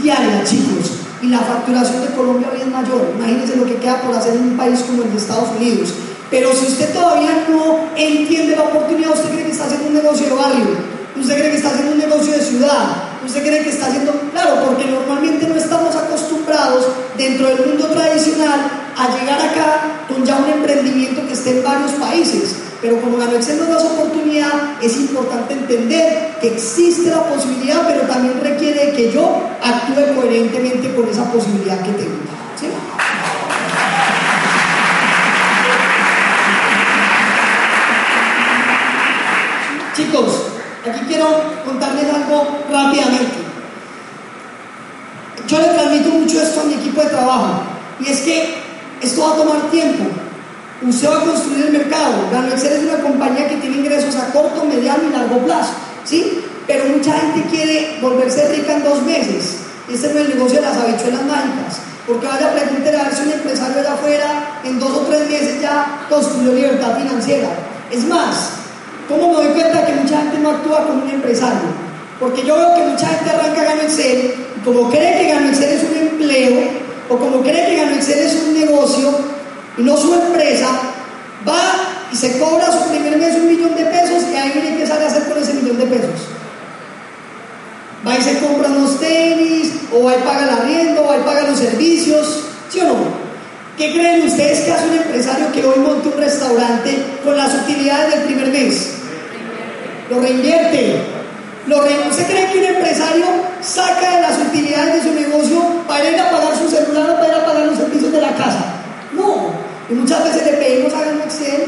diarias, 0.00 0.48
chicos. 0.48 0.92
Y 1.20 1.28
la 1.28 1.40
facturación 1.40 2.02
de 2.02 2.14
Colombia 2.14 2.48
hoy 2.52 2.60
es 2.60 2.68
mayor. 2.68 3.12
Imagínense 3.16 3.56
lo 3.56 3.66
que 3.66 3.76
queda 3.76 4.00
por 4.00 4.14
hacer 4.14 4.34
en 4.34 4.42
un 4.42 4.56
país 4.56 4.80
como 4.80 5.02
el 5.02 5.12
de 5.12 5.18
Estados 5.18 5.50
Unidos. 5.56 5.92
Pero 6.32 6.50
si 6.56 6.64
usted 6.64 6.94
todavía 6.94 7.44
no 7.50 7.90
entiende 7.94 8.56
la 8.56 8.62
oportunidad, 8.62 9.12
usted 9.12 9.32
cree 9.32 9.44
que 9.44 9.52
está 9.52 9.66
haciendo 9.66 9.88
un 9.88 9.94
negocio 9.94 10.26
de 10.28 10.34
barrio, 10.34 10.64
usted 11.14 11.38
cree 11.38 11.50
que 11.50 11.56
está 11.58 11.68
haciendo 11.68 11.92
un 11.92 11.98
negocio 11.98 12.32
de 12.32 12.40
ciudad, 12.40 12.86
usted 13.22 13.42
cree 13.42 13.62
que 13.62 13.68
está 13.68 13.88
haciendo, 13.88 14.12
claro, 14.32 14.64
porque 14.64 14.86
normalmente 14.86 15.46
no 15.46 15.56
estamos 15.56 15.94
acostumbrados 15.94 16.86
dentro 17.18 17.48
del 17.48 17.66
mundo 17.66 17.86
tradicional 17.88 18.60
a 18.96 19.08
llegar 19.14 19.42
acá 19.42 20.06
con 20.08 20.24
ya 20.24 20.36
un 20.38 20.48
emprendimiento 20.48 21.20
que 21.26 21.34
esté 21.34 21.50
en 21.50 21.64
varios 21.64 21.92
países. 21.92 22.56
Pero 22.80 22.98
como 23.02 23.18
la 23.18 23.26
Excel 23.26 23.58
nos 23.58 23.68
esa 23.68 23.92
oportunidad, 23.92 24.82
es 24.82 24.96
importante 24.96 25.52
entender 25.52 26.38
que 26.40 26.48
existe 26.48 27.10
la 27.10 27.24
posibilidad, 27.24 27.86
pero 27.86 28.08
también 28.08 28.40
requiere 28.40 28.92
que 28.92 29.12
yo 29.12 29.42
actúe 29.62 30.14
coherentemente 30.16 30.94
con 30.94 31.06
esa 31.08 31.30
posibilidad 31.30 31.78
que 31.82 31.92
tengo. 31.92 32.31
Chicos, 40.02 40.32
aquí 40.84 41.04
quiero 41.06 41.26
contarles 41.64 42.12
algo 42.12 42.58
rápidamente. 42.70 43.36
Yo 45.46 45.58
le 45.58 45.68
transmito 45.68 46.10
mucho 46.10 46.42
esto 46.42 46.60
a 46.60 46.64
mi 46.64 46.74
equipo 46.74 47.02
de 47.02 47.08
trabajo, 47.08 47.62
y 48.00 48.10
es 48.10 48.20
que 48.20 48.54
esto 49.00 49.22
va 49.22 49.34
a 49.34 49.36
tomar 49.36 49.70
tiempo. 49.70 50.04
Usted 50.82 51.08
va 51.08 51.18
a 51.18 51.24
construir 51.24 51.66
el 51.66 51.72
mercado. 51.72 52.14
Excel 52.50 52.72
es 52.72 52.92
una 52.92 53.00
compañía 53.00 53.48
que 53.48 53.56
tiene 53.56 53.76
ingresos 53.76 54.16
a 54.16 54.32
corto, 54.32 54.64
mediano 54.64 55.04
y 55.08 55.12
largo 55.12 55.38
plazo. 55.38 55.72
¿sí? 56.04 56.42
Pero 56.66 56.86
mucha 56.86 57.12
gente 57.20 57.44
quiere 57.48 57.98
volverse 58.00 58.48
rica 58.48 58.74
en 58.74 58.82
dos 58.82 59.02
meses. 59.02 59.58
Este 59.88 60.12
no 60.12 60.18
es 60.18 60.26
el 60.26 60.34
negocio 60.34 60.60
de 60.60 60.66
las 60.66 60.76
habichuelas 60.78 61.22
mágicas. 61.22 61.78
Porque 62.04 62.26
vaya 62.26 62.48
a 62.48 62.52
preguntar 62.52 62.96
a 62.96 63.04
ver 63.04 63.14
si 63.14 63.22
un 63.22 63.32
empresario 63.32 63.78
allá 63.78 63.92
afuera 63.92 64.60
en 64.64 64.80
dos 64.80 64.90
o 64.90 65.00
tres 65.02 65.30
meses 65.30 65.62
ya 65.62 66.06
construyó 66.08 66.52
libertad 66.52 66.96
financiera. 66.98 67.50
Es 67.92 68.04
más, 68.06 68.61
¿cómo 69.12 69.28
me 69.28 69.44
doy 69.44 69.52
cuenta 69.54 69.86
que 69.86 69.92
mucha 69.92 70.18
gente 70.22 70.38
no 70.38 70.50
actúa 70.50 70.86
como 70.86 71.04
un 71.04 71.10
empresario? 71.10 71.68
Porque 72.18 72.44
yo 72.44 72.56
veo 72.56 72.74
que 72.74 72.82
mucha 72.82 73.06
gente 73.06 73.30
arranca 73.30 73.62
Gano 73.62 73.82
Excel 73.82 74.34
y 74.56 74.64
como 74.64 74.90
cree 74.90 75.18
que 75.18 75.32
Gano 75.32 75.48
Excel 75.48 75.70
es 75.70 75.84
un 75.84 75.96
empleo, 75.96 76.60
o 77.08 77.16
como 77.16 77.42
cree 77.42 77.66
que 77.66 77.76
Gano 77.76 77.96
Excel 77.96 78.18
es 78.20 78.34
un 78.46 78.54
negocio 78.54 79.10
y 79.76 79.82
no 79.82 79.96
su 79.96 80.14
empresa, 80.14 80.68
va 81.46 82.08
y 82.12 82.16
se 82.16 82.38
cobra 82.38 82.70
su 82.70 82.90
primer 82.90 83.18
mes 83.18 83.36
un 83.36 83.48
millón 83.48 83.74
de 83.74 83.84
pesos 83.86 84.24
y 84.32 84.36
ahí 84.36 84.52
viene 84.54 84.78
que 84.78 84.86
sale 84.86 85.04
a 85.04 85.08
hacer 85.08 85.24
con 85.24 85.42
ese 85.42 85.54
millón 85.54 85.78
de 85.78 85.86
pesos. 85.86 86.28
Va 88.06 88.18
y 88.18 88.22
se 88.22 88.38
compra 88.38 88.68
unos 88.68 88.98
tenis, 88.98 89.72
o 89.92 90.04
va 90.04 90.14
y 90.14 90.18
paga 90.22 90.44
el 90.44 90.50
arriendo, 90.50 91.04
o 91.04 91.08
va 91.08 91.18
y 91.18 91.20
paga 91.20 91.42
los 91.42 91.58
servicios, 91.58 92.44
¿sí 92.68 92.80
o 92.80 92.84
no? 92.84 92.96
¿Qué 93.76 93.92
creen 93.92 94.26
ustedes 94.26 94.60
que 94.60 94.72
hace 94.72 94.88
un 94.88 94.96
empresario 94.96 95.52
que 95.52 95.64
hoy 95.64 95.78
monta 95.78 96.08
un 96.08 96.20
restaurante 96.20 96.96
con 97.24 97.36
las 97.36 97.54
utilidades 97.54 98.14
del 98.14 98.24
primer 98.24 98.48
mes? 98.48 99.01
Lo 100.12 100.20
reinvierte. 100.20 100.96
¿Usted 102.10 102.26
cree 102.26 102.52
que 102.52 102.58
un 102.58 102.64
empresario 102.76 103.24
saca 103.62 104.16
de 104.16 104.22
las 104.22 104.38
utilidades 104.38 104.94
de 104.94 105.08
su 105.08 105.14
negocio 105.14 105.62
para 105.88 106.10
ir 106.10 106.20
a 106.20 106.30
pagar 106.30 106.56
su 106.56 106.68
celular 106.68 107.10
o 107.10 107.14
para 107.16 107.28
ir 107.28 107.34
a 107.34 107.46
pagar 107.46 107.66
los 107.66 107.78
servicios 107.78 108.12
de 108.12 108.20
la 108.20 108.34
casa? 108.34 108.74
No. 109.12 109.52
Y 109.88 109.94
muchas 109.94 110.24
veces 110.24 110.44
le 110.44 110.52
pedimos 110.52 110.92
a 110.92 111.24
Excel 111.24 111.64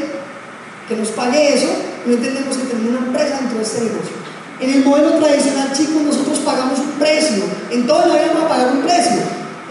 que 0.87 0.95
nos 0.95 1.09
pague 1.09 1.55
eso 1.55 1.69
no 2.05 2.13
entendemos 2.13 2.55
que 2.55 2.65
tenemos 2.65 2.89
una 2.91 3.07
empresa 3.07 3.37
dentro 3.39 3.57
de 3.57 3.63
este 3.63 3.81
negocio. 3.81 4.15
En 4.59 4.69
el 4.69 4.85
modelo 4.85 5.13
tradicional, 5.13 5.73
chicos, 5.73 6.01
nosotros 6.03 6.39
pagamos 6.39 6.77
un 6.77 6.91
precio. 6.99 7.43
En 7.71 7.87
todo 7.87 8.03
el 8.03 8.29
vamos 8.29 8.43
a 8.43 8.47
pagar 8.47 8.71
un 8.71 8.81
precio. 8.81 9.21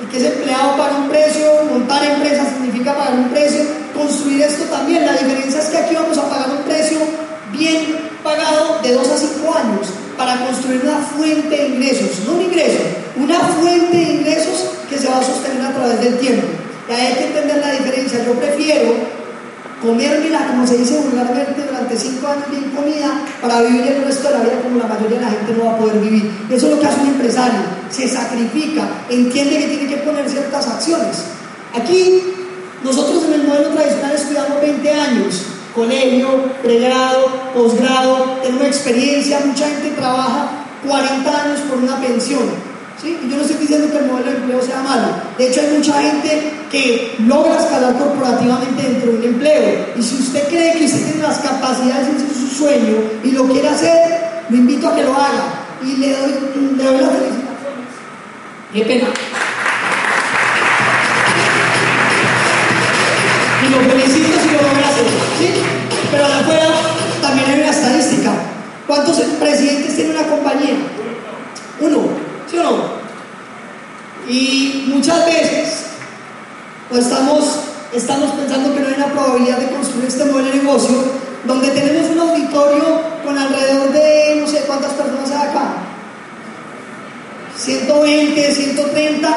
El 0.03 0.09
que 0.09 0.17
es 0.17 0.25
empleado 0.25 0.77
paga 0.77 0.97
un 0.97 1.09
precio, 1.09 1.47
montar 1.71 2.05
empresa 2.05 2.45
significa 2.45 2.97
pagar 2.97 3.15
un 3.15 3.29
precio, 3.29 3.63
construir 3.95 4.43
esto 4.43 4.65
también. 4.65 5.07
La 5.07 5.13
diferencia 5.13 5.61
es 5.61 5.67
que 5.67 5.77
aquí 5.77 5.95
vamos 5.95 6.19
a 6.19 6.29
pagar 6.29 6.51
un 6.51 6.65
precio 6.65 6.99
bien 7.57 7.97
pagado 8.23 8.81
de 8.83 8.93
2 8.93 9.09
a 9.09 9.17
5 9.17 9.55
años 9.55 9.89
para 10.17 10.45
construir 10.47 10.83
una 10.83 10.99
fuente 10.99 11.57
de 11.57 11.69
ingresos, 11.69 12.27
no 12.27 12.35
un 12.35 12.43
ingreso, 12.43 12.81
una 13.17 13.41
fuente 13.41 13.97
de 13.97 14.03
ingresos 14.03 14.71
que 14.89 14.99
se 14.99 15.09
va 15.09 15.19
a 15.19 15.25
sostener 15.25 15.63
a 15.63 15.73
través 15.73 16.01
del 16.01 16.19
tiempo. 16.19 16.47
Y 16.89 16.93
ahí 16.93 17.07
hay 17.07 17.15
que 17.15 17.27
entender 17.27 17.59
la 17.59 17.73
diferencia. 17.73 18.25
Yo 18.25 18.33
prefiero 18.35 18.95
comérmela, 19.85 20.47
como 20.49 20.67
se 20.67 20.79
dice 20.79 20.99
vulgarmente, 20.99 21.63
durante 21.67 21.97
5 21.97 22.27
años 22.27 22.51
bien 22.51 22.71
comida 22.71 23.21
para 23.41 23.61
vivir 23.63 23.83
el 23.83 24.05
resto 24.05 24.29
de 24.29 24.39
la 24.39 24.45
vida 24.45 24.63
como 24.63 24.79
la 24.79 24.87
mayoría 24.87 25.19
de 25.19 25.25
la 25.25 25.31
gente 25.31 25.53
no 25.53 25.67
va 25.67 25.73
a 25.73 25.79
poder 25.79 25.99
vivir. 26.01 26.31
Eso 26.51 26.67
es 26.67 26.73
lo 26.75 26.81
que 26.81 26.87
hace 26.87 27.01
un 27.03 27.09
empresario, 27.09 27.61
se 27.91 28.09
sacrifica, 28.09 28.89
entiende 29.11 29.59
que 29.59 29.67
tiene 29.67 29.87
que 29.89 29.97
poner 29.99 30.29
ciertas 30.29 30.67
acciones. 30.69 31.17
Aquí, 31.75 32.23
nosotros 32.83 33.25
en 33.27 33.41
el 33.41 33.47
modelo 33.47 33.71
tradicional 33.71 34.13
estudiamos 34.15 34.61
20 34.61 34.91
años, 34.91 35.43
colegio, 35.75 36.29
pregrado, 36.63 37.27
posgrado, 37.53 38.39
tengo 38.43 38.59
una 38.59 38.69
experiencia, 38.69 39.41
mucha 39.45 39.67
gente 39.67 39.91
trabaja 39.91 40.65
40 40.87 41.43
años 41.43 41.61
por 41.69 41.79
una 41.79 42.01
pensión. 42.01 42.43
¿sí? 43.01 43.19
Y 43.23 43.31
yo 43.31 43.37
no 43.37 43.43
estoy 43.43 43.57
diciendo 43.57 43.91
que 43.91 43.99
el 43.99 44.07
modelo 44.07 44.31
de 44.31 44.37
empleo 44.37 44.63
sea 44.63 44.83
malo. 44.83 45.09
De 45.37 45.49
hecho, 45.49 45.61
hay 45.61 45.77
mucha 45.77 46.01
gente 46.01 46.53
que 46.71 47.17
logra 47.27 47.59
escalar 47.59 47.99
corporativamente 47.99 48.83
dentro 48.83 49.13
de 49.13 49.19
un 49.19 49.25
empleo. 49.25 49.87
Y 49.97 50.03
si 50.03 50.15
usted 50.17 50.49
cree 50.49 50.75
que 50.79 50.85
usted 50.85 51.05
tiene 51.05 51.23
las 51.23 51.39
capacidades 51.39 52.07
de 52.23 52.35
su 52.35 52.47
sueño 52.47 52.97
y 53.25 53.33
lo 53.33 53.47
quiere 53.47 53.69
hacer, 53.69 54.45
lo 54.49 54.57
invito 54.57 54.89
a 54.89 54.95
que 54.95 55.03
lo 55.03 55.15
haga. 55.15 55.45
Y 55.83 55.97
le 55.97 56.11
doy, 56.11 56.31
le 56.77 56.85
doy 56.85 57.01
la 57.01 57.09
felicitación. 57.09 57.75
Qué 58.73 58.81
pena. 58.83 59.09
Y 63.67 63.71
lo 63.71 63.81
felicito 63.81 64.34
Pero 66.11 66.25
allá 66.25 66.41
afuera 66.41 66.69
también 67.21 67.51
hay 67.51 67.61
una 67.61 67.71
estadística. 67.71 68.33
¿Cuántos 68.87 69.19
presidentes 69.19 69.97
tiene 69.97 70.11
una 70.11 70.27
compañía? 70.27 70.75
Uno, 71.81 71.99
¿sí 72.51 72.59
o 72.59 72.63
no? 72.63 73.05
Y 74.29 74.85
muchas 74.89 75.27
veces 75.27 75.85
pues 76.89 77.07
estamos, 77.07 77.61
estamos 77.93 78.31
pensando 78.33 78.75
que 78.75 78.81
no 78.81 78.89
hay 78.89 78.95
una 78.95 79.13
probabilidad 79.13 79.59
de 79.59 79.69
construir 79.69 80.07
este 80.07 80.25
modelo 80.27 80.51
de 80.51 80.57
negocio 80.59 80.97
donde 81.45 81.69
tenemos 81.69 82.11
un 82.11 82.21
auditorio 82.21 83.01
con 83.25 83.37
alrededor 83.37 83.93
de 83.93 84.37
no 84.41 84.47
sé 84.47 84.61
cuántas 84.67 84.93
personas 84.93 85.31
hay 85.31 85.49
acá. 85.49 85.75
120, 87.57 88.55
130 88.55 89.29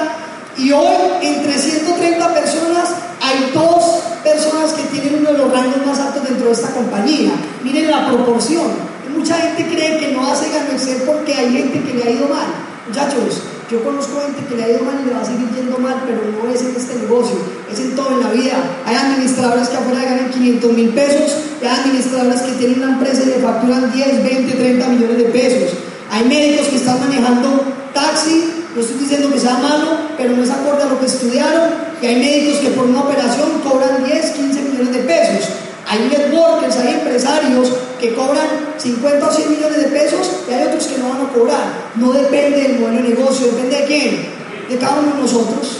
y 0.57 0.71
hoy 0.71 0.97
entre 1.21 1.57
130 1.57 2.33
personas 2.33 2.89
hay 3.21 3.51
dos 3.53 4.01
personas 4.23 4.73
que 4.73 4.83
tienen 4.83 5.19
uno 5.19 5.31
de 5.31 5.37
los 5.37 5.51
rangos 5.51 5.85
más 5.85 5.99
altos 5.99 6.23
dentro 6.23 6.47
de 6.47 6.53
esta 6.53 6.71
compañía. 6.71 7.31
Miren 7.63 7.91
la 7.91 8.07
proporción. 8.07 8.97
Mucha 9.15 9.35
gente 9.35 9.65
cree 9.65 9.97
que 9.99 10.11
no 10.13 10.27
hace 10.27 10.49
ganancia 10.49 10.95
porque 11.05 11.33
hay 11.33 11.51
gente 11.51 11.81
que 11.81 11.93
le 11.93 12.03
ha 12.03 12.11
ido 12.11 12.27
mal. 12.27 12.47
Muchachos, 12.87 13.41
yo 13.69 13.83
conozco 13.83 14.21
gente 14.21 14.45
que 14.47 14.55
le 14.55 14.63
ha 14.63 14.69
ido 14.69 14.83
mal 14.83 14.95
y 15.01 15.07
le 15.07 15.13
va 15.13 15.21
a 15.21 15.25
seguir 15.25 15.49
yendo 15.53 15.77
mal, 15.77 16.03
pero 16.05 16.21
no 16.23 16.49
es 16.53 16.61
en 16.61 16.75
este 16.75 16.95
negocio, 16.95 17.35
es 17.71 17.79
en 17.79 17.95
todo 17.95 18.11
en 18.11 18.21
la 18.21 18.31
vida. 18.31 18.55
Hay 18.85 18.95
administradores 18.95 19.67
que 19.69 19.77
afuera 19.77 20.03
ganan 20.03 20.29
500 20.31 20.73
mil 20.73 20.89
pesos, 20.89 21.35
hay 21.61 21.67
administradores 21.67 22.41
que 22.41 22.51
tienen 22.53 22.83
una 22.83 22.93
empresa 22.93 23.23
y 23.23 23.25
le 23.25 23.39
facturan 23.39 23.91
10, 23.91 24.23
20, 24.23 24.53
30 24.53 24.87
millones 24.87 25.17
de 25.17 25.25
pesos. 25.25 25.77
Hay 26.11 26.23
médicos 26.25 26.67
que 26.67 26.77
están 26.77 26.99
manejando 26.99 27.63
taxi, 27.93 28.57
no 28.77 28.83
estoy 28.83 28.99
diciendo 28.99 29.33
que 29.33 29.39
sea 29.39 29.57
malo, 29.57 29.87
pero 30.17 30.37
no 30.37 30.43
es 30.43 30.51
acorde 30.51 30.83
a 30.83 30.85
lo 30.85 30.99
que 30.99 31.07
estudiaron, 31.07 31.71
y 31.99 32.05
hay 32.05 32.15
médicos 32.17 32.59
que 32.59 32.69
por 32.69 32.85
una 32.85 33.01
operación 33.01 33.59
cobran 33.67 34.03
10, 34.05 34.31
15 34.33 34.61
millones 34.61 34.93
de 34.93 34.99
pesos. 34.99 35.49
Hay 35.87 36.07
networkers, 36.07 36.77
hay 36.77 36.93
empresarios 36.93 37.69
que 37.99 38.13
cobran 38.13 38.45
50 38.77 39.27
o 39.27 39.33
100 39.33 39.49
millones 39.49 39.77
de 39.77 39.85
pesos 39.85 40.29
y 40.47 40.53
hay 40.53 40.67
otros 40.67 40.85
que 40.85 40.99
no 40.99 41.09
van 41.09 41.21
a 41.25 41.33
cobrar. 41.33 41.91
No 41.95 42.11
depende 42.13 42.61
del 42.61 42.79
modelo 42.79 43.01
de 43.01 43.15
negocio, 43.15 43.47
depende 43.47 43.77
de 43.77 43.85
quién, 43.85 44.29
de 44.69 44.77
cada 44.77 44.99
uno 44.99 45.15
de 45.15 45.21
nosotros. 45.21 45.77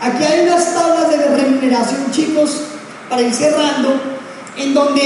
Aquí 0.00 0.22
hay 0.22 0.46
unas 0.46 0.72
tablas 0.72 1.10
de 1.10 1.16
remuneración, 1.16 2.12
chicos, 2.12 2.60
para 3.10 3.22
ir 3.22 3.34
cerrando, 3.34 4.00
en 4.56 4.72
donde 4.72 5.02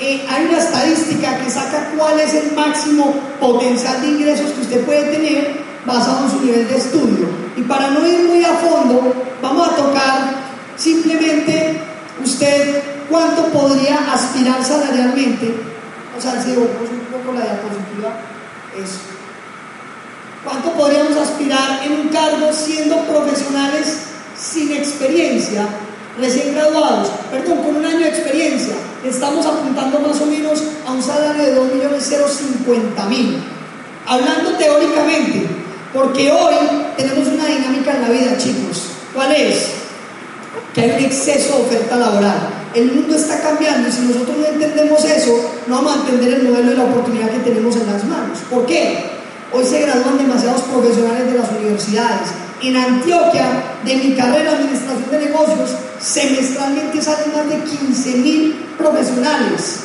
eh, 0.00 0.26
hay 0.30 0.46
una 0.48 0.58
estadística 0.58 1.36
que 1.44 1.50
saca 1.50 1.92
cuál 1.98 2.18
es 2.20 2.32
el 2.32 2.52
máximo 2.52 3.12
potencial 3.38 4.00
de 4.00 4.06
ingresos 4.06 4.50
que 4.52 4.60
usted 4.62 4.84
puede 4.86 5.02
tener 5.10 5.63
basado 5.86 6.24
en 6.24 6.30
su 6.30 6.40
nivel 6.40 6.68
de 6.68 6.76
estudio. 6.76 7.28
Y 7.56 7.62
para 7.62 7.90
no 7.90 8.06
ir 8.06 8.24
muy 8.24 8.44
a 8.44 8.54
fondo, 8.54 9.12
vamos 9.42 9.68
a 9.68 9.76
tocar 9.76 10.34
simplemente 10.76 11.80
usted 12.22 12.82
cuánto 13.08 13.44
podría 13.46 14.12
aspirar 14.12 14.64
salarialmente. 14.64 15.54
O 16.16 16.20
sea, 16.20 16.42
si 16.42 16.50
un 16.50 16.66
poco 17.10 17.32
la 17.34 17.44
diapositiva, 17.44 18.20
eso. 18.76 18.98
¿Cuánto 20.44 20.72
podríamos 20.72 21.16
aspirar 21.16 21.80
en 21.84 21.92
un 21.92 22.08
cargo 22.08 22.52
siendo 22.52 22.98
profesionales 23.04 23.98
sin 24.38 24.72
experiencia, 24.72 25.66
recién 26.20 26.54
graduados, 26.54 27.08
perdón, 27.30 27.58
con 27.58 27.76
un 27.76 27.86
año 27.86 28.00
de 28.00 28.08
experiencia? 28.08 28.74
Estamos 29.02 29.46
apuntando 29.46 30.00
más 30.00 30.20
o 30.20 30.26
menos 30.26 30.62
a 30.86 30.92
un 30.92 31.02
salario 31.02 31.42
de 31.44 31.56
2.050.000. 31.60 33.36
Hablando 34.06 34.50
teóricamente, 34.52 35.63
porque 35.94 36.30
hoy 36.32 36.54
tenemos 36.96 37.28
una 37.28 37.46
dinámica 37.46 37.94
en 37.94 38.02
la 38.02 38.08
vida, 38.08 38.36
chicos. 38.36 38.88
¿Cuál 39.14 39.30
es? 39.32 39.68
Que 40.74 40.80
hay 40.80 40.90
un 40.90 41.04
exceso 41.04 41.56
de 41.56 41.62
oferta 41.62 41.96
laboral. 41.96 42.48
El 42.74 42.90
mundo 42.90 43.14
está 43.14 43.40
cambiando 43.40 43.88
y 43.88 43.92
si 43.92 44.00
nosotros 44.00 44.36
no 44.36 44.46
entendemos 44.46 45.04
eso, 45.04 45.52
no 45.68 45.76
vamos 45.76 45.92
a 45.92 46.00
entender 46.00 46.34
el 46.34 46.48
modelo 46.48 46.70
de 46.70 46.76
la 46.76 46.84
oportunidad 46.84 47.30
que 47.30 47.48
tenemos 47.48 47.76
en 47.76 47.86
las 47.86 48.02
manos. 48.04 48.38
¿Por 48.50 48.66
qué? 48.66 49.04
Hoy 49.52 49.64
se 49.64 49.82
gradúan 49.82 50.18
demasiados 50.18 50.62
profesionales 50.62 51.30
de 51.30 51.38
las 51.38 51.48
universidades. 51.52 52.28
En 52.60 52.76
Antioquia, 52.76 53.46
de 53.84 53.94
mi 53.94 54.16
carrera 54.16 54.50
de 54.50 54.56
administración 54.56 55.10
de 55.12 55.26
negocios, 55.26 55.70
semestralmente 56.00 57.00
salen 57.00 57.32
más 57.36 57.48
de 57.48 57.58
15 57.58 58.10
mil 58.18 58.66
profesionales. 58.76 59.78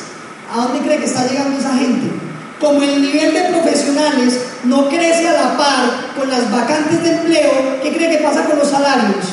¿A 0.52 0.64
dónde 0.64 0.80
cree 0.80 0.98
que 0.98 1.04
está 1.04 1.28
llegando 1.28 1.56
esa 1.56 1.76
gente? 1.76 2.29
Como 2.60 2.82
el 2.82 3.00
nivel 3.00 3.32
de 3.32 3.40
profesionales 3.44 4.38
no 4.64 4.86
crece 4.88 5.26
a 5.28 5.32
la 5.32 5.56
par 5.56 6.12
con 6.14 6.28
las 6.28 6.50
vacantes 6.52 7.02
de 7.02 7.12
empleo, 7.12 7.80
¿qué 7.82 7.96
cree 7.96 8.10
que 8.10 8.22
pasa 8.22 8.44
con 8.44 8.58
los 8.58 8.68
salarios? 8.68 9.24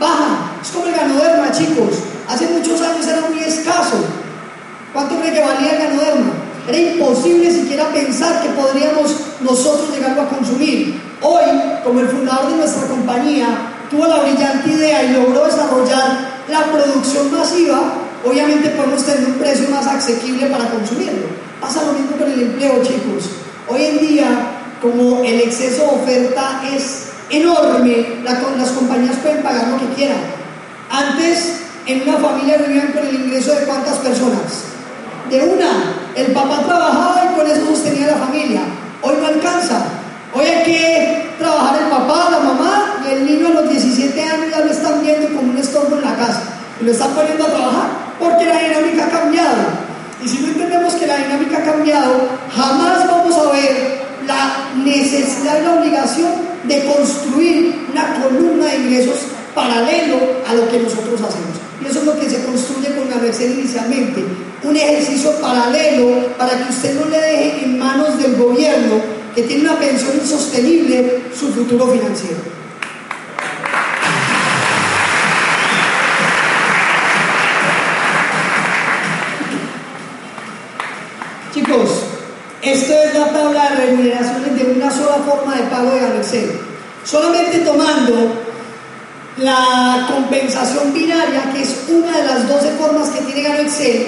Baja. 0.00 0.52
Es 0.62 0.70
como 0.72 0.86
el 0.86 0.94
ganoderma, 0.94 1.52
chicos. 1.52 1.94
Hace 2.26 2.48
muchos 2.48 2.80
años 2.80 3.06
era 3.06 3.20
muy 3.28 3.38
escaso. 3.40 4.02
¿Cuánto 4.92 5.20
cree 5.20 5.34
que 5.34 5.40
valía 5.40 5.72
el 5.72 5.78
ganoderma? 5.78 6.32
Era 6.66 6.78
imposible 6.78 7.52
siquiera 7.52 7.88
pensar 7.90 8.40
que 8.42 8.48
podríamos 8.48 9.14
nosotros 9.40 9.94
llegarlo 9.94 10.22
a 10.22 10.28
consumir. 10.28 11.00
Hoy, 11.20 11.44
como 11.84 12.00
el 12.00 12.08
fundador 12.08 12.50
de 12.50 12.56
nuestra 12.56 12.88
compañía 12.88 13.46
tuvo 13.90 14.06
la 14.06 14.22
brillante 14.22 14.70
idea 14.70 15.04
y 15.04 15.12
logró 15.12 15.44
desarrollar 15.44 16.42
la 16.48 16.64
producción 16.64 17.30
masiva, 17.30 17.92
obviamente 18.24 18.70
podemos 18.70 19.04
tener 19.04 19.24
un 19.26 19.34
precio 19.34 19.68
más 19.68 19.86
asequible 19.86 20.46
para 20.46 20.70
consumirlo. 20.70 21.26
Pasa 21.66 21.82
lo 21.82 21.94
mismo 21.94 22.16
con 22.16 22.30
el 22.30 22.42
empleo, 22.42 22.80
chicos. 22.84 23.28
Hoy 23.66 23.86
en 23.86 23.98
día, 23.98 24.26
como 24.80 25.24
el 25.24 25.40
exceso 25.40 25.82
de 25.82 25.88
oferta 25.88 26.62
es 26.72 27.08
enorme, 27.28 28.22
las 28.22 28.70
compañías 28.70 29.16
pueden 29.16 29.42
pagar 29.42 29.66
lo 29.66 29.80
que 29.80 29.92
quieran. 29.96 30.20
Antes, 30.88 31.62
en 31.86 32.08
una 32.08 32.18
familia 32.18 32.58
vivían 32.58 32.92
con 32.92 33.04
el 33.04 33.16
ingreso 33.16 33.52
de 33.52 33.66
cuántas 33.66 33.96
personas? 33.96 34.62
De 35.28 35.42
una. 35.42 35.96
El 36.14 36.30
papá 36.30 36.62
trabajaba 36.64 37.32
y 37.32 37.36
con 37.36 37.50
eso 37.50 37.66
sostenía 37.66 38.12
la 38.12 38.26
familia. 38.26 38.60
Hoy 39.02 39.16
no 39.20 39.26
alcanza. 39.26 39.86
Hoy 40.34 40.46
hay 40.46 40.62
que 40.62 41.30
trabajar 41.36 41.82
el 41.82 41.88
papá, 41.88 42.28
la 42.30 42.38
mamá 42.38 43.02
y 43.04 43.12
el 43.12 43.26
niño 43.26 43.48
a 43.48 43.62
los 43.62 43.70
17 43.70 44.22
años 44.22 44.50
ya 44.52 44.60
lo 44.60 44.70
están 44.70 45.02
viendo 45.02 45.36
como 45.36 45.50
un 45.50 45.58
estorbo 45.58 45.96
en 45.96 46.04
la 46.04 46.14
casa 46.14 46.42
y 46.80 46.84
lo 46.84 46.92
están 46.92 47.10
poniendo 47.10 47.44
a 47.44 47.48
trabajar 47.48 47.88
porque 48.20 48.44
la 48.44 48.56
dinámica 48.56 49.06
ha 49.06 49.08
cambiado. 49.08 49.85
Y 50.24 50.28
si 50.28 50.38
no 50.38 50.48
entendemos 50.48 50.94
que 50.94 51.06
la 51.06 51.18
dinámica 51.18 51.58
ha 51.58 51.64
cambiado, 51.64 52.28
jamás 52.54 53.06
vamos 53.06 53.36
a 53.36 53.52
ver 53.52 54.06
la 54.26 54.70
necesidad 54.82 55.60
y 55.60 55.64
la 55.64 55.74
obligación 55.74 56.32
de 56.64 56.84
construir 56.84 57.86
una 57.92 58.22
columna 58.22 58.66
de 58.66 58.76
ingresos 58.76 59.26
paralelo 59.54 60.16
a 60.46 60.54
lo 60.54 60.68
que 60.68 60.80
nosotros 60.80 61.14
hacemos. 61.20 61.56
Y 61.82 61.86
eso 61.86 62.00
es 62.00 62.04
lo 62.04 62.18
que 62.18 62.28
se 62.28 62.44
construye 62.44 62.94
con 62.94 63.08
la 63.08 63.16
Merced 63.16 63.58
inicialmente. 63.58 64.24
Un 64.62 64.76
ejercicio 64.76 65.32
paralelo 65.40 66.36
para 66.36 66.56
que 66.58 66.70
usted 66.70 66.98
no 66.98 67.06
le 67.06 67.20
deje 67.20 67.64
en 67.64 67.78
manos 67.78 68.18
del 68.18 68.36
gobierno 68.36 69.00
que 69.34 69.42
tiene 69.42 69.62
una 69.62 69.78
pensión 69.78 70.12
insostenible 70.20 71.22
su 71.38 71.48
futuro 71.48 71.86
financiero. 71.88 72.38
Esto 82.76 82.92
es 83.02 83.14
la 83.14 83.32
tabla 83.32 83.70
de 83.70 83.86
remuneraciones 83.86 84.54
de 84.54 84.72
una 84.72 84.90
sola 84.90 85.24
forma 85.24 85.56
de 85.56 85.62
pago 85.64 85.92
de 85.92 86.00
Gamerced. 86.00 86.50
Solamente 87.04 87.60
tomando 87.60 88.42
la 89.38 90.06
compensación 90.12 90.92
binaria, 90.92 91.52
que 91.54 91.62
es 91.62 91.84
una 91.88 92.18
de 92.18 92.24
las 92.24 92.48
12 92.48 92.70
formas 92.72 93.08
que 93.10 93.22
tiene 93.22 93.42
Gano 93.42 93.60
Excel, 93.60 94.06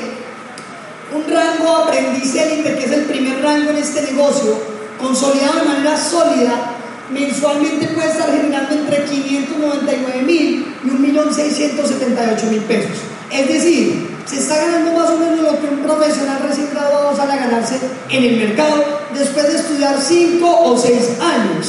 un 1.15 1.33
rango 1.33 1.77
aprendiz 1.77 2.35
élite, 2.35 2.77
que 2.77 2.85
es 2.85 2.93
el 2.93 3.05
primer 3.05 3.43
rango 3.43 3.71
en 3.71 3.79
este 3.79 4.03
negocio, 4.03 4.59
consolidado 5.01 5.61
de 5.61 5.67
manera 5.67 5.97
sólida, 5.97 6.73
mensualmente 7.11 7.87
puede 7.89 8.09
estar 8.09 8.31
generando 8.31 8.75
entre 8.75 9.05
599 9.05 10.23
mil 10.23 10.75
y 10.85 10.89
1.678.000 10.89 12.61
pesos. 12.63 12.99
Es 13.31 13.49
decir, 13.49 14.18
se 14.29 14.41
está 14.41 14.57
ganando 14.57 14.93
más 14.93 15.11
o 15.11 15.19
menos 15.19 15.41
lo 15.41 15.61
que 15.61 15.67
un 15.69 15.79
profesional 15.79 16.39
recién 16.47 16.69
graduado 16.71 17.17
sale 17.17 17.33
a 17.33 17.37
ganarse 17.37 17.77
en 18.11 18.25
el 18.25 18.37
mercado 18.37 18.85
después 19.15 19.49
de 19.49 19.57
estudiar 19.57 19.97
5 19.99 20.47
o 20.47 20.77
6 20.77 20.95
años. 21.21 21.67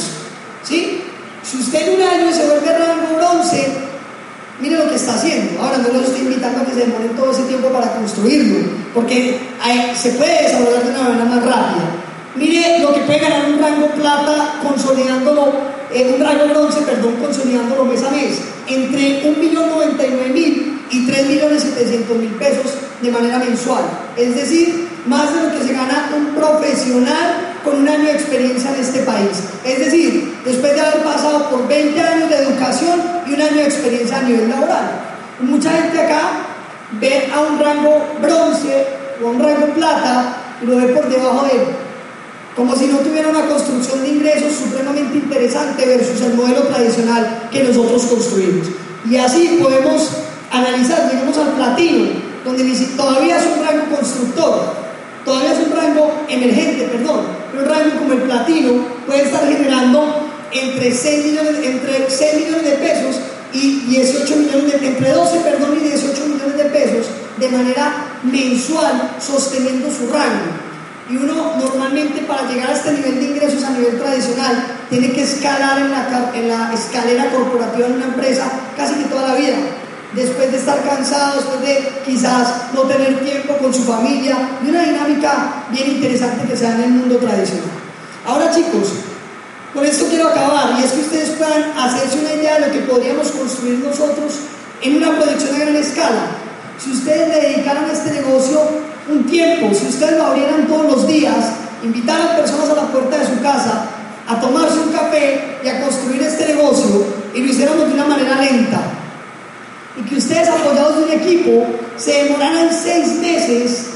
¿Sí? 0.62 1.02
Si 1.42 1.56
usted 1.56 1.88
en 1.88 1.94
un 1.94 2.02
año 2.02 2.32
se 2.32 2.44
vuelve 2.46 2.78
rango 2.78 3.16
bronce, 3.16 3.66
mire 4.60 4.76
lo 4.76 4.90
que 4.90 4.96
está 4.96 5.14
haciendo. 5.14 5.62
Ahora 5.62 5.78
no 5.78 5.88
los 5.88 6.08
estoy 6.08 6.20
invitando 6.20 6.60
a 6.60 6.64
que 6.66 6.72
se 6.72 6.80
demoren 6.80 7.16
todo 7.16 7.30
ese 7.30 7.44
tiempo 7.44 7.68
para 7.68 7.94
construirlo, 7.94 8.68
porque 8.94 9.38
se 9.96 10.10
puede 10.10 10.42
desarrollar 10.42 10.84
de 10.84 10.90
una 10.90 11.02
manera 11.02 11.24
más 11.24 11.42
rápida. 11.42 11.90
Mire 12.36 12.78
lo 12.80 12.92
que 12.92 13.00
puede 13.00 13.20
ganar 13.20 13.50
un 13.50 13.58
rango 13.58 13.86
plata 13.88 14.60
consolidándolo, 14.62 15.52
eh, 15.92 16.14
un 16.14 16.22
rango 16.22 16.46
bronce, 16.48 16.82
perdón, 16.82 17.16
consolidándolo 17.16 17.86
mes 17.86 18.02
a 18.04 18.10
mes, 18.10 18.38
entre 18.68 19.24
1.099.000 19.24 20.69
y 20.90 21.06
3.700.000 21.06 22.38
pesos 22.38 22.72
de 23.00 23.10
manera 23.10 23.38
mensual. 23.38 23.84
Es 24.16 24.34
decir, 24.34 24.88
más 25.06 25.34
de 25.34 25.42
lo 25.42 25.58
que 25.58 25.66
se 25.66 25.72
gana 25.72 26.10
un 26.16 26.34
profesional 26.34 27.56
con 27.64 27.76
un 27.76 27.88
año 27.88 28.04
de 28.04 28.12
experiencia 28.12 28.74
en 28.74 28.80
este 28.80 29.00
país. 29.00 29.30
Es 29.64 29.78
decir, 29.78 30.38
después 30.44 30.74
de 30.74 30.80
haber 30.80 31.02
pasado 31.02 31.50
por 31.50 31.68
20 31.68 32.00
años 32.00 32.28
de 32.28 32.36
educación 32.36 33.00
y 33.26 33.34
un 33.34 33.42
año 33.42 33.56
de 33.56 33.64
experiencia 33.64 34.18
a 34.18 34.22
nivel 34.22 34.48
laboral. 34.48 34.90
Mucha 35.40 35.70
gente 35.72 36.00
acá 36.00 36.30
ve 37.00 37.30
a 37.32 37.40
un 37.40 37.58
rango 37.58 38.04
bronce 38.20 38.86
o 39.22 39.28
a 39.28 39.30
un 39.30 39.40
rango 39.40 39.66
plata 39.74 40.36
y 40.62 40.66
lo 40.66 40.76
ve 40.76 40.88
por 40.88 41.08
debajo 41.08 41.46
de 41.46 41.52
él. 41.52 41.62
Como 42.56 42.74
si 42.76 42.86
no 42.86 42.98
tuviera 42.98 43.28
una 43.28 43.46
construcción 43.46 44.02
de 44.02 44.08
ingresos 44.08 44.52
supremamente 44.52 45.18
interesante 45.18 45.86
versus 45.86 46.20
el 46.22 46.34
modelo 46.34 46.62
tradicional 46.64 47.48
que 47.50 47.62
nosotros 47.62 48.02
construimos. 48.04 48.66
Y 49.08 49.16
así 49.16 49.58
podemos 49.62 50.10
analizar, 50.50 51.10
llegamos 51.10 51.36
al 51.38 51.52
platino, 51.54 52.06
donde 52.44 52.64
todavía 52.96 53.38
es 53.38 53.44
un 53.46 53.64
rango 53.64 53.96
constructor, 53.96 54.74
todavía 55.24 55.52
es 55.52 55.58
un 55.66 55.76
rango 55.76 56.12
emergente, 56.28 56.84
perdón, 56.84 57.20
pero 57.50 57.62
un 57.64 57.68
rango 57.68 57.98
como 57.98 58.12
el 58.14 58.22
platino 58.22 58.72
puede 59.06 59.22
estar 59.22 59.46
generando 59.46 60.30
entre 60.52 60.92
6 60.92 61.26
millones, 61.26 61.54
entre 61.64 62.10
6 62.10 62.34
millones 62.36 62.64
de 62.64 62.72
pesos 62.72 63.16
y 63.52 63.80
18 63.88 64.36
millones 64.36 64.80
de, 64.80 64.86
entre 64.88 65.12
12 65.12 65.38
perdón, 65.40 65.78
y 65.80 65.88
18 65.88 66.26
millones 66.26 66.56
de 66.56 66.64
pesos 66.64 67.06
de 67.38 67.48
manera 67.48 68.18
mensual 68.22 69.16
sosteniendo 69.20 69.88
su 69.90 70.12
rango. 70.12 70.70
Y 71.08 71.16
uno 71.16 71.56
normalmente 71.58 72.20
para 72.20 72.48
llegar 72.48 72.70
a 72.70 72.74
este 72.74 72.92
nivel 72.92 73.18
de 73.18 73.24
ingresos 73.30 73.64
a 73.64 73.70
nivel 73.70 73.98
tradicional 73.98 74.64
tiene 74.88 75.10
que 75.10 75.22
escalar 75.22 75.80
en 75.80 75.90
la, 75.90 76.30
en 76.34 76.48
la 76.48 76.72
escalera 76.72 77.30
corporativa 77.30 77.88
de 77.88 77.94
una 77.94 78.04
empresa 78.06 78.44
casi 78.76 78.94
que 78.94 79.04
toda 79.04 79.28
la 79.28 79.34
vida 79.34 79.56
después 80.14 80.50
de 80.50 80.58
estar 80.58 80.82
cansado, 80.82 81.36
después 81.36 81.60
de 81.60 81.88
quizás 82.04 82.72
no 82.74 82.82
tener 82.82 83.20
tiempo 83.20 83.56
con 83.58 83.72
su 83.72 83.84
familia, 83.84 84.36
y 84.64 84.70
una 84.70 84.82
dinámica 84.82 85.64
bien 85.70 85.90
interesante 85.90 86.48
que 86.48 86.56
se 86.56 86.64
da 86.64 86.74
en 86.74 86.82
el 86.82 86.90
mundo 86.90 87.16
tradicional. 87.16 87.70
Ahora 88.26 88.50
chicos, 88.54 88.92
con 89.72 89.84
esto 89.84 90.06
quiero 90.08 90.28
acabar 90.28 90.74
y 90.78 90.82
es 90.82 90.92
que 90.92 91.00
ustedes 91.00 91.30
puedan 91.30 91.72
hacerse 91.78 92.18
una 92.18 92.34
idea 92.34 92.58
de 92.58 92.66
lo 92.66 92.72
que 92.72 92.80
podríamos 92.80 93.30
construir 93.30 93.78
nosotros 93.78 94.34
en 94.82 94.96
una 94.96 95.16
producción 95.16 95.54
a 95.54 95.58
gran 95.58 95.76
escala. 95.76 96.26
Si 96.82 96.90
ustedes 96.90 97.28
le 97.28 97.48
dedicaran 97.48 97.84
a 97.84 97.92
este 97.92 98.10
negocio 98.10 98.60
un 99.08 99.24
tiempo, 99.24 99.72
si 99.74 99.86
ustedes 99.86 100.18
lo 100.18 100.26
abrieran 100.26 100.66
todos 100.66 100.86
los 100.86 101.06
días, 101.06 101.36
invitaran 101.82 102.36
personas 102.36 102.70
a 102.70 102.74
la 102.74 102.88
puerta 102.88 103.18
de 103.18 103.26
su 103.26 103.40
casa 103.42 103.86
a 104.28 104.40
tomarse 104.40 104.78
un 104.78 104.92
café 104.92 105.58
y 105.64 105.68
a 105.68 105.80
construir 105.82 106.22
este 106.22 106.54
negocio 106.54 107.04
y 107.34 107.40
lo 107.42 107.46
hiciéramos 107.46 107.88
de 107.88 107.94
una 107.94 107.99
que 110.10 110.16
ustedes 110.16 110.48
apoyados 110.48 110.96
de 110.96 111.04
un 111.04 111.10
equipo 111.12 111.66
se 111.96 112.24
demoraran 112.24 112.68
seis 112.72 113.20
meses 113.20 113.86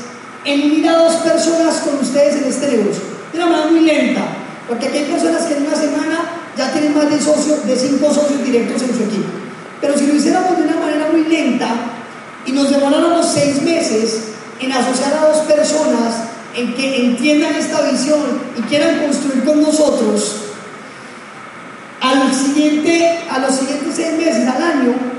en 0.45 0.71
unir 0.71 0.89
a 0.89 0.99
dos 0.99 1.17
personas 1.17 1.79
con 1.79 1.99
ustedes 1.99 2.37
en 2.37 2.45
este 2.45 2.69
negocio. 2.69 3.03
De 3.33 3.39
una 3.39 3.49
manera 3.49 3.71
muy 3.73 3.81
lenta, 3.81 4.23
porque 4.69 4.87
aquí 4.87 4.99
hay 4.99 5.05
personas 5.07 5.43
que 5.43 5.57
en 5.57 5.67
una 5.67 5.75
semana 5.75 6.21
ya 6.57 6.71
tienen 6.71 6.95
más 6.95 7.11
de, 7.11 7.21
socios, 7.21 7.67
de 7.67 7.77
cinco 7.77 8.15
socios 8.15 8.45
directos 8.45 8.83
en 8.83 8.97
su 8.97 9.03
equipo. 9.03 9.29
Pero 9.81 9.99
si 9.99 10.07
lo 10.07 10.15
hiciéramos 10.15 10.57
de 10.57 10.63
una 10.63 10.77
manera 10.77 11.09
muy 11.11 11.25
lenta 11.25 11.69
y 12.47 12.53
nos 12.53 12.71
demoráramos 12.71 13.27
seis 13.35 13.61
meses 13.63 14.21
en 14.61 14.71
asociar 14.71 15.15
a 15.15 15.27
dos 15.27 15.39
personas 15.39 16.15
en 16.55 16.75
que 16.75 17.07
entiendan 17.07 17.57
esta 17.57 17.83
visión 17.91 18.21
y 18.57 18.63
quieran 18.63 19.01
construir 19.01 19.45
con 19.45 19.61
nosotros, 19.61 20.43
al 22.01 22.33
siguiente, 22.33 23.19
a 23.29 23.41
los 23.41 23.53
siguientes 23.53 23.95
seis 23.97 24.13
meses, 24.17 24.47
al 24.47 24.63
año, 24.63 25.14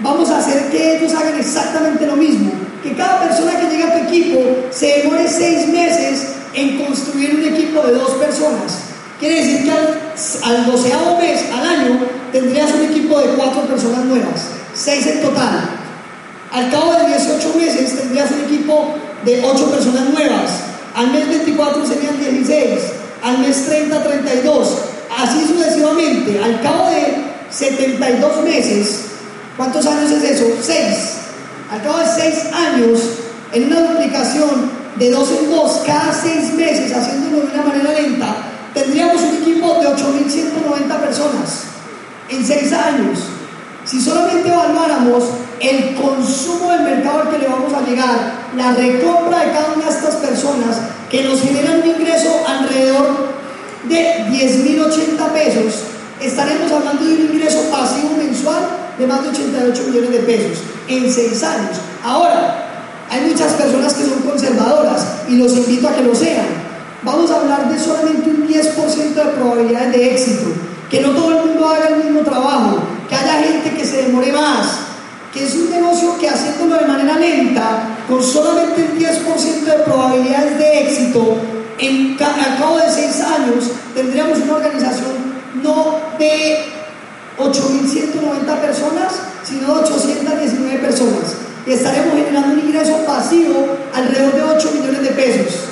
vamos 0.00 0.30
a 0.30 0.38
hacer 0.38 0.70
que 0.70 0.96
ellos 0.96 1.14
hagan 1.14 1.38
exactamente 1.38 2.06
lo 2.06 2.16
mismo. 2.16 2.52
Que 2.82 2.94
cada 2.94 3.20
persona 3.20 3.58
que 3.58 3.68
llegue 3.68 3.84
a 3.84 3.92
tu 3.94 4.08
equipo 4.08 4.40
se 4.70 4.98
demore 4.98 5.28
seis 5.28 5.68
meses 5.68 6.28
en 6.54 6.84
construir 6.84 7.34
un 7.34 7.54
equipo 7.54 7.82
de 7.82 7.94
dos 7.94 8.12
personas. 8.12 8.86
Quiere 9.18 9.36
decir 9.36 9.64
que 9.64 9.70
al, 9.70 10.66
doceavo 10.66 11.18
mes, 11.18 11.40
al 11.52 11.66
año, 11.66 12.00
tendrías 12.32 12.72
un 12.74 12.84
equipo 12.84 13.18
de 13.18 13.28
cuatro 13.28 13.62
personas 13.62 14.04
nuevas, 14.04 14.48
seis 14.74 15.06
en 15.06 15.22
total. 15.22 15.70
Al 16.52 16.70
cabo 16.70 16.92
de 16.92 17.08
18 17.08 17.54
meses 17.56 17.98
tendrías 17.98 18.30
un 18.30 18.44
equipo 18.44 18.94
de 19.24 19.44
ocho 19.44 19.70
personas 19.70 20.10
nuevas. 20.10 20.50
Al 20.94 21.12
mes 21.12 21.28
24 21.28 21.86
serían 21.86 22.18
16. 22.18 22.80
Al 23.22 23.38
mes 23.38 23.66
30, 23.66 24.02
32. 24.02 24.68
Así 25.18 25.46
sucesivamente. 25.46 26.40
Al 26.42 26.60
cabo 26.62 26.88
de 26.90 27.14
72 27.50 28.42
meses, 28.44 29.00
¿cuántos 29.56 29.86
años 29.86 30.10
es 30.10 30.22
eso? 30.22 30.46
Seis. 30.60 31.14
Al 31.70 31.82
cabo 31.82 31.98
de 31.98 32.06
seis 32.06 32.52
años, 32.52 33.00
en 33.52 33.66
una 33.66 33.80
duplicación 33.92 34.70
de 34.96 35.10
dos 35.10 35.30
en 35.30 35.50
dos, 35.50 35.82
cada 35.84 36.12
seis 36.12 36.54
meses, 36.54 36.92
haciéndolo 36.94 37.46
de 37.46 37.54
una 37.54 37.62
manera 37.64 37.92
lenta, 37.92 38.36
tendríamos 38.72 39.20
un 39.22 39.36
equipo 39.36 39.74
de 39.80 39.88
8.190 39.88 41.00
personas 41.00 41.64
en 42.28 42.46
seis 42.46 42.72
años. 42.72 43.18
Si 43.84 44.00
solamente 44.00 44.48
evaluáramos 44.48 45.24
el 45.60 45.94
consumo 45.94 46.72
del 46.72 46.82
mercado 46.82 47.22
al 47.22 47.30
que 47.30 47.38
le 47.38 47.48
vamos 47.48 47.72
a 47.72 47.88
llegar, 47.88 48.32
la 48.56 48.72
recompra 48.72 49.44
de 49.44 49.52
cada 49.52 49.72
una 49.74 49.84
de 49.84 49.90
estas 49.90 50.16
personas 50.16 50.76
que 51.10 51.22
nos 51.22 51.40
generan 51.40 51.82
un 51.82 51.88
ingreso 51.88 52.30
alrededor 52.46 53.36
de 53.88 54.24
10.080 54.30 55.32
pesos, 55.32 55.82
estaremos 56.20 56.72
hablando 56.72 57.04
de 57.04 57.14
un 57.14 57.20
ingreso 57.32 57.70
pasivo 57.70 58.16
mensual 58.16 58.85
de 58.98 59.06
más 59.06 59.22
de 59.22 59.30
88 59.30 59.82
millones 59.88 60.10
de 60.10 60.18
pesos 60.20 60.58
en 60.88 61.12
seis 61.12 61.42
años. 61.42 61.76
Ahora, 62.02 62.66
hay 63.10 63.20
muchas 63.28 63.52
personas 63.52 63.94
que 63.94 64.04
son 64.04 64.20
conservadoras 64.20 65.06
y 65.28 65.36
los 65.36 65.52
invito 65.56 65.88
a 65.88 65.94
que 65.94 66.02
lo 66.02 66.14
sean. 66.14 66.46
Vamos 67.02 67.30
a 67.30 67.36
hablar 67.36 67.70
de 67.70 67.78
solamente 67.78 68.30
un 68.30 68.48
10% 68.48 69.14
de 69.14 69.30
probabilidades 69.32 69.92
de 69.92 70.14
éxito, 70.14 70.46
que 70.90 71.00
no 71.00 71.10
todo 71.10 71.38
el 71.38 71.46
mundo 71.46 71.68
haga 71.68 71.88
el 71.88 72.04
mismo 72.04 72.20
trabajo, 72.20 72.78
que 73.08 73.14
haya 73.14 73.42
gente 73.44 73.70
que 73.70 73.84
se 73.84 74.02
demore 74.02 74.32
más, 74.32 74.66
que 75.32 75.44
es 75.44 75.54
un 75.54 75.70
negocio 75.70 76.18
que 76.18 76.28
haciéndolo 76.28 76.80
de 76.80 76.86
manera 76.86 77.18
lenta, 77.18 77.96
con 78.08 78.22
solamente 78.22 78.82
el 78.82 78.98
10% 78.98 79.64
de 79.64 79.84
probabilidades 79.84 80.58
de 80.58 80.80
éxito, 80.80 81.36
en, 81.78 82.16
cabo 82.16 82.78
de 82.78 82.90
6 82.90 83.20
años 83.20 83.70
tendríamos 83.94 84.38
una 84.38 84.54
organización 84.54 85.36
no 85.62 85.98
de 86.18 86.75
8.190 87.38 88.60
personas, 88.60 89.12
sino 89.44 89.74
de 89.74 89.80
819 89.82 90.78
personas. 90.78 91.34
Y 91.66 91.72
estaremos 91.72 92.14
generando 92.14 92.54
un 92.54 92.60
ingreso 92.60 93.04
pasivo 93.06 93.66
alrededor 93.92 94.34
de 94.34 94.42
8 94.42 94.70
millones 94.72 95.02
de 95.02 95.10
pesos 95.10 95.66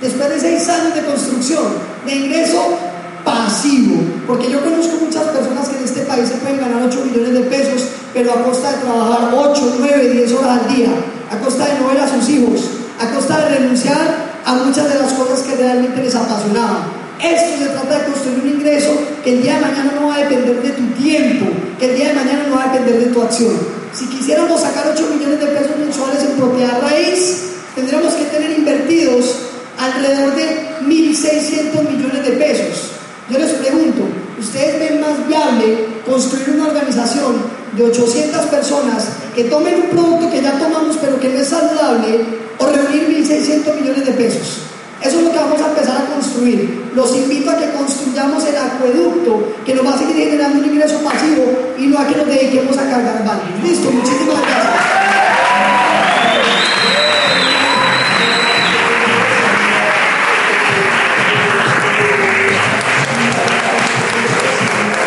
después 0.00 0.30
de 0.30 0.40
seis 0.40 0.68
años 0.68 0.94
de 0.94 1.04
construcción, 1.04 1.64
de 2.06 2.14
ingreso 2.14 2.78
pasivo, 3.24 4.00
porque 4.26 4.50
yo 4.50 4.62
conozco 4.62 4.96
muchas 5.04 5.24
personas 5.24 5.68
que 5.68 5.76
en 5.76 5.84
este 5.84 6.00
país 6.02 6.28
se 6.28 6.36
pueden 6.36 6.58
ganar 6.58 6.82
8 6.86 7.04
millones 7.04 7.34
de 7.34 7.40
pesos, 7.40 7.88
pero 8.14 8.32
a 8.32 8.42
costa 8.42 8.72
de 8.72 8.78
trabajar 8.78 9.34
8, 9.34 9.74
9, 9.78 10.08
10 10.08 10.32
horas 10.32 10.60
al 10.60 10.74
día, 10.74 10.88
a 11.30 11.36
costa 11.38 11.66
de 11.66 11.80
no 11.80 11.88
ver 11.88 11.98
a 11.98 12.08
sus 12.08 12.28
hijos, 12.28 12.60
a 12.98 13.14
costa 13.14 13.38
de 13.40 13.58
renunciar 13.58 14.30
a 14.44 14.54
muchas 14.54 14.90
de 14.90 14.98
las 14.98 15.12
cosas 15.12 15.40
que 15.40 15.56
realmente 15.56 16.02
les 16.02 16.14
apasionaban. 16.14 16.99
Esto 17.22 17.58
se 17.58 17.70
trata 17.70 17.98
de 17.98 18.04
construir 18.06 18.38
un 18.42 18.48
ingreso 18.48 18.90
que 19.22 19.34
el 19.34 19.42
día 19.42 19.56
de 19.56 19.60
mañana 19.60 19.92
no 20.00 20.08
va 20.08 20.14
a 20.14 20.18
depender 20.20 20.62
de 20.62 20.70
tu 20.70 20.86
tiempo, 21.02 21.46
que 21.78 21.90
el 21.90 21.96
día 21.96 22.08
de 22.08 22.14
mañana 22.14 22.46
no 22.48 22.56
va 22.56 22.64
a 22.64 22.72
depender 22.72 23.04
de 23.04 23.12
tu 23.12 23.20
acción. 23.20 23.52
Si 23.92 24.06
quisiéramos 24.06 24.60
sacar 24.60 24.90
8 24.94 25.06
millones 25.14 25.40
de 25.40 25.46
pesos 25.46 25.76
mensuales 25.78 26.22
en 26.22 26.38
propiedad 26.38 26.80
raíz, 26.80 27.42
tendríamos 27.74 28.14
que 28.14 28.24
tener 28.24 28.58
invertidos 28.58 29.36
alrededor 29.78 30.34
de 30.34 30.78
1.600 30.86 31.90
millones 31.90 32.24
de 32.24 32.32
pesos. 32.32 32.92
Yo 33.28 33.38
les 33.38 33.50
pregunto, 33.52 34.02
¿ustedes 34.38 34.78
ven 34.78 35.00
más 35.00 35.26
viable 35.28 35.88
construir 36.06 36.50
una 36.56 36.68
organización 36.68 37.36
de 37.76 37.84
800 37.84 38.46
personas 38.46 39.08
que 39.34 39.44
tomen 39.44 39.74
un 39.74 39.88
producto 39.90 40.30
que 40.30 40.42
ya 40.42 40.58
tomamos 40.58 40.96
pero 41.00 41.20
que 41.20 41.28
no 41.28 41.38
es 41.38 41.48
saludable 41.48 42.24
o 42.58 42.66
reunir 42.66 43.24
1.600 43.24 43.80
millones 43.80 44.06
de 44.06 44.12
pesos? 44.12 44.70
Eso 45.02 45.18
es 45.18 45.24
lo 45.24 45.32
que 45.32 45.38
vamos 45.38 45.60
a 45.60 45.68
empezar 45.68 45.96
a 45.96 46.14
construir. 46.14 46.90
Los 46.94 47.16
invito 47.16 47.50
a 47.50 47.56
que 47.56 47.70
construyamos 47.70 48.44
el 48.46 48.56
acueducto 48.56 49.54
que 49.64 49.74
nos 49.74 49.86
va 49.86 49.94
a 49.94 49.98
seguir 49.98 50.16
generando 50.16 50.58
un 50.58 50.64
ingreso 50.66 50.98
pasivo 50.98 51.44
y 51.78 51.86
no 51.86 51.98
a 51.98 52.06
que 52.06 52.16
nos 52.16 52.26
dediquemos 52.26 52.76
a 52.76 52.88
cargar 52.88 53.24
baños. 53.24 53.62
Listo, 53.62 53.90
muchísimas 53.90 54.40
gracias. 54.40 55.89